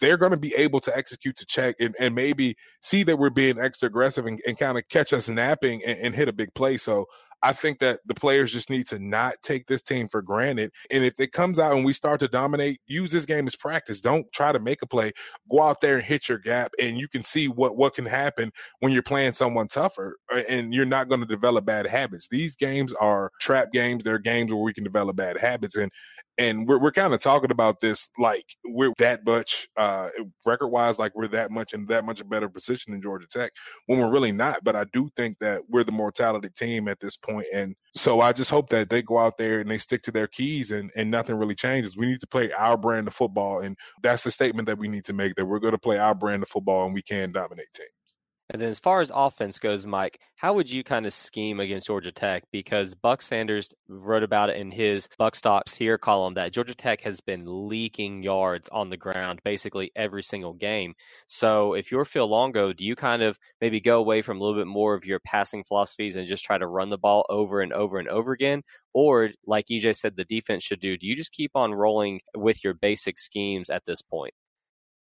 they're 0.00 0.16
going 0.16 0.32
to 0.32 0.38
be 0.38 0.54
able 0.54 0.80
to 0.80 0.96
execute 0.96 1.36
to 1.36 1.46
check 1.46 1.76
and, 1.80 1.94
and 1.98 2.14
maybe 2.14 2.56
see 2.82 3.02
that 3.04 3.18
we're 3.18 3.30
being 3.30 3.58
extra 3.58 3.86
aggressive 3.86 4.26
and, 4.26 4.40
and 4.46 4.58
kind 4.58 4.78
of 4.78 4.88
catch 4.88 5.12
us 5.12 5.28
napping 5.28 5.82
and, 5.84 5.98
and 5.98 6.14
hit 6.14 6.28
a 6.28 6.32
big 6.32 6.52
play. 6.54 6.76
So 6.76 7.06
I 7.44 7.52
think 7.52 7.78
that 7.80 8.00
the 8.06 8.14
players 8.14 8.54
just 8.54 8.70
need 8.70 8.86
to 8.86 8.98
not 8.98 9.34
take 9.42 9.66
this 9.66 9.82
team 9.82 10.08
for 10.08 10.22
granted. 10.22 10.72
And 10.90 11.04
if 11.04 11.20
it 11.20 11.30
comes 11.32 11.58
out 11.58 11.76
and 11.76 11.84
we 11.84 11.92
start 11.92 12.20
to 12.20 12.28
dominate, 12.28 12.80
use 12.86 13.10
this 13.10 13.26
game 13.26 13.46
as 13.46 13.54
practice. 13.54 14.00
Don't 14.00 14.32
try 14.32 14.50
to 14.50 14.58
make 14.58 14.80
a 14.80 14.86
play. 14.86 15.12
Go 15.50 15.60
out 15.60 15.82
there 15.82 15.96
and 15.96 16.04
hit 16.04 16.26
your 16.26 16.38
gap, 16.38 16.72
and 16.80 16.96
you 16.96 17.06
can 17.06 17.22
see 17.22 17.46
what 17.48 17.76
what 17.76 17.94
can 17.94 18.06
happen 18.06 18.50
when 18.80 18.92
you're 18.92 19.02
playing 19.02 19.34
someone 19.34 19.68
tougher, 19.68 20.16
uh, 20.32 20.40
and 20.48 20.72
you're 20.72 20.86
not 20.86 21.10
going 21.10 21.20
to 21.20 21.26
develop 21.26 21.66
bad 21.66 21.86
habits. 21.86 22.28
These 22.28 22.56
games 22.56 22.94
are 22.94 23.30
trap 23.42 23.72
games. 23.72 24.04
They're 24.04 24.18
games 24.18 24.50
where 24.50 24.62
we 24.62 24.72
can 24.72 24.84
develop 24.84 25.16
bad 25.16 25.36
habits, 25.36 25.76
and 25.76 25.92
and 26.38 26.66
we're 26.66 26.78
we're 26.78 26.92
kind 26.92 27.14
of 27.14 27.20
talking 27.20 27.50
about 27.50 27.80
this 27.80 28.08
like 28.18 28.56
we're 28.64 28.92
that 28.98 29.24
much 29.24 29.68
uh, 29.76 30.08
record 30.44 30.68
wise, 30.68 30.98
like 30.98 31.14
we're 31.14 31.28
that 31.28 31.50
much 31.50 31.72
in 31.72 31.86
that 31.86 32.04
much 32.04 32.26
better 32.28 32.48
position 32.48 32.92
than 32.92 33.02
Georgia 33.02 33.26
Tech 33.26 33.52
when 33.86 33.98
we're 33.98 34.10
really 34.10 34.32
not. 34.32 34.64
But 34.64 34.76
I 34.76 34.84
do 34.92 35.10
think 35.16 35.38
that 35.40 35.62
we're 35.68 35.84
the 35.84 35.92
mortality 35.92 36.48
team 36.48 36.88
at 36.88 37.00
this 37.00 37.16
point, 37.16 37.46
and 37.54 37.76
so 37.94 38.20
I 38.20 38.32
just 38.32 38.50
hope 38.50 38.68
that 38.70 38.90
they 38.90 39.02
go 39.02 39.18
out 39.18 39.38
there 39.38 39.60
and 39.60 39.70
they 39.70 39.78
stick 39.78 40.02
to 40.04 40.10
their 40.10 40.26
keys 40.26 40.70
and 40.72 40.90
and 40.96 41.10
nothing 41.10 41.36
really 41.36 41.54
changes. 41.54 41.96
We 41.96 42.06
need 42.06 42.20
to 42.20 42.26
play 42.26 42.52
our 42.52 42.76
brand 42.76 43.08
of 43.08 43.14
football, 43.14 43.60
and 43.60 43.76
that's 44.02 44.24
the 44.24 44.30
statement 44.30 44.66
that 44.66 44.78
we 44.78 44.88
need 44.88 45.04
to 45.04 45.12
make 45.12 45.36
that 45.36 45.46
we're 45.46 45.60
going 45.60 45.72
to 45.72 45.78
play 45.78 45.98
our 45.98 46.14
brand 46.14 46.42
of 46.42 46.48
football 46.48 46.86
and 46.86 46.94
we 46.94 47.02
can 47.02 47.32
dominate 47.32 47.72
teams. 47.74 48.18
And 48.50 48.60
then 48.60 48.68
as 48.68 48.78
far 48.78 49.00
as 49.00 49.10
offense 49.14 49.58
goes, 49.58 49.86
Mike, 49.86 50.20
how 50.36 50.52
would 50.52 50.70
you 50.70 50.84
kind 50.84 51.06
of 51.06 51.14
scheme 51.14 51.60
against 51.60 51.86
Georgia 51.86 52.12
Tech? 52.12 52.44
Because 52.52 52.94
Buck 52.94 53.22
Sanders 53.22 53.74
wrote 53.88 54.22
about 54.22 54.50
it 54.50 54.56
in 54.56 54.70
his 54.70 55.08
Buck 55.16 55.34
Stops 55.34 55.74
Here 55.74 55.96
column 55.96 56.34
that 56.34 56.52
Georgia 56.52 56.74
Tech 56.74 57.00
has 57.00 57.22
been 57.22 57.44
leaking 57.46 58.22
yards 58.22 58.68
on 58.68 58.90
the 58.90 58.98
ground 58.98 59.40
basically 59.44 59.90
every 59.96 60.22
single 60.22 60.52
game. 60.52 60.94
So 61.26 61.72
if 61.72 61.90
you're 61.90 62.04
Phil 62.04 62.28
Longo, 62.28 62.74
do 62.74 62.84
you 62.84 62.94
kind 62.94 63.22
of 63.22 63.38
maybe 63.62 63.80
go 63.80 63.98
away 63.98 64.20
from 64.20 64.38
a 64.38 64.44
little 64.44 64.60
bit 64.60 64.66
more 64.66 64.92
of 64.92 65.06
your 65.06 65.20
passing 65.20 65.64
philosophies 65.64 66.16
and 66.16 66.26
just 66.26 66.44
try 66.44 66.58
to 66.58 66.66
run 66.66 66.90
the 66.90 66.98
ball 66.98 67.24
over 67.30 67.62
and 67.62 67.72
over 67.72 67.98
and 67.98 68.08
over 68.08 68.32
again? 68.32 68.62
Or 68.92 69.30
like 69.46 69.66
EJ 69.70 69.96
said, 69.96 70.16
the 70.16 70.24
defense 70.24 70.62
should 70.64 70.80
do, 70.80 70.98
do 70.98 71.06
you 71.06 71.16
just 71.16 71.32
keep 71.32 71.52
on 71.54 71.72
rolling 71.72 72.20
with 72.36 72.62
your 72.62 72.74
basic 72.74 73.18
schemes 73.18 73.70
at 73.70 73.86
this 73.86 74.02
point? 74.02 74.34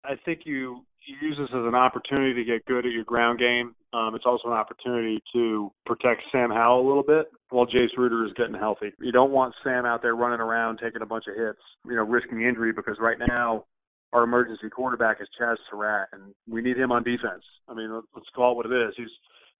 I 0.03 0.15
think 0.15 0.41
you 0.45 0.85
you 1.05 1.15
use 1.27 1.37
this 1.37 1.49
as 1.49 1.65
an 1.65 1.75
opportunity 1.75 2.33
to 2.33 2.43
get 2.43 2.65
good 2.65 2.85
at 2.85 2.91
your 2.91 3.03
ground 3.03 3.39
game. 3.39 3.75
Um, 3.93 4.15
it's 4.15 4.25
also 4.25 4.47
an 4.47 4.53
opportunity 4.53 5.21
to 5.33 5.71
protect 5.85 6.21
Sam 6.31 6.49
Howell 6.49 6.85
a 6.85 6.87
little 6.87 7.03
bit 7.03 7.31
while 7.49 7.65
Jace 7.65 7.97
Ruder 7.97 8.25
is 8.25 8.33
getting 8.37 8.55
healthy. 8.55 8.91
You 8.99 9.11
don't 9.11 9.31
want 9.31 9.53
Sam 9.63 9.85
out 9.85 10.01
there 10.01 10.15
running 10.15 10.39
around 10.39 10.79
taking 10.81 11.01
a 11.01 11.05
bunch 11.05 11.25
of 11.27 11.35
hits, 11.35 11.59
you 11.85 11.95
know, 11.95 12.03
risking 12.03 12.41
injury 12.41 12.71
because 12.71 12.97
right 12.99 13.17
now 13.19 13.65
our 14.13 14.23
emergency 14.23 14.69
quarterback 14.69 15.17
is 15.21 15.27
Chazz 15.39 15.55
Surratt, 15.69 16.09
and 16.13 16.33
we 16.49 16.61
need 16.61 16.77
him 16.77 16.91
on 16.91 17.03
defense. 17.03 17.43
I 17.67 17.73
mean, 17.73 17.91
let's 18.13 18.27
call 18.35 18.53
it 18.53 18.55
what 18.55 18.65
it 18.65 18.87
is. 18.89 18.93
He's 18.97 19.07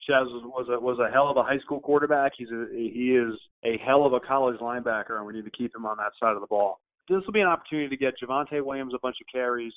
Chazz 0.09 0.25
was 0.25 0.67
a 0.69 0.79
was 0.79 0.97
a 0.99 1.11
hell 1.11 1.29
of 1.29 1.37
a 1.37 1.43
high 1.43 1.59
school 1.59 1.79
quarterback. 1.79 2.33
He's 2.37 2.49
a 2.49 2.65
he 2.71 3.15
is 3.15 3.33
a 3.63 3.77
hell 3.85 4.05
of 4.05 4.13
a 4.13 4.19
college 4.19 4.59
linebacker, 4.59 5.17
and 5.17 5.25
we 5.25 5.33
need 5.33 5.45
to 5.45 5.51
keep 5.51 5.75
him 5.75 5.85
on 5.85 5.97
that 5.97 6.11
side 6.19 6.33
of 6.33 6.41
the 6.41 6.47
ball. 6.47 6.79
This 7.07 7.21
will 7.25 7.33
be 7.33 7.41
an 7.41 7.47
opportunity 7.47 7.89
to 7.89 7.97
get 7.97 8.15
Javonte 8.21 8.63
Williams 8.63 8.93
a 8.95 8.99
bunch 8.99 9.17
of 9.21 9.27
carries, 9.31 9.73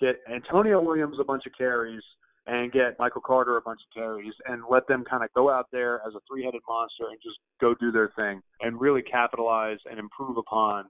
get 0.00 0.16
Antonio 0.32 0.80
Williams 0.80 1.16
a 1.20 1.24
bunch 1.24 1.44
of 1.46 1.52
carries, 1.56 2.02
and 2.46 2.70
get 2.70 2.98
Michael 2.98 3.22
Carter 3.22 3.56
a 3.56 3.60
bunch 3.60 3.80
of 3.80 3.94
carries, 3.94 4.34
and 4.46 4.62
let 4.70 4.86
them 4.86 5.04
kind 5.08 5.24
of 5.24 5.32
go 5.34 5.50
out 5.50 5.66
there 5.72 5.96
as 6.06 6.14
a 6.14 6.20
three-headed 6.28 6.60
monster 6.68 7.04
and 7.10 7.18
just 7.22 7.38
go 7.60 7.74
do 7.74 7.90
their 7.90 8.12
thing, 8.16 8.40
and 8.60 8.80
really 8.80 9.02
capitalize 9.02 9.78
and 9.90 9.98
improve 9.98 10.36
upon 10.36 10.84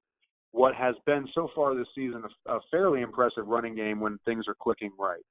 what 0.52 0.74
has 0.74 0.94
been 1.04 1.28
so 1.34 1.48
far 1.54 1.74
this 1.74 1.86
season 1.94 2.22
a, 2.46 2.52
a 2.52 2.60
fairly 2.70 3.02
impressive 3.02 3.46
running 3.46 3.74
game 3.74 4.00
when 4.00 4.18
things 4.24 4.44
are 4.48 4.56
clicking 4.60 4.90
right. 4.98 5.22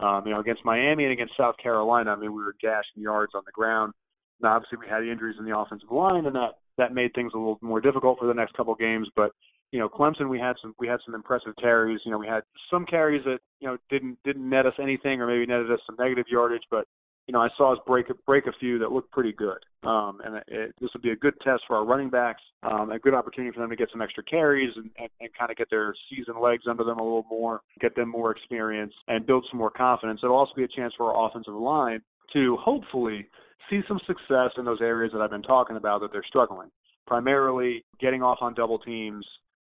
Um, 0.00 0.26
you 0.26 0.32
know, 0.32 0.40
against 0.40 0.64
Miami 0.64 1.04
and 1.04 1.12
against 1.12 1.36
South 1.36 1.54
Carolina, 1.62 2.10
I 2.10 2.16
mean, 2.16 2.34
we 2.34 2.42
were 2.42 2.56
gashing 2.60 3.02
yards 3.02 3.32
on 3.34 3.42
the 3.46 3.52
ground. 3.52 3.92
Now, 4.40 4.56
obviously, 4.56 4.78
we 4.78 4.88
had 4.88 5.04
injuries 5.04 5.36
in 5.38 5.44
the 5.44 5.56
offensive 5.56 5.90
line, 5.90 6.26
and 6.26 6.34
that 6.34 6.58
that 6.76 6.92
made 6.92 7.14
things 7.14 7.32
a 7.34 7.38
little 7.38 7.58
more 7.62 7.80
difficult 7.80 8.18
for 8.18 8.26
the 8.26 8.34
next 8.34 8.54
couple 8.54 8.74
games. 8.74 9.08
But 9.14 9.30
you 9.74 9.80
know, 9.80 9.88
Clemson, 9.88 10.28
we 10.28 10.38
had 10.38 10.54
some 10.62 10.72
we 10.78 10.86
had 10.86 11.00
some 11.04 11.16
impressive 11.16 11.52
carries. 11.60 11.98
You 12.04 12.12
know, 12.12 12.18
we 12.18 12.28
had 12.28 12.44
some 12.70 12.86
carries 12.86 13.24
that 13.24 13.38
you 13.58 13.66
know 13.66 13.76
didn't 13.90 14.18
didn't 14.22 14.48
net 14.48 14.66
us 14.66 14.74
anything, 14.80 15.20
or 15.20 15.26
maybe 15.26 15.46
netted 15.46 15.68
us 15.68 15.80
some 15.84 15.96
negative 15.98 16.26
yardage. 16.30 16.62
But 16.70 16.86
you 17.26 17.32
know, 17.32 17.40
I 17.40 17.48
saw 17.56 17.72
us 17.72 17.80
break 17.84 18.06
break 18.24 18.46
a 18.46 18.52
few 18.60 18.78
that 18.78 18.92
looked 18.92 19.10
pretty 19.10 19.32
good. 19.32 19.58
Um, 19.82 20.20
and 20.24 20.36
it, 20.46 20.76
this 20.80 20.90
would 20.94 21.02
be 21.02 21.10
a 21.10 21.16
good 21.16 21.34
test 21.42 21.64
for 21.66 21.74
our 21.74 21.84
running 21.84 22.08
backs, 22.08 22.40
um, 22.62 22.92
a 22.92 23.00
good 23.00 23.14
opportunity 23.14 23.52
for 23.52 23.62
them 23.62 23.70
to 23.70 23.74
get 23.74 23.88
some 23.90 24.00
extra 24.00 24.22
carries 24.22 24.70
and, 24.76 24.90
and, 24.96 25.08
and 25.20 25.30
kind 25.36 25.50
of 25.50 25.56
get 25.56 25.68
their 25.70 25.92
season 26.08 26.40
legs 26.40 26.62
under 26.70 26.84
them 26.84 27.00
a 27.00 27.02
little 27.02 27.26
more, 27.28 27.60
get 27.80 27.96
them 27.96 28.10
more 28.10 28.30
experience, 28.30 28.94
and 29.08 29.26
build 29.26 29.44
some 29.50 29.58
more 29.58 29.72
confidence. 29.72 30.20
It'll 30.22 30.36
also 30.36 30.54
be 30.54 30.62
a 30.62 30.68
chance 30.68 30.94
for 30.96 31.12
our 31.12 31.28
offensive 31.28 31.52
line 31.52 32.00
to 32.32 32.56
hopefully 32.60 33.26
see 33.68 33.80
some 33.88 33.98
success 34.06 34.50
in 34.56 34.64
those 34.64 34.80
areas 34.80 35.12
that 35.12 35.20
I've 35.20 35.30
been 35.30 35.42
talking 35.42 35.74
about 35.74 36.00
that 36.02 36.12
they're 36.12 36.22
struggling. 36.28 36.70
Primarily 37.08 37.84
getting 38.00 38.22
off 38.22 38.38
on 38.40 38.54
double 38.54 38.78
teams 38.78 39.26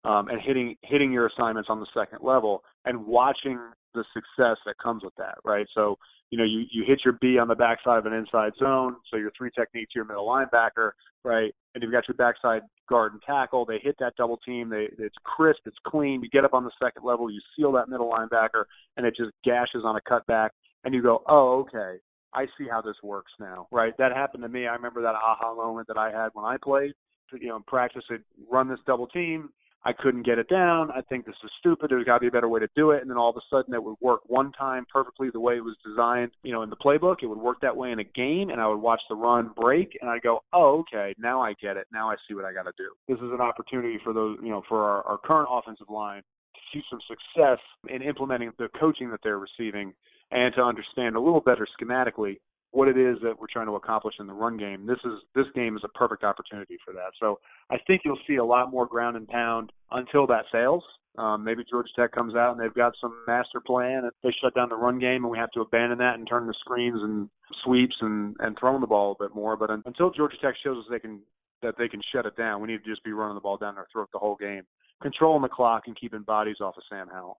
um, 0.04 0.28
and 0.28 0.40
hitting 0.40 0.76
hitting 0.82 1.12
your 1.12 1.26
assignments 1.26 1.68
on 1.70 1.80
the 1.80 1.86
second 1.94 2.18
level 2.22 2.62
and 2.84 3.06
watching 3.06 3.58
the 3.94 4.04
success 4.14 4.56
that 4.66 4.74
comes 4.82 5.04
with 5.04 5.14
that, 5.16 5.36
right? 5.44 5.66
So 5.74 5.98
you 6.32 6.38
know, 6.38 6.44
you, 6.44 6.64
you 6.70 6.82
hit 6.86 7.02
your 7.04 7.18
B 7.20 7.38
on 7.38 7.46
the 7.46 7.54
backside 7.54 7.98
of 7.98 8.06
an 8.06 8.14
inside 8.14 8.52
zone, 8.58 8.96
so 9.10 9.18
your 9.18 9.30
three 9.36 9.50
technique 9.54 9.88
to 9.90 9.96
your 9.96 10.06
middle 10.06 10.26
linebacker, 10.26 10.92
right? 11.24 11.54
And 11.74 11.82
you've 11.82 11.92
got 11.92 12.08
your 12.08 12.16
backside 12.16 12.62
guard 12.88 13.12
and 13.12 13.20
tackle. 13.20 13.66
They 13.66 13.78
hit 13.82 13.96
that 14.00 14.16
double 14.16 14.38
team. 14.38 14.70
They, 14.70 14.88
it's 14.98 15.14
crisp, 15.24 15.60
it's 15.66 15.76
clean. 15.86 16.22
You 16.22 16.30
get 16.30 16.46
up 16.46 16.54
on 16.54 16.64
the 16.64 16.70
second 16.82 17.04
level, 17.04 17.30
you 17.30 17.38
seal 17.54 17.70
that 17.72 17.90
middle 17.90 18.10
linebacker, 18.10 18.64
and 18.96 19.04
it 19.04 19.14
just 19.14 19.32
gashes 19.44 19.82
on 19.84 19.96
a 19.96 20.00
cutback. 20.10 20.48
And 20.84 20.94
you 20.94 21.02
go, 21.02 21.22
oh, 21.28 21.66
okay, 21.68 22.00
I 22.32 22.46
see 22.56 22.66
how 22.68 22.80
this 22.80 22.96
works 23.02 23.32
now, 23.38 23.68
right? 23.70 23.92
That 23.98 24.12
happened 24.12 24.42
to 24.42 24.48
me. 24.48 24.66
I 24.66 24.72
remember 24.72 25.02
that 25.02 25.14
aha 25.14 25.54
moment 25.54 25.86
that 25.88 25.98
I 25.98 26.10
had 26.10 26.30
when 26.32 26.46
I 26.46 26.56
played. 26.56 26.92
You 27.30 27.48
know, 27.48 27.56
in 27.56 27.62
practice, 27.64 28.04
it 28.08 28.22
run 28.50 28.68
this 28.68 28.80
double 28.86 29.06
team, 29.06 29.50
I 29.84 29.92
couldn't 29.92 30.24
get 30.24 30.38
it 30.38 30.48
down. 30.48 30.90
I 30.92 31.00
think 31.00 31.26
this 31.26 31.34
is 31.42 31.50
stupid. 31.58 31.90
There's 31.90 32.04
got 32.04 32.14
to 32.14 32.20
be 32.20 32.28
a 32.28 32.30
better 32.30 32.48
way 32.48 32.60
to 32.60 32.68
do 32.76 32.92
it. 32.92 33.02
And 33.02 33.10
then 33.10 33.18
all 33.18 33.30
of 33.30 33.36
a 33.36 33.40
sudden, 33.50 33.74
it 33.74 33.82
would 33.82 33.96
work 34.00 34.20
one 34.26 34.52
time 34.52 34.86
perfectly 34.92 35.28
the 35.32 35.40
way 35.40 35.56
it 35.56 35.64
was 35.64 35.76
designed. 35.84 36.30
You 36.44 36.52
know, 36.52 36.62
in 36.62 36.70
the 36.70 36.76
playbook, 36.76 37.16
it 37.22 37.26
would 37.26 37.38
work 37.38 37.60
that 37.62 37.76
way 37.76 37.90
in 37.90 37.98
a 37.98 38.04
game, 38.04 38.50
and 38.50 38.60
I 38.60 38.68
would 38.68 38.78
watch 38.78 39.00
the 39.08 39.16
run 39.16 39.50
break, 39.56 39.98
and 40.00 40.08
I'd 40.08 40.22
go, 40.22 40.44
"Oh, 40.52 40.80
okay, 40.80 41.14
now 41.18 41.42
I 41.42 41.54
get 41.54 41.76
it. 41.76 41.88
Now 41.92 42.10
I 42.10 42.16
see 42.28 42.34
what 42.34 42.44
I 42.44 42.52
got 42.52 42.64
to 42.64 42.72
do." 42.76 42.92
This 43.08 43.18
is 43.18 43.32
an 43.32 43.40
opportunity 43.40 43.98
for 44.04 44.12
those, 44.12 44.38
you 44.42 44.50
know, 44.50 44.62
for 44.68 44.84
our, 44.84 45.02
our 45.02 45.18
current 45.18 45.48
offensive 45.50 45.90
line 45.90 46.22
to 46.54 46.60
see 46.72 46.82
some 46.88 47.00
success 47.08 47.58
in 47.88 48.02
implementing 48.02 48.52
the 48.58 48.68
coaching 48.78 49.10
that 49.10 49.20
they're 49.24 49.40
receiving, 49.40 49.92
and 50.30 50.54
to 50.54 50.62
understand 50.62 51.16
a 51.16 51.20
little 51.20 51.40
better 51.40 51.66
schematically 51.80 52.38
what 52.72 52.88
it 52.88 52.96
is 52.96 53.18
that 53.22 53.38
we're 53.38 53.46
trying 53.52 53.66
to 53.66 53.76
accomplish 53.76 54.14
in 54.18 54.26
the 54.26 54.32
run 54.32 54.56
game. 54.56 54.86
This 54.86 54.98
is 55.04 55.20
this 55.34 55.46
game 55.54 55.76
is 55.76 55.82
a 55.84 55.88
perfect 55.88 56.24
opportunity 56.24 56.78
for 56.84 56.92
that. 56.94 57.12
So 57.20 57.38
I 57.70 57.76
think 57.86 58.02
you'll 58.04 58.18
see 58.26 58.36
a 58.36 58.44
lot 58.44 58.70
more 58.70 58.86
ground 58.86 59.16
and 59.16 59.28
pound 59.28 59.72
until 59.90 60.26
that 60.28 60.46
fails. 60.50 60.82
Um, 61.18 61.44
maybe 61.44 61.62
Georgia 61.68 61.90
Tech 61.94 62.12
comes 62.12 62.34
out 62.34 62.52
and 62.52 62.60
they've 62.60 62.72
got 62.72 62.94
some 62.98 63.14
master 63.26 63.60
plan 63.60 64.04
and 64.04 64.12
they 64.22 64.34
shut 64.42 64.54
down 64.54 64.70
the 64.70 64.76
run 64.76 64.98
game 64.98 65.24
and 65.24 65.30
we 65.30 65.36
have 65.36 65.50
to 65.50 65.60
abandon 65.60 65.98
that 65.98 66.14
and 66.14 66.26
turn 66.26 66.46
the 66.46 66.54
screens 66.60 66.98
and 67.02 67.28
sweeps 67.62 67.96
and 68.00 68.34
and 68.40 68.56
throwing 68.58 68.80
the 68.80 68.86
ball 68.86 69.14
a 69.18 69.22
bit 69.22 69.34
more. 69.34 69.56
But 69.56 69.70
until 69.70 70.10
Georgia 70.10 70.36
Tech 70.42 70.54
shows 70.64 70.78
us 70.78 70.84
they 70.90 70.98
can 70.98 71.20
that 71.62 71.74
they 71.78 71.88
can 71.88 72.00
shut 72.12 72.26
it 72.26 72.36
down, 72.36 72.62
we 72.62 72.68
need 72.68 72.82
to 72.82 72.90
just 72.90 73.04
be 73.04 73.12
running 73.12 73.34
the 73.34 73.42
ball 73.42 73.58
down 73.58 73.74
their 73.74 73.86
throat 73.92 74.08
the 74.12 74.18
whole 74.18 74.36
game, 74.36 74.62
controlling 75.02 75.42
the 75.42 75.48
clock 75.48 75.84
and 75.86 76.00
keeping 76.00 76.22
bodies 76.22 76.56
off 76.60 76.76
of 76.78 76.82
Sam 76.88 77.08
Howell. 77.12 77.38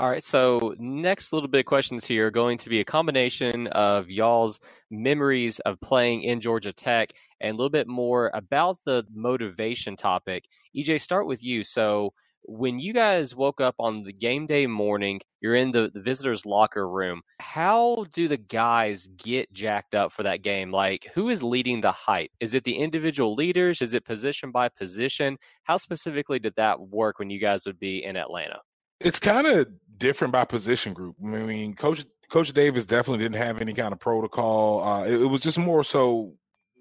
All 0.00 0.08
right, 0.08 0.24
so 0.24 0.74
next 0.78 1.30
little 1.30 1.46
bit 1.46 1.58
of 1.58 1.66
questions 1.66 2.06
here 2.06 2.28
are 2.28 2.30
going 2.30 2.56
to 2.56 2.70
be 2.70 2.80
a 2.80 2.86
combination 2.86 3.66
of 3.66 4.08
y'all's 4.08 4.58
memories 4.90 5.58
of 5.58 5.78
playing 5.82 6.22
in 6.22 6.40
Georgia 6.40 6.72
Tech 6.72 7.12
and 7.38 7.52
a 7.52 7.54
little 7.54 7.68
bit 7.68 7.86
more 7.86 8.30
about 8.32 8.78
the 8.86 9.04
motivation 9.12 9.96
topic. 9.96 10.46
EJ, 10.74 11.02
start 11.02 11.26
with 11.26 11.44
you. 11.44 11.62
So 11.64 12.14
when 12.44 12.78
you 12.78 12.94
guys 12.94 13.36
woke 13.36 13.60
up 13.60 13.74
on 13.78 14.04
the 14.04 14.12
game 14.14 14.46
day 14.46 14.66
morning, 14.66 15.20
you're 15.42 15.54
in 15.54 15.70
the, 15.70 15.90
the 15.92 16.00
visitors' 16.00 16.46
locker 16.46 16.88
room. 16.88 17.20
How 17.38 18.06
do 18.14 18.26
the 18.26 18.38
guys 18.38 19.06
get 19.18 19.52
jacked 19.52 19.94
up 19.94 20.12
for 20.12 20.22
that 20.22 20.40
game? 20.40 20.72
Like, 20.72 21.08
who 21.12 21.28
is 21.28 21.42
leading 21.42 21.82
the 21.82 21.92
hype? 21.92 22.30
Is 22.40 22.54
it 22.54 22.64
the 22.64 22.78
individual 22.78 23.34
leaders? 23.34 23.82
Is 23.82 23.92
it 23.92 24.06
position 24.06 24.50
by 24.50 24.70
position? 24.70 25.36
How 25.64 25.76
specifically 25.76 26.38
did 26.38 26.54
that 26.56 26.80
work 26.80 27.18
when 27.18 27.28
you 27.28 27.38
guys 27.38 27.66
would 27.66 27.78
be 27.78 28.02
in 28.02 28.16
Atlanta? 28.16 28.60
It's 29.00 29.18
kind 29.18 29.46
of 29.46 29.66
different 30.00 30.32
by 30.32 30.44
position 30.44 30.92
group. 30.92 31.14
I 31.22 31.26
mean, 31.26 31.74
Coach 31.74 32.04
Coach 32.28 32.52
Davis 32.52 32.86
definitely 32.86 33.24
didn't 33.24 33.36
have 33.36 33.60
any 33.60 33.74
kind 33.74 33.92
of 33.92 34.00
protocol. 34.00 34.82
Uh, 34.82 35.04
it, 35.04 35.22
it, 35.22 35.26
was 35.26 35.40
just 35.40 35.58
more 35.58 35.84
so 35.84 36.34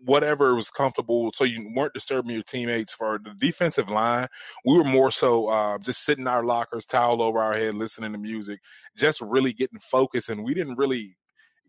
whatever 0.06 0.56
was 0.56 0.72
comfortable, 0.72 1.32
so 1.36 1.44
you 1.44 1.72
weren't 1.76 1.94
disturbing 1.94 2.32
your 2.32 2.44
teammates. 2.44 2.94
For 2.94 3.20
the 3.24 3.34
defensive 3.38 3.90
line, 3.90 4.28
we 4.66 4.78
were 4.78 4.84
more 4.84 5.12
so 5.12 5.48
uh, 5.48 5.78
just 5.80 6.04
sitting 6.04 6.24
in 6.24 6.28
our 6.28 6.44
lockers, 6.44 6.86
towel 6.86 7.22
over 7.22 7.40
our 7.40 7.54
head, 7.54 7.76
listening 7.76 8.14
to 8.14 8.18
music, 8.18 8.62
just 8.96 9.22
really 9.22 9.54
getting 9.54 9.80
focused, 9.80 10.30
and 10.30 10.44
we 10.44 10.54
didn't 10.54 10.78
really 10.78 11.18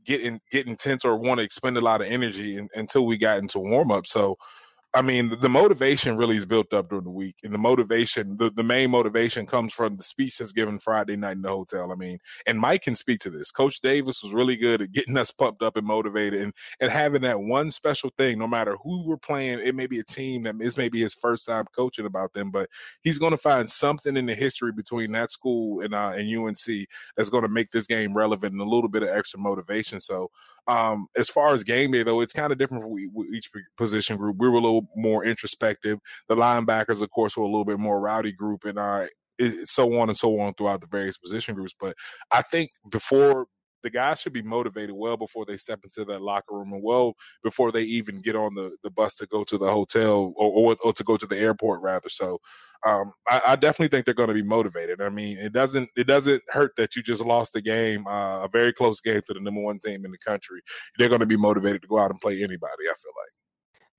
get 0.05 0.21
in 0.21 0.41
get 0.51 0.67
intense 0.67 1.05
or 1.05 1.17
want 1.17 1.39
to 1.39 1.45
expend 1.45 1.77
a 1.77 1.81
lot 1.83 2.01
of 2.01 2.07
energy 2.07 2.57
in, 2.57 2.69
until 2.75 3.05
we 3.05 3.19
got 3.19 3.39
into 3.39 3.59
warm 3.59 3.91
up. 3.91 4.07
So 4.07 4.37
I 4.93 5.03
mean, 5.03 5.37
the 5.41 5.49
motivation 5.49 6.17
really 6.17 6.37
is 6.37 6.47
built 6.47 6.73
up 6.73 6.89
during 6.89 7.05
the 7.05 7.11
week, 7.11 7.37
and 7.45 7.55
the 7.55 7.59
motivation, 7.59 8.37
the, 8.39 8.51
the 8.51 8.65
main 8.65 8.91
motivation 8.91 9.47
comes 9.47 9.73
from 9.73 9.97
the 9.97 10.03
speech 10.03 10.39
that's 10.39 10.53
given 10.53 10.81
Friday 10.81 11.15
night 11.15 11.37
in 11.37 11.43
the 11.43 11.49
hotel. 11.49 11.93
I 11.93 11.95
mean, 11.95 12.19
and 12.45 12.59
Mike 12.59 12.83
can 12.83 12.97
speak 12.97 13.21
to 13.21 13.31
this. 13.31 13.53
Coach 13.53 13.81
Davis 13.81 14.21
was 14.21 14.33
really 14.33 14.57
good 14.57 14.83
at 14.83 14.91
getting 14.91 15.17
us 15.17 15.31
pumped 15.31 15.63
up 15.63 15.77
and 15.77 15.87
motivated, 15.87 16.43
and 16.43 16.53
and 16.81 16.91
having 16.91 17.23
that 17.23 17.41
one 17.41 17.71
special 17.71 18.11
thing. 18.19 18.39
No 18.39 18.49
matter 18.49 18.77
who 18.83 19.07
we're 19.07 19.17
playing, 19.17 19.61
it 19.61 19.77
may 19.77 19.87
be 19.87 20.01
a 20.01 20.05
team 20.05 20.43
that 20.43 20.57
is 20.61 20.77
maybe 20.77 21.01
his 21.01 21.15
first 21.15 21.47
time 21.47 21.67
coaching 21.73 22.07
about 22.07 22.33
them, 22.33 22.51
but 22.51 22.69
he's 23.03 23.19
going 23.21 23.33
to 23.33 23.39
find 23.39 23.71
something 23.71 24.17
in 24.17 24.27
the 24.27 24.35
history 24.35 24.73
between 24.73 25.13
that 25.13 25.31
school 25.31 25.83
and 25.83 25.95
uh, 25.95 26.15
and 26.17 26.37
UNC 26.37 26.89
that's 27.17 27.31
going 27.31 27.45
to 27.45 27.49
make 27.49 27.71
this 27.71 27.87
game 27.87 28.13
relevant 28.13 28.55
and 28.55 28.61
a 28.61 28.65
little 28.65 28.91
bit 28.91 29.05
of 29.05 29.09
extra 29.11 29.39
motivation. 29.39 30.01
So 30.01 30.33
um, 30.71 31.09
as 31.17 31.29
far 31.29 31.53
as 31.53 31.65
game 31.65 31.91
day, 31.91 32.05
though, 32.05 32.21
it's 32.21 32.33
kind 32.33 32.53
of 32.53 32.59
different 32.59 32.85
for 32.85 33.25
each 33.35 33.51
position 33.77 34.17
group. 34.17 34.37
We 34.39 34.49
were 34.49 34.59
a 34.59 34.61
little 34.61 34.89
more 34.95 35.25
introspective. 35.25 35.99
The 36.29 36.37
linebackers, 36.37 37.03
of 37.03 37.11
course, 37.11 37.37
were 37.37 37.43
a 37.43 37.49
little 37.49 37.65
bit 37.65 37.81
more 37.81 38.01
rowdy 38.01 38.31
group, 38.31 38.65
and 38.65 38.79
uh, 38.79 39.07
so 39.65 39.99
on 39.99 40.09
and 40.09 40.17
so 40.17 40.39
on 40.39 40.55
throughout 40.55 40.81
the 40.81 40.87
various 40.87 41.19
position 41.19 41.57
groups. 41.57 41.75
But 41.79 41.97
I 42.31 42.43
think 42.43 42.71
before 42.89 43.47
the 43.83 43.91
guys 43.91 44.21
should 44.21 44.33
be 44.33 44.43
motivated 44.43 44.95
well 44.95 45.17
before 45.17 45.45
they 45.45 45.57
step 45.57 45.81
into 45.85 46.05
that 46.05 46.23
locker 46.23 46.55
room 46.57 46.73
and 46.73 46.83
well 46.83 47.15
before 47.43 47.73
they 47.73 47.83
even 47.83 48.21
get 48.21 48.37
on 48.37 48.55
the, 48.55 48.77
the 48.83 48.91
bus 48.91 49.15
to 49.17 49.27
go 49.27 49.45
to 49.45 49.59
the 49.59 49.71
hotel 49.71 50.33
or, 50.37 50.73
or, 50.73 50.77
or 50.85 50.93
to 50.93 51.05
go 51.05 51.17
to 51.17 51.27
the 51.27 51.39
airport 51.39 51.83
rather. 51.83 52.09
So 52.09 52.39
um, 52.87 53.13
I, 53.29 53.43
I, 53.49 53.57
definitely 53.57 53.89
think 53.89 54.07
they're 54.07 54.15
going 54.15 54.29
to 54.29 54.35
be 54.35 54.43
motivated. 54.43 55.03
I 55.03 55.11
mean, 55.11 55.37
it 55.37 55.53
doesn't 55.53 55.91
it 55.97 56.07
doesn't 56.07 56.43
hurt 56.49 56.73
that 56.77 56.97
you 56.97 57.03
just 57.03 57.25
lost 57.25 57.55
a 57.55 57.61
game, 57.61 58.07
uh, 58.07 58.45
a 58.45 58.49
very 58.51 58.73
close 58.73 59.03
game 59.03 59.21
to 59.27 59.35
the 59.35 59.41
number 59.41 59.61
one 59.61 59.79
team 59.79 60.05
in 60.05 60.11
the 60.11 60.19
country. 60.19 60.63
They're 60.97 61.11
going 61.11 61.21
to 61.21 61.27
be 61.27 61.37
motivated 61.37 61.83
to 61.83 61.89
go 61.89 61.99
out 61.99 62.11
and 62.11 62.19
play 62.21 62.37
anybody. 62.37 62.85
I 62.91 62.95
feel 62.97 63.13
like. 63.17 63.40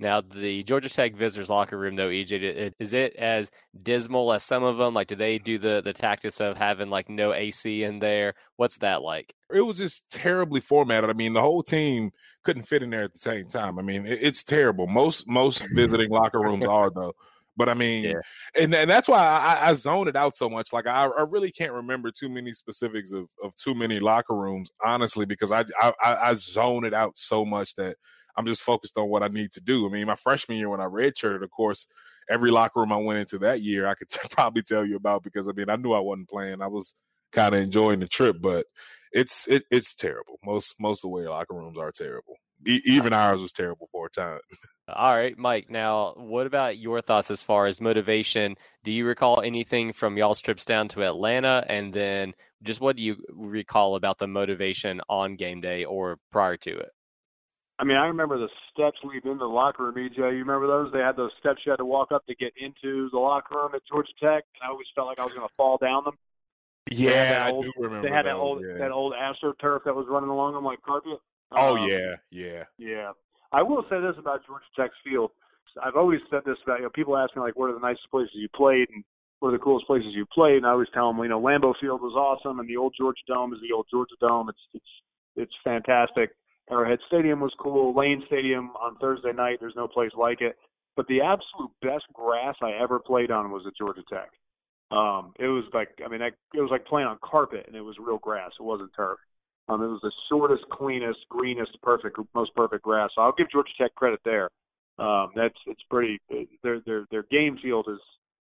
Now, 0.01 0.19
the 0.19 0.63
Georgia 0.63 0.89
Tech 0.89 1.15
visitors 1.15 1.51
locker 1.51 1.77
room, 1.77 1.95
though, 1.95 2.09
EJ, 2.09 2.73
is 2.79 2.91
it 2.91 3.15
as 3.17 3.51
dismal 3.83 4.33
as 4.33 4.41
some 4.41 4.63
of 4.63 4.77
them? 4.77 4.95
Like, 4.95 5.07
do 5.07 5.15
they 5.15 5.37
do 5.37 5.59
the 5.59 5.79
the 5.85 5.93
tactics 5.93 6.41
of 6.41 6.57
having 6.57 6.89
like 6.89 7.07
no 7.07 7.33
AC 7.33 7.83
in 7.83 7.99
there? 7.99 8.33
What's 8.55 8.77
that 8.77 9.03
like? 9.03 9.35
It 9.53 9.61
was 9.61 9.77
just 9.77 10.09
terribly 10.11 10.59
formatted. 10.59 11.11
I 11.11 11.13
mean, 11.13 11.33
the 11.33 11.41
whole 11.41 11.61
team 11.61 12.09
couldn't 12.43 12.63
fit 12.63 12.81
in 12.81 12.89
there 12.89 13.03
at 13.03 13.13
the 13.13 13.19
same 13.19 13.47
time. 13.47 13.77
I 13.77 13.83
mean, 13.83 14.07
it, 14.07 14.17
it's 14.23 14.43
terrible. 14.43 14.87
Most 14.87 15.27
most 15.27 15.63
visiting 15.75 16.09
locker 16.09 16.39
rooms 16.39 16.65
are 16.65 16.89
though. 16.89 17.13
But 17.55 17.69
I 17.69 17.75
mean, 17.75 18.05
yeah. 18.05 18.21
and, 18.59 18.73
and 18.73 18.89
that's 18.89 19.07
why 19.07 19.19
I, 19.19 19.69
I 19.69 19.73
zone 19.73 20.07
it 20.07 20.15
out 20.15 20.35
so 20.35 20.49
much. 20.49 20.73
Like 20.73 20.87
I, 20.87 21.05
I 21.05 21.25
really 21.29 21.51
can't 21.51 21.73
remember 21.73 22.09
too 22.09 22.29
many 22.29 22.53
specifics 22.53 23.11
of, 23.11 23.27
of 23.43 23.55
too 23.55 23.75
many 23.75 23.99
locker 23.99 24.33
rooms, 24.33 24.71
honestly, 24.83 25.27
because 25.27 25.51
I, 25.51 25.65
I 25.79 25.93
I 26.01 26.33
zone 26.33 26.85
it 26.85 26.93
out 26.95 27.19
so 27.19 27.45
much 27.45 27.75
that 27.75 27.97
I'm 28.35 28.45
just 28.45 28.63
focused 28.63 28.97
on 28.97 29.09
what 29.09 29.23
I 29.23 29.27
need 29.27 29.51
to 29.53 29.61
do. 29.61 29.87
I 29.87 29.89
mean, 29.91 30.07
my 30.07 30.15
freshman 30.15 30.57
year 30.57 30.69
when 30.69 30.81
I 30.81 30.85
redshirted, 30.85 31.43
of 31.43 31.51
course, 31.51 31.87
every 32.29 32.51
locker 32.51 32.79
room 32.79 32.91
I 32.91 32.97
went 32.97 33.19
into 33.19 33.39
that 33.39 33.61
year, 33.61 33.87
I 33.87 33.93
could 33.93 34.09
t- 34.09 34.19
probably 34.31 34.63
tell 34.63 34.85
you 34.85 34.95
about 34.95 35.23
because 35.23 35.47
I 35.47 35.51
mean 35.53 35.69
I 35.69 35.75
knew 35.75 35.93
I 35.93 35.99
wasn't 35.99 36.29
playing. 36.29 36.61
I 36.61 36.67
was 36.67 36.93
kind 37.31 37.55
of 37.55 37.61
enjoying 37.61 37.99
the 37.99 38.07
trip, 38.07 38.37
but 38.41 38.65
it's 39.11 39.47
it, 39.47 39.63
it's 39.69 39.93
terrible. 39.93 40.39
Most 40.45 40.75
most 40.79 40.99
of 40.99 41.09
the 41.09 41.15
way 41.15 41.27
locker 41.27 41.55
rooms 41.55 41.77
are 41.77 41.91
terrible. 41.91 42.35
E- 42.67 42.81
even 42.85 43.13
ours 43.13 43.41
was 43.41 43.51
terrible 43.51 43.87
for 43.91 44.07
a 44.07 44.09
time. 44.09 44.39
All 44.93 45.15
right, 45.15 45.37
Mike. 45.37 45.69
Now, 45.69 46.13
what 46.17 46.47
about 46.47 46.77
your 46.77 47.01
thoughts 47.01 47.31
as 47.31 47.41
far 47.41 47.65
as 47.65 47.79
motivation? 47.79 48.55
Do 48.83 48.91
you 48.91 49.05
recall 49.05 49.41
anything 49.41 49.93
from 49.93 50.17
y'all's 50.17 50.41
trips 50.41 50.65
down 50.65 50.89
to 50.89 51.03
Atlanta? 51.05 51.63
And 51.69 51.93
then 51.93 52.33
just 52.63 52.81
what 52.81 52.97
do 52.97 53.03
you 53.03 53.17
recall 53.29 53.95
about 53.95 54.17
the 54.17 54.27
motivation 54.27 54.99
on 55.07 55.35
game 55.35 55.61
day 55.61 55.85
or 55.85 56.17
prior 56.29 56.57
to 56.57 56.77
it? 56.77 56.89
I 57.81 57.83
mean, 57.83 57.97
I 57.97 58.05
remember 58.05 58.37
the 58.37 58.49
steps 58.71 58.99
leading 59.03 59.31
into 59.31 59.43
the 59.43 59.49
locker 59.49 59.83
room, 59.83 59.95
EJ. 59.95 60.17
You 60.17 60.45
remember 60.45 60.67
those? 60.67 60.93
They 60.93 60.99
had 60.99 61.15
those 61.17 61.31
steps 61.39 61.61
you 61.65 61.71
had 61.71 61.77
to 61.77 61.85
walk 61.85 62.11
up 62.11 62.23
to 62.27 62.35
get 62.35 62.53
into 62.61 63.09
the 63.09 63.17
locker 63.17 63.55
room 63.55 63.71
at 63.73 63.81
Georgia 63.89 64.13
Tech, 64.21 64.45
and 64.53 64.61
I 64.63 64.67
always 64.69 64.85
felt 64.93 65.07
like 65.07 65.19
I 65.19 65.23
was 65.23 65.33
going 65.33 65.47
to 65.47 65.53
fall 65.57 65.79
down 65.81 66.03
them. 66.03 66.13
Yeah, 66.91 67.49
old, 67.51 67.65
I 67.65 67.67
do 67.67 67.73
remember. 67.77 68.07
They 68.07 68.13
had 68.13 68.27
that 68.27 68.35
old 68.35 68.61
yeah. 68.61 68.77
that 68.77 68.91
old 68.91 69.13
AstroTurf 69.13 69.83
that 69.85 69.95
was 69.95 70.05
running 70.07 70.29
along 70.29 70.53
them 70.53 70.63
like 70.63 70.81
carpet. 70.83 71.17
Oh 71.51 71.75
Um, 71.75 71.89
yeah, 71.89 72.15
yeah. 72.29 72.63
Yeah. 72.77 73.11
I 73.51 73.63
will 73.63 73.83
say 73.89 73.99
this 73.99 74.15
about 74.17 74.45
Georgia 74.45 74.63
Tech's 74.77 74.95
field. 75.03 75.31
I've 75.83 75.95
always 75.95 76.19
said 76.29 76.41
this 76.45 76.57
about 76.63 76.79
you 76.79 76.83
know 76.83 76.91
people 76.93 77.17
ask 77.17 77.35
me 77.35 77.41
like 77.41 77.55
what 77.55 77.69
are 77.69 77.73
the 77.73 77.79
nicest 77.79 78.11
places 78.11 78.31
you 78.35 78.49
played 78.55 78.89
and 78.93 79.03
what 79.39 79.49
are 79.49 79.57
the 79.57 79.63
coolest 79.63 79.87
places 79.87 80.09
you 80.13 80.25
played 80.31 80.57
and 80.57 80.67
I 80.67 80.71
always 80.71 80.89
tell 80.93 81.11
them 81.11 81.21
you 81.23 81.29
know 81.29 81.41
Lambeau 81.41 81.73
Field 81.81 82.01
was 82.01 82.13
awesome 82.13 82.59
and 82.59 82.69
the 82.69 82.77
old 82.77 82.93
Georgia 82.97 83.21
Dome 83.27 83.53
is 83.53 83.59
the 83.61 83.73
old 83.73 83.87
Georgia 83.89 84.15
Dome. 84.19 84.49
It's 84.49 84.59
it's 84.73 84.91
it's 85.35 85.53
fantastic. 85.63 86.31
Arrowhead 86.71 86.99
Stadium 87.07 87.41
was 87.41 87.53
cool. 87.59 87.93
Lane 87.95 88.23
Stadium 88.27 88.71
on 88.81 88.95
Thursday 88.97 89.33
night. 89.33 89.57
There's 89.59 89.75
no 89.75 89.87
place 89.87 90.11
like 90.17 90.41
it. 90.41 90.55
But 90.95 91.07
the 91.07 91.21
absolute 91.21 91.71
best 91.81 92.05
grass 92.13 92.55
I 92.61 92.71
ever 92.81 92.99
played 92.99 93.31
on 93.31 93.51
was 93.51 93.63
at 93.67 93.75
Georgia 93.77 94.03
Tech. 94.09 94.29
Um, 94.91 95.33
it 95.39 95.47
was 95.47 95.63
like 95.73 95.89
I 96.05 96.09
mean 96.09 96.21
I, 96.21 96.27
it 96.27 96.59
was 96.59 96.69
like 96.69 96.85
playing 96.85 97.07
on 97.07 97.17
carpet 97.23 97.65
and 97.67 97.75
it 97.75 97.81
was 97.81 97.95
real 97.99 98.17
grass. 98.17 98.51
It 98.59 98.63
wasn't 98.63 98.91
turf. 98.95 99.19
Um, 99.69 99.81
it 99.81 99.87
was 99.87 100.01
the 100.01 100.11
shortest, 100.29 100.63
cleanest, 100.69 101.19
greenest, 101.29 101.77
perfect, 101.81 102.17
most 102.35 102.53
perfect 102.55 102.83
grass. 102.83 103.09
So 103.15 103.21
I'll 103.21 103.33
give 103.37 103.49
Georgia 103.51 103.71
Tech 103.79 103.95
credit 103.95 104.19
there. 104.25 104.49
Um, 104.99 105.31
that's 105.35 105.55
it's 105.65 105.81
pretty. 105.89 106.19
Their 106.63 106.81
their 106.85 107.05
their 107.09 107.23
game 107.31 107.57
field 107.61 107.87
is 107.89 107.99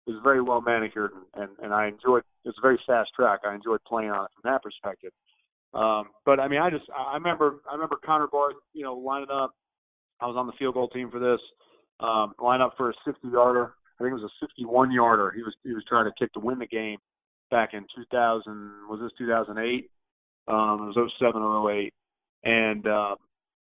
is 0.07 0.21
very 0.23 0.43
well 0.43 0.61
manicured, 0.61 1.13
and 1.35 1.49
and 1.63 1.73
I 1.73 1.89
enjoyed. 1.89 2.23
It's 2.45 2.59
a 2.59 2.63
very 2.63 2.79
fast 2.87 3.11
track. 3.17 3.41
I 3.47 3.55
enjoyed 3.55 3.81
playing 3.87 4.11
on 4.11 4.27
it 4.27 4.31
from 4.35 4.51
that 4.51 4.63
perspective. 4.63 5.13
Um, 5.75 6.05
but 6.25 6.39
I 6.39 6.49
mean, 6.49 6.61
I 6.61 6.71
just 6.71 6.85
I 6.97 7.15
remember 7.15 7.57
I 7.69 7.75
remember 7.75 7.97
Connor 8.05 8.29
Barth, 8.29 8.55
you 8.73 8.85
know, 8.85 8.95
lining 8.95 9.31
up. 9.31 9.53
I 10.21 10.27
was 10.27 10.37
on 10.37 10.47
the 10.47 10.53
field 10.59 10.75
goal 10.75 10.89
team 10.89 11.11
for 11.11 11.19
this. 11.19 11.41
Um, 12.01 12.35
line 12.41 12.61
up 12.61 12.75
for 12.77 12.91
a 12.91 12.95
60 13.05 13.29
yarder. 13.29 13.75
I 13.99 14.05
think 14.05 14.13
it 14.13 14.23
was 14.23 14.31
a 14.31 14.47
61 14.47 14.93
yarder. 14.93 15.33
He 15.35 15.43
was 15.43 15.55
he 15.65 15.73
was 15.73 15.85
trying 15.89 16.07
to 16.07 16.13
kick 16.19 16.33
to 16.35 16.41
win 16.41 16.59
the 16.59 16.67
game 16.67 16.99
back 17.51 17.71
in 17.73 17.87
2000. 17.95 18.45
Was 18.89 19.01
this 19.03 19.13
2008? 19.19 19.91
Um, 20.47 20.93
it 20.95 20.97
was 20.97 21.13
07 21.19 21.41
or 21.41 21.73
08, 21.73 21.93
and 22.45 22.87
uh, 22.87 23.17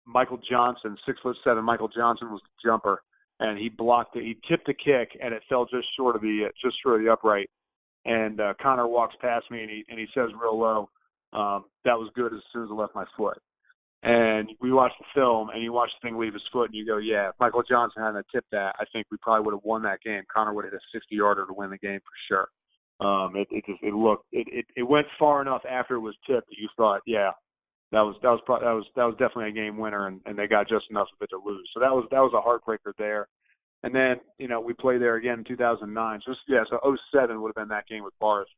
Michael 0.07 0.39
Johnson, 0.49 0.97
six 1.07 1.19
foot 1.23 1.37
seven, 1.43 1.65
Michael 1.65 1.89
Johnson 1.89 2.31
was 2.31 2.43
the 2.43 2.69
jumper, 2.69 3.03
and 3.41 3.59
he 3.59 3.69
blocked 3.69 4.17
it. 4.17 4.23
He 4.23 4.37
tipped 4.49 4.67
the 4.67 4.75
kick, 4.75 5.19
and 5.23 5.33
it 5.33 5.43
fell 5.49 5.65
just 5.65 5.87
short 5.97 6.15
of 6.15 6.23
the 6.23 6.51
just 6.63 6.77
short 6.83 7.01
of 7.01 7.07
the 7.07 7.13
upright. 7.13 7.49
And 8.05 8.39
uh, 8.41 8.53
Connor 8.61 8.87
walks 8.87 9.15
past 9.21 9.51
me, 9.51 9.63
and 9.63 9.71
he 9.71 9.85
and 9.89 9.99
he 9.99 10.07
says 10.15 10.29
real 10.41 10.59
low, 10.59 10.91
um, 11.35 11.65
"That 11.85 11.99
was 11.99 12.11
good 12.15 12.33
as 12.33 12.41
soon 12.53 12.65
as 12.65 12.71
it 12.71 12.75
left 12.75 12.95
my 12.95 13.05
foot." 13.17 13.39
And 14.03 14.51
we 14.61 14.73
watched 14.73 14.99
the 14.99 15.07
film, 15.15 15.49
and 15.51 15.63
you 15.63 15.73
watch 15.73 15.91
the 16.01 16.09
thing 16.09 16.19
leave 16.19 16.35
his 16.35 16.43
foot, 16.53 16.67
and 16.67 16.75
you 16.75 16.87
go, 16.87 16.99
"Yeah, 16.99 17.31
if 17.31 17.35
Michael 17.41 17.63
Johnson 17.63 18.03
hadn't 18.03 18.27
tipped 18.33 18.51
that, 18.53 18.77
I 18.79 18.85
think 18.93 19.07
we 19.11 19.17
probably 19.23 19.45
would 19.45 19.55
have 19.55 19.65
won 19.65 19.83
that 19.83 20.03
game. 20.03 20.23
Connor 20.33 20.53
would 20.53 20.65
have 20.65 20.73
hit 20.73 20.81
a 20.81 20.97
60 20.99 21.15
yarder 21.15 21.47
to 21.47 21.53
win 21.53 21.71
the 21.71 21.79
game 21.79 22.01
for 22.01 22.17
sure." 22.29 22.49
Um, 23.01 23.35
it, 23.35 23.49
it 23.51 23.65
just 23.67 23.83
it 23.83 23.93
looked 23.93 24.27
it, 24.31 24.47
it 24.51 24.67
it 24.77 24.83
went 24.85 25.07
far 25.19 25.43
enough 25.43 25.63
after 25.69 25.97
it 25.97 26.01
was 26.01 26.15
tipped 26.27 26.49
that 26.49 26.59
you 26.59 26.69
thought, 26.77 27.01
yeah, 27.07 27.33
that 27.91 28.03
was 28.03 28.17
that 28.23 28.31
was 28.31 28.41
pro- 28.47 28.61
that 28.61 28.73
was 28.73 28.85
that 28.95 29.05
was 29.05 29.15
definitely 29.19 29.51
a 29.51 29.53
game 29.53 29.79
winner, 29.79 30.07
and, 30.07 30.21
and 30.27 30.39
they 30.39 30.47
got 30.47 30.69
just 30.69 30.87
enough 30.91 31.09
of 31.13 31.23
it 31.23 31.31
to 31.31 31.41
lose. 31.45 31.69
So 31.75 31.81
that 31.81 31.91
was 31.91 32.07
that 32.11 32.21
was 32.21 32.35
a 32.35 32.43
heartbreaker 32.43 32.93
there. 32.99 33.29
And 33.83 33.95
then 33.95 34.17
you 34.39 34.49
know 34.49 34.61
we 34.61 34.75
played 34.75 35.01
there 35.01 35.17
again 35.17 35.39
in 35.41 35.45
2009. 35.45 36.21
So 36.25 36.35
yeah, 36.49 36.65
so 36.71 36.79
07 37.13 37.41
would 37.41 37.49
have 37.49 37.55
been 37.55 37.69
that 37.69 37.89
game 37.89 38.05
with 38.05 38.15
Barth. 38.21 38.49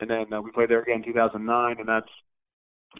And 0.00 0.10
then 0.10 0.32
uh, 0.32 0.40
we 0.40 0.50
played 0.52 0.70
there 0.70 0.82
again 0.82 0.96
in 0.96 1.04
2009, 1.04 1.76
and 1.78 1.88
that's 1.88 2.08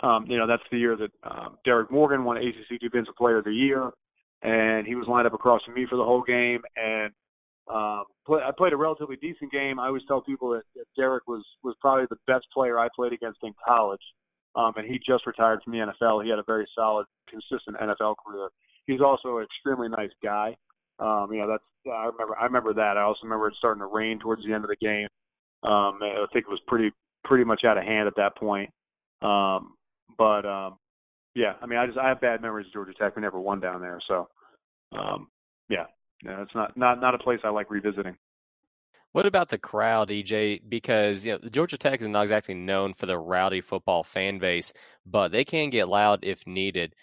um, 0.02 0.26
you 0.28 0.38
know 0.38 0.46
that's 0.46 0.62
the 0.70 0.78
year 0.78 0.96
that 0.96 1.10
um, 1.22 1.58
Derrick 1.64 1.90
Morgan 1.90 2.24
won 2.24 2.36
ACC 2.36 2.80
Defensive 2.80 3.14
Player 3.16 3.38
of 3.38 3.44
the 3.44 3.52
Year, 3.52 3.90
and 4.42 4.86
he 4.86 4.94
was 4.94 5.06
lined 5.08 5.26
up 5.26 5.34
across 5.34 5.62
from 5.64 5.74
me 5.74 5.86
for 5.88 5.96
the 5.96 6.04
whole 6.04 6.22
game. 6.22 6.62
And 6.76 7.12
um, 7.72 8.04
play, 8.26 8.40
I 8.42 8.50
played 8.56 8.72
a 8.72 8.76
relatively 8.76 9.16
decent 9.16 9.52
game. 9.52 9.78
I 9.78 9.86
always 9.86 10.02
tell 10.06 10.20
people 10.20 10.50
that, 10.50 10.62
that 10.74 10.84
Derek 10.96 11.26
was 11.26 11.44
was 11.62 11.74
probably 11.80 12.06
the 12.08 12.18
best 12.26 12.46
player 12.52 12.78
I 12.78 12.88
played 12.94 13.12
against 13.12 13.38
in 13.42 13.52
college. 13.66 14.02
Um, 14.54 14.72
and 14.76 14.86
he 14.86 14.98
just 15.06 15.26
retired 15.26 15.60
from 15.62 15.74
the 15.74 15.80
NFL. 15.80 16.24
He 16.24 16.30
had 16.30 16.38
a 16.38 16.44
very 16.44 16.66
solid, 16.74 17.04
consistent 17.28 17.76
NFL 17.76 18.14
career. 18.24 18.48
He's 18.86 19.02
also 19.02 19.36
an 19.36 19.44
extremely 19.44 19.88
nice 19.88 20.12
guy. 20.24 20.56
Um, 20.98 21.28
you 21.30 21.40
know, 21.40 21.48
that's 21.48 21.64
I 21.86 22.06
remember 22.06 22.36
I 22.40 22.44
remember 22.44 22.72
that. 22.74 22.96
I 22.96 23.02
also 23.02 23.20
remember 23.24 23.48
it 23.48 23.54
starting 23.58 23.80
to 23.80 23.86
rain 23.86 24.18
towards 24.18 24.44
the 24.44 24.52
end 24.52 24.64
of 24.64 24.70
the 24.70 24.76
game. 24.76 25.08
Um, 25.66 25.98
I 26.00 26.26
think 26.32 26.46
it 26.46 26.50
was 26.50 26.60
pretty 26.66 26.92
pretty 27.24 27.44
much 27.44 27.64
out 27.64 27.76
of 27.76 27.84
hand 27.84 28.06
at 28.06 28.16
that 28.16 28.36
point. 28.36 28.70
Um, 29.20 29.74
but 30.16 30.46
um, 30.46 30.78
yeah, 31.34 31.54
I 31.60 31.66
mean, 31.66 31.78
I 31.78 31.86
just 31.86 31.98
I 31.98 32.08
have 32.08 32.20
bad 32.20 32.40
memories 32.40 32.66
of 32.66 32.72
Georgia 32.72 32.92
Tech. 32.98 33.16
We 33.16 33.22
never 33.22 33.40
won 33.40 33.60
down 33.60 33.80
there, 33.80 34.00
so 34.06 34.28
um, 34.96 35.28
yeah, 35.68 35.86
it's 36.22 36.54
not 36.54 36.76
not 36.76 37.00
not 37.00 37.14
a 37.14 37.18
place 37.18 37.40
I 37.44 37.50
like 37.50 37.70
revisiting. 37.70 38.16
What 39.12 39.26
about 39.26 39.48
the 39.48 39.58
crowd, 39.58 40.10
EJ? 40.10 40.60
Because 40.68 41.24
you 41.24 41.32
know 41.32 41.48
Georgia 41.50 41.78
Tech 41.78 42.00
is 42.00 42.08
not 42.08 42.22
exactly 42.22 42.54
known 42.54 42.94
for 42.94 43.06
the 43.06 43.18
rowdy 43.18 43.60
football 43.60 44.04
fan 44.04 44.38
base, 44.38 44.72
but 45.04 45.32
they 45.32 45.44
can 45.44 45.70
get 45.70 45.88
loud 45.88 46.20
if 46.22 46.46
needed. 46.46 46.94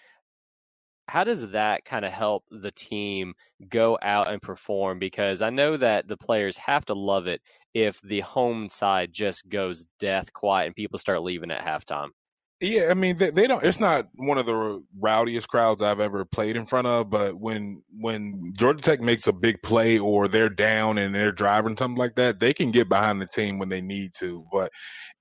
How 1.08 1.24
does 1.24 1.50
that 1.50 1.84
kind 1.84 2.04
of 2.04 2.12
help 2.12 2.44
the 2.50 2.72
team 2.72 3.34
go 3.68 3.98
out 4.02 4.30
and 4.30 4.40
perform? 4.40 4.98
Because 4.98 5.42
I 5.42 5.50
know 5.50 5.76
that 5.76 6.08
the 6.08 6.16
players 6.16 6.56
have 6.56 6.84
to 6.86 6.94
love 6.94 7.26
it 7.26 7.42
if 7.74 8.00
the 8.02 8.20
home 8.20 8.68
side 8.68 9.12
just 9.12 9.48
goes 9.48 9.86
death 9.98 10.32
quiet 10.32 10.66
and 10.66 10.76
people 10.76 10.98
start 10.98 11.22
leaving 11.22 11.50
at 11.50 11.64
halftime. 11.64 12.10
Yeah, 12.60 12.88
I 12.90 12.94
mean 12.94 13.18
they, 13.18 13.30
they 13.30 13.46
don't. 13.46 13.64
It's 13.64 13.80
not 13.80 14.08
one 14.14 14.38
of 14.38 14.46
the 14.46 14.82
rowdiest 14.98 15.48
crowds 15.48 15.82
I've 15.82 16.00
ever 16.00 16.24
played 16.24 16.56
in 16.56 16.64
front 16.66 16.86
of. 16.86 17.10
But 17.10 17.38
when 17.38 17.82
when 17.90 18.52
Georgia 18.56 18.80
Tech 18.80 19.00
makes 19.00 19.26
a 19.26 19.32
big 19.32 19.60
play 19.62 19.98
or 19.98 20.28
they're 20.28 20.48
down 20.48 20.96
and 20.96 21.14
they're 21.14 21.32
driving 21.32 21.76
something 21.76 21.98
like 21.98 22.14
that, 22.14 22.40
they 22.40 22.54
can 22.54 22.70
get 22.70 22.88
behind 22.88 23.20
the 23.20 23.26
team 23.26 23.58
when 23.58 23.68
they 23.68 23.80
need 23.80 24.12
to. 24.20 24.46
But 24.52 24.72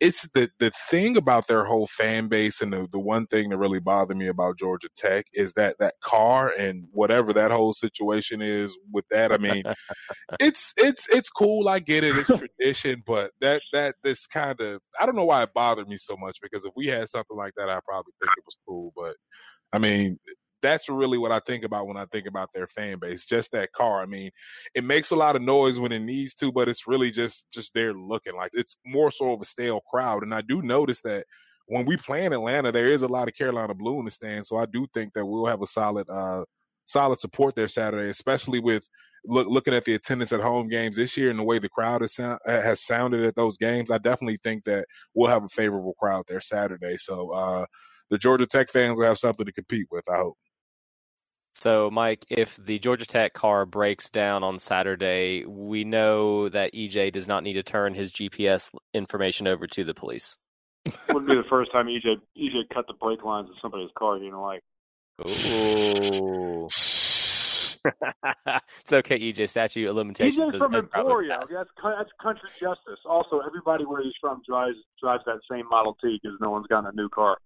it's 0.03 0.27
the 0.33 0.51
the 0.59 0.69
thing 0.89 1.15
about 1.15 1.47
their 1.47 1.63
whole 1.63 1.87
fan 1.87 2.27
base 2.27 2.61
and 2.61 2.73
the 2.73 2.89
the 2.91 2.99
one 2.99 3.25
thing 3.25 3.49
that 3.49 3.57
really 3.57 3.79
bothered 3.79 4.17
me 4.17 4.27
about 4.27 4.59
Georgia 4.59 4.89
Tech 4.97 5.27
is 5.33 5.53
that 5.53 5.77
that 5.79 5.95
car 6.03 6.51
and 6.59 6.87
whatever 6.91 7.31
that 7.31 7.51
whole 7.51 7.71
situation 7.71 8.41
is 8.41 8.77
with 8.91 9.05
that. 9.09 9.31
I 9.31 9.37
mean, 9.37 9.63
it's 10.41 10.73
it's 10.75 11.07
it's 11.07 11.29
cool. 11.29 11.69
I 11.69 11.79
get 11.79 12.03
it. 12.03 12.17
It's 12.17 12.27
tradition, 12.59 13.01
but 13.05 13.31
that 13.39 13.61
that 13.71 13.95
this 14.03 14.27
kind 14.27 14.59
of 14.59 14.81
I 14.99 15.05
don't 15.05 15.15
know 15.15 15.23
why 15.23 15.43
it 15.43 15.53
bothered 15.53 15.87
me 15.87 15.95
so 15.95 16.17
much 16.17 16.39
because 16.41 16.65
if 16.65 16.73
we 16.75 16.87
had 16.87 17.07
something 17.07 17.37
like 17.37 17.53
that, 17.55 17.69
I 17.69 17.79
probably 17.87 18.11
think 18.19 18.31
it 18.37 18.43
was 18.45 18.57
cool. 18.67 18.91
But 18.97 19.15
I 19.71 19.79
mean, 19.79 20.17
that's 20.63 20.89
really 20.89 21.19
what 21.19 21.31
I 21.31 21.39
think 21.39 21.63
about 21.63 21.85
when 21.85 21.97
I 21.97 22.05
think 22.05 22.25
about 22.25 22.49
their 22.53 22.65
fan 22.65 22.97
base. 22.99 23.25
Just 23.25 23.51
that 23.51 23.71
car. 23.73 24.01
I 24.01 24.07
mean, 24.07 24.31
it 24.73 24.83
makes 24.83 25.11
a 25.11 25.15
lot 25.15 25.35
of 25.35 25.43
noise 25.43 25.79
when 25.79 25.91
it 25.91 25.99
needs 25.99 26.33
to, 26.35 26.51
but 26.51 26.67
it's 26.67 26.87
really 26.87 27.11
just 27.11 27.45
just 27.53 27.75
there 27.75 27.93
looking 27.93 28.35
like 28.35 28.51
it's 28.53 28.77
more 28.85 29.11
so 29.11 29.33
of 29.33 29.41
a 29.41 29.45
stale 29.45 29.81
crowd. 29.81 30.23
And 30.23 30.33
I 30.33 30.41
do 30.41 30.63
notice 30.63 31.01
that 31.01 31.25
when 31.67 31.85
we 31.85 31.97
play 31.97 32.25
in 32.25 32.33
Atlanta, 32.33 32.71
there 32.71 32.87
is 32.87 33.03
a 33.03 33.07
lot 33.07 33.27
of 33.27 33.35
Carolina 33.35 33.75
blue 33.75 33.99
in 33.99 34.05
the 34.05 34.11
stand. 34.11 34.47
So 34.47 34.57
I 34.57 34.65
do 34.65 34.87
think 34.93 35.13
that 35.13 35.25
we'll 35.25 35.45
have 35.45 35.61
a 35.61 35.67
solid 35.67 36.09
uh 36.09 36.45
solid 36.85 37.19
support 37.19 37.55
there 37.55 37.67
Saturday, 37.67 38.09
especially 38.09 38.59
with 38.59 38.87
look, 39.25 39.47
looking 39.47 39.73
at 39.73 39.85
the 39.85 39.93
attendance 39.93 40.31
at 40.33 40.41
home 40.41 40.67
games 40.67 40.95
this 40.95 41.17
year 41.17 41.29
and 41.29 41.39
the 41.39 41.43
way 41.43 41.59
the 41.59 41.69
crowd 41.69 42.01
has, 42.01 42.15
sound, 42.15 42.39
has 42.45 42.81
sounded 42.85 43.23
at 43.23 43.35
those 43.35 43.57
games, 43.57 43.91
I 43.91 43.97
definitely 43.97 44.37
think 44.43 44.65
that 44.65 44.85
we'll 45.13 45.29
have 45.29 45.43
a 45.43 45.49
favorable 45.49 45.93
crowd 45.99 46.25
there 46.27 46.41
Saturday. 46.41 46.97
So 46.97 47.31
uh, 47.31 47.65
the 48.09 48.17
Georgia 48.17 48.45
Tech 48.45 48.69
fans 48.69 48.99
will 48.99 49.05
have 49.05 49.17
something 49.17 49.45
to 49.45 49.51
compete 49.51 49.87
with, 49.91 50.03
I 50.09 50.17
hope. 50.17 50.37
So, 51.53 51.89
Mike, 51.91 52.25
if 52.29 52.57
the 52.57 52.79
Georgia 52.79 53.05
Tech 53.05 53.33
car 53.33 53.65
breaks 53.65 54.09
down 54.09 54.43
on 54.43 54.57
Saturday, 54.57 55.45
we 55.45 55.83
know 55.83 56.49
that 56.49 56.73
EJ 56.73 57.13
does 57.13 57.27
not 57.27 57.43
need 57.43 57.53
to 57.53 57.63
turn 57.63 57.93
his 57.93 58.11
GPS 58.11 58.71
information 58.93 59.47
over 59.47 59.67
to 59.67 59.83
the 59.83 59.93
police. 59.93 60.35
Wouldn't 61.09 61.27
be 61.27 61.35
the 61.35 61.43
first 61.49 61.71
time 61.71 61.87
EJ 61.87 62.17
EJ 62.37 62.69
cut 62.73 62.87
the 62.87 62.93
brake 62.93 63.23
lines 63.23 63.49
of 63.49 63.55
somebody's 63.61 63.91
car 63.97 64.17
he 64.17 64.23
didn't 64.23 64.41
like. 64.41 64.61
Ooh. 65.21 66.67
it's 67.85 68.93
okay, 68.93 69.19
EJ. 69.19 69.49
Statute 69.49 69.87
of 69.89 69.95
limitations. 69.95 70.53
EJ's 70.53 70.61
from 70.61 70.75
Emporia. 70.75 71.39
That's 71.39 71.71
that's 71.81 72.09
country 72.21 72.49
justice. 72.59 72.99
Also, 73.05 73.39
everybody 73.39 73.85
where 73.85 74.01
he's 74.03 74.13
from 74.19 74.41
drives 74.47 74.77
drives 75.01 75.23
that 75.25 75.39
same 75.49 75.69
Model 75.69 75.95
T 76.01 76.19
because 76.21 76.37
no 76.41 76.49
one's 76.49 76.67
gotten 76.67 76.89
a 76.89 76.93
new 76.93 77.09
car. 77.09 77.37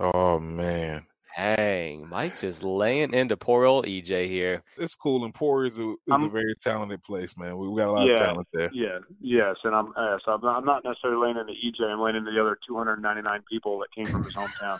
Oh 0.00 0.38
man. 0.40 1.06
Dang, 1.36 2.08
Mike 2.08 2.38
just 2.38 2.62
laying 2.62 3.12
into 3.12 3.36
poor 3.36 3.64
old 3.64 3.86
EJ 3.86 4.28
here. 4.28 4.62
It's 4.76 4.94
cool, 4.94 5.24
and 5.24 5.34
Poor 5.34 5.64
is 5.64 5.80
a, 5.80 5.90
is 5.90 5.96
a 6.10 6.14
I'm- 6.14 6.30
very 6.30 6.54
talented 6.60 7.02
place, 7.02 7.36
man. 7.36 7.58
We, 7.58 7.68
we 7.68 7.80
got 7.80 7.88
a 7.88 7.92
lot 7.92 8.06
yeah, 8.06 8.12
of 8.12 8.18
talent 8.18 8.48
there. 8.52 8.70
Yeah, 8.72 8.98
yes, 9.20 9.56
and 9.64 9.74
I'm 9.74 9.92
uh, 9.96 10.18
so 10.24 10.32
I'm 10.32 10.40
not, 10.42 10.56
I'm 10.56 10.64
not 10.64 10.84
necessarily 10.84 11.20
laying 11.22 11.36
into 11.36 11.52
EJ. 11.52 11.84
I'm 11.90 12.00
laying 12.00 12.16
into 12.16 12.30
the 12.30 12.40
other 12.40 12.56
299 12.68 13.42
people 13.50 13.80
that 13.80 13.88
came 13.94 14.06
from 14.06 14.22
his 14.22 14.34
hometown. 14.34 14.78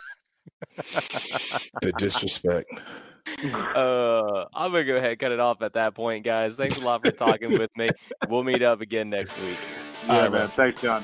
The 1.81 1.91
disrespect. 1.97 2.71
Uh, 3.41 4.45
I'm 4.53 4.71
gonna 4.71 4.83
go 4.83 4.97
ahead 4.97 5.09
and 5.09 5.19
cut 5.19 5.31
it 5.31 5.39
off 5.39 5.63
at 5.63 5.73
that 5.73 5.95
point, 5.95 6.23
guys. 6.23 6.55
Thanks 6.57 6.77
a 6.77 6.85
lot 6.85 7.03
for 7.03 7.11
talking 7.11 7.51
with 7.57 7.75
me. 7.75 7.89
We'll 8.29 8.43
meet 8.43 8.61
up 8.61 8.81
again 8.81 9.09
next 9.09 9.35
week. 9.41 9.57
Yeah, 10.07 10.29
man. 10.29 10.47
Thanks, 10.49 10.79
John. 10.79 11.03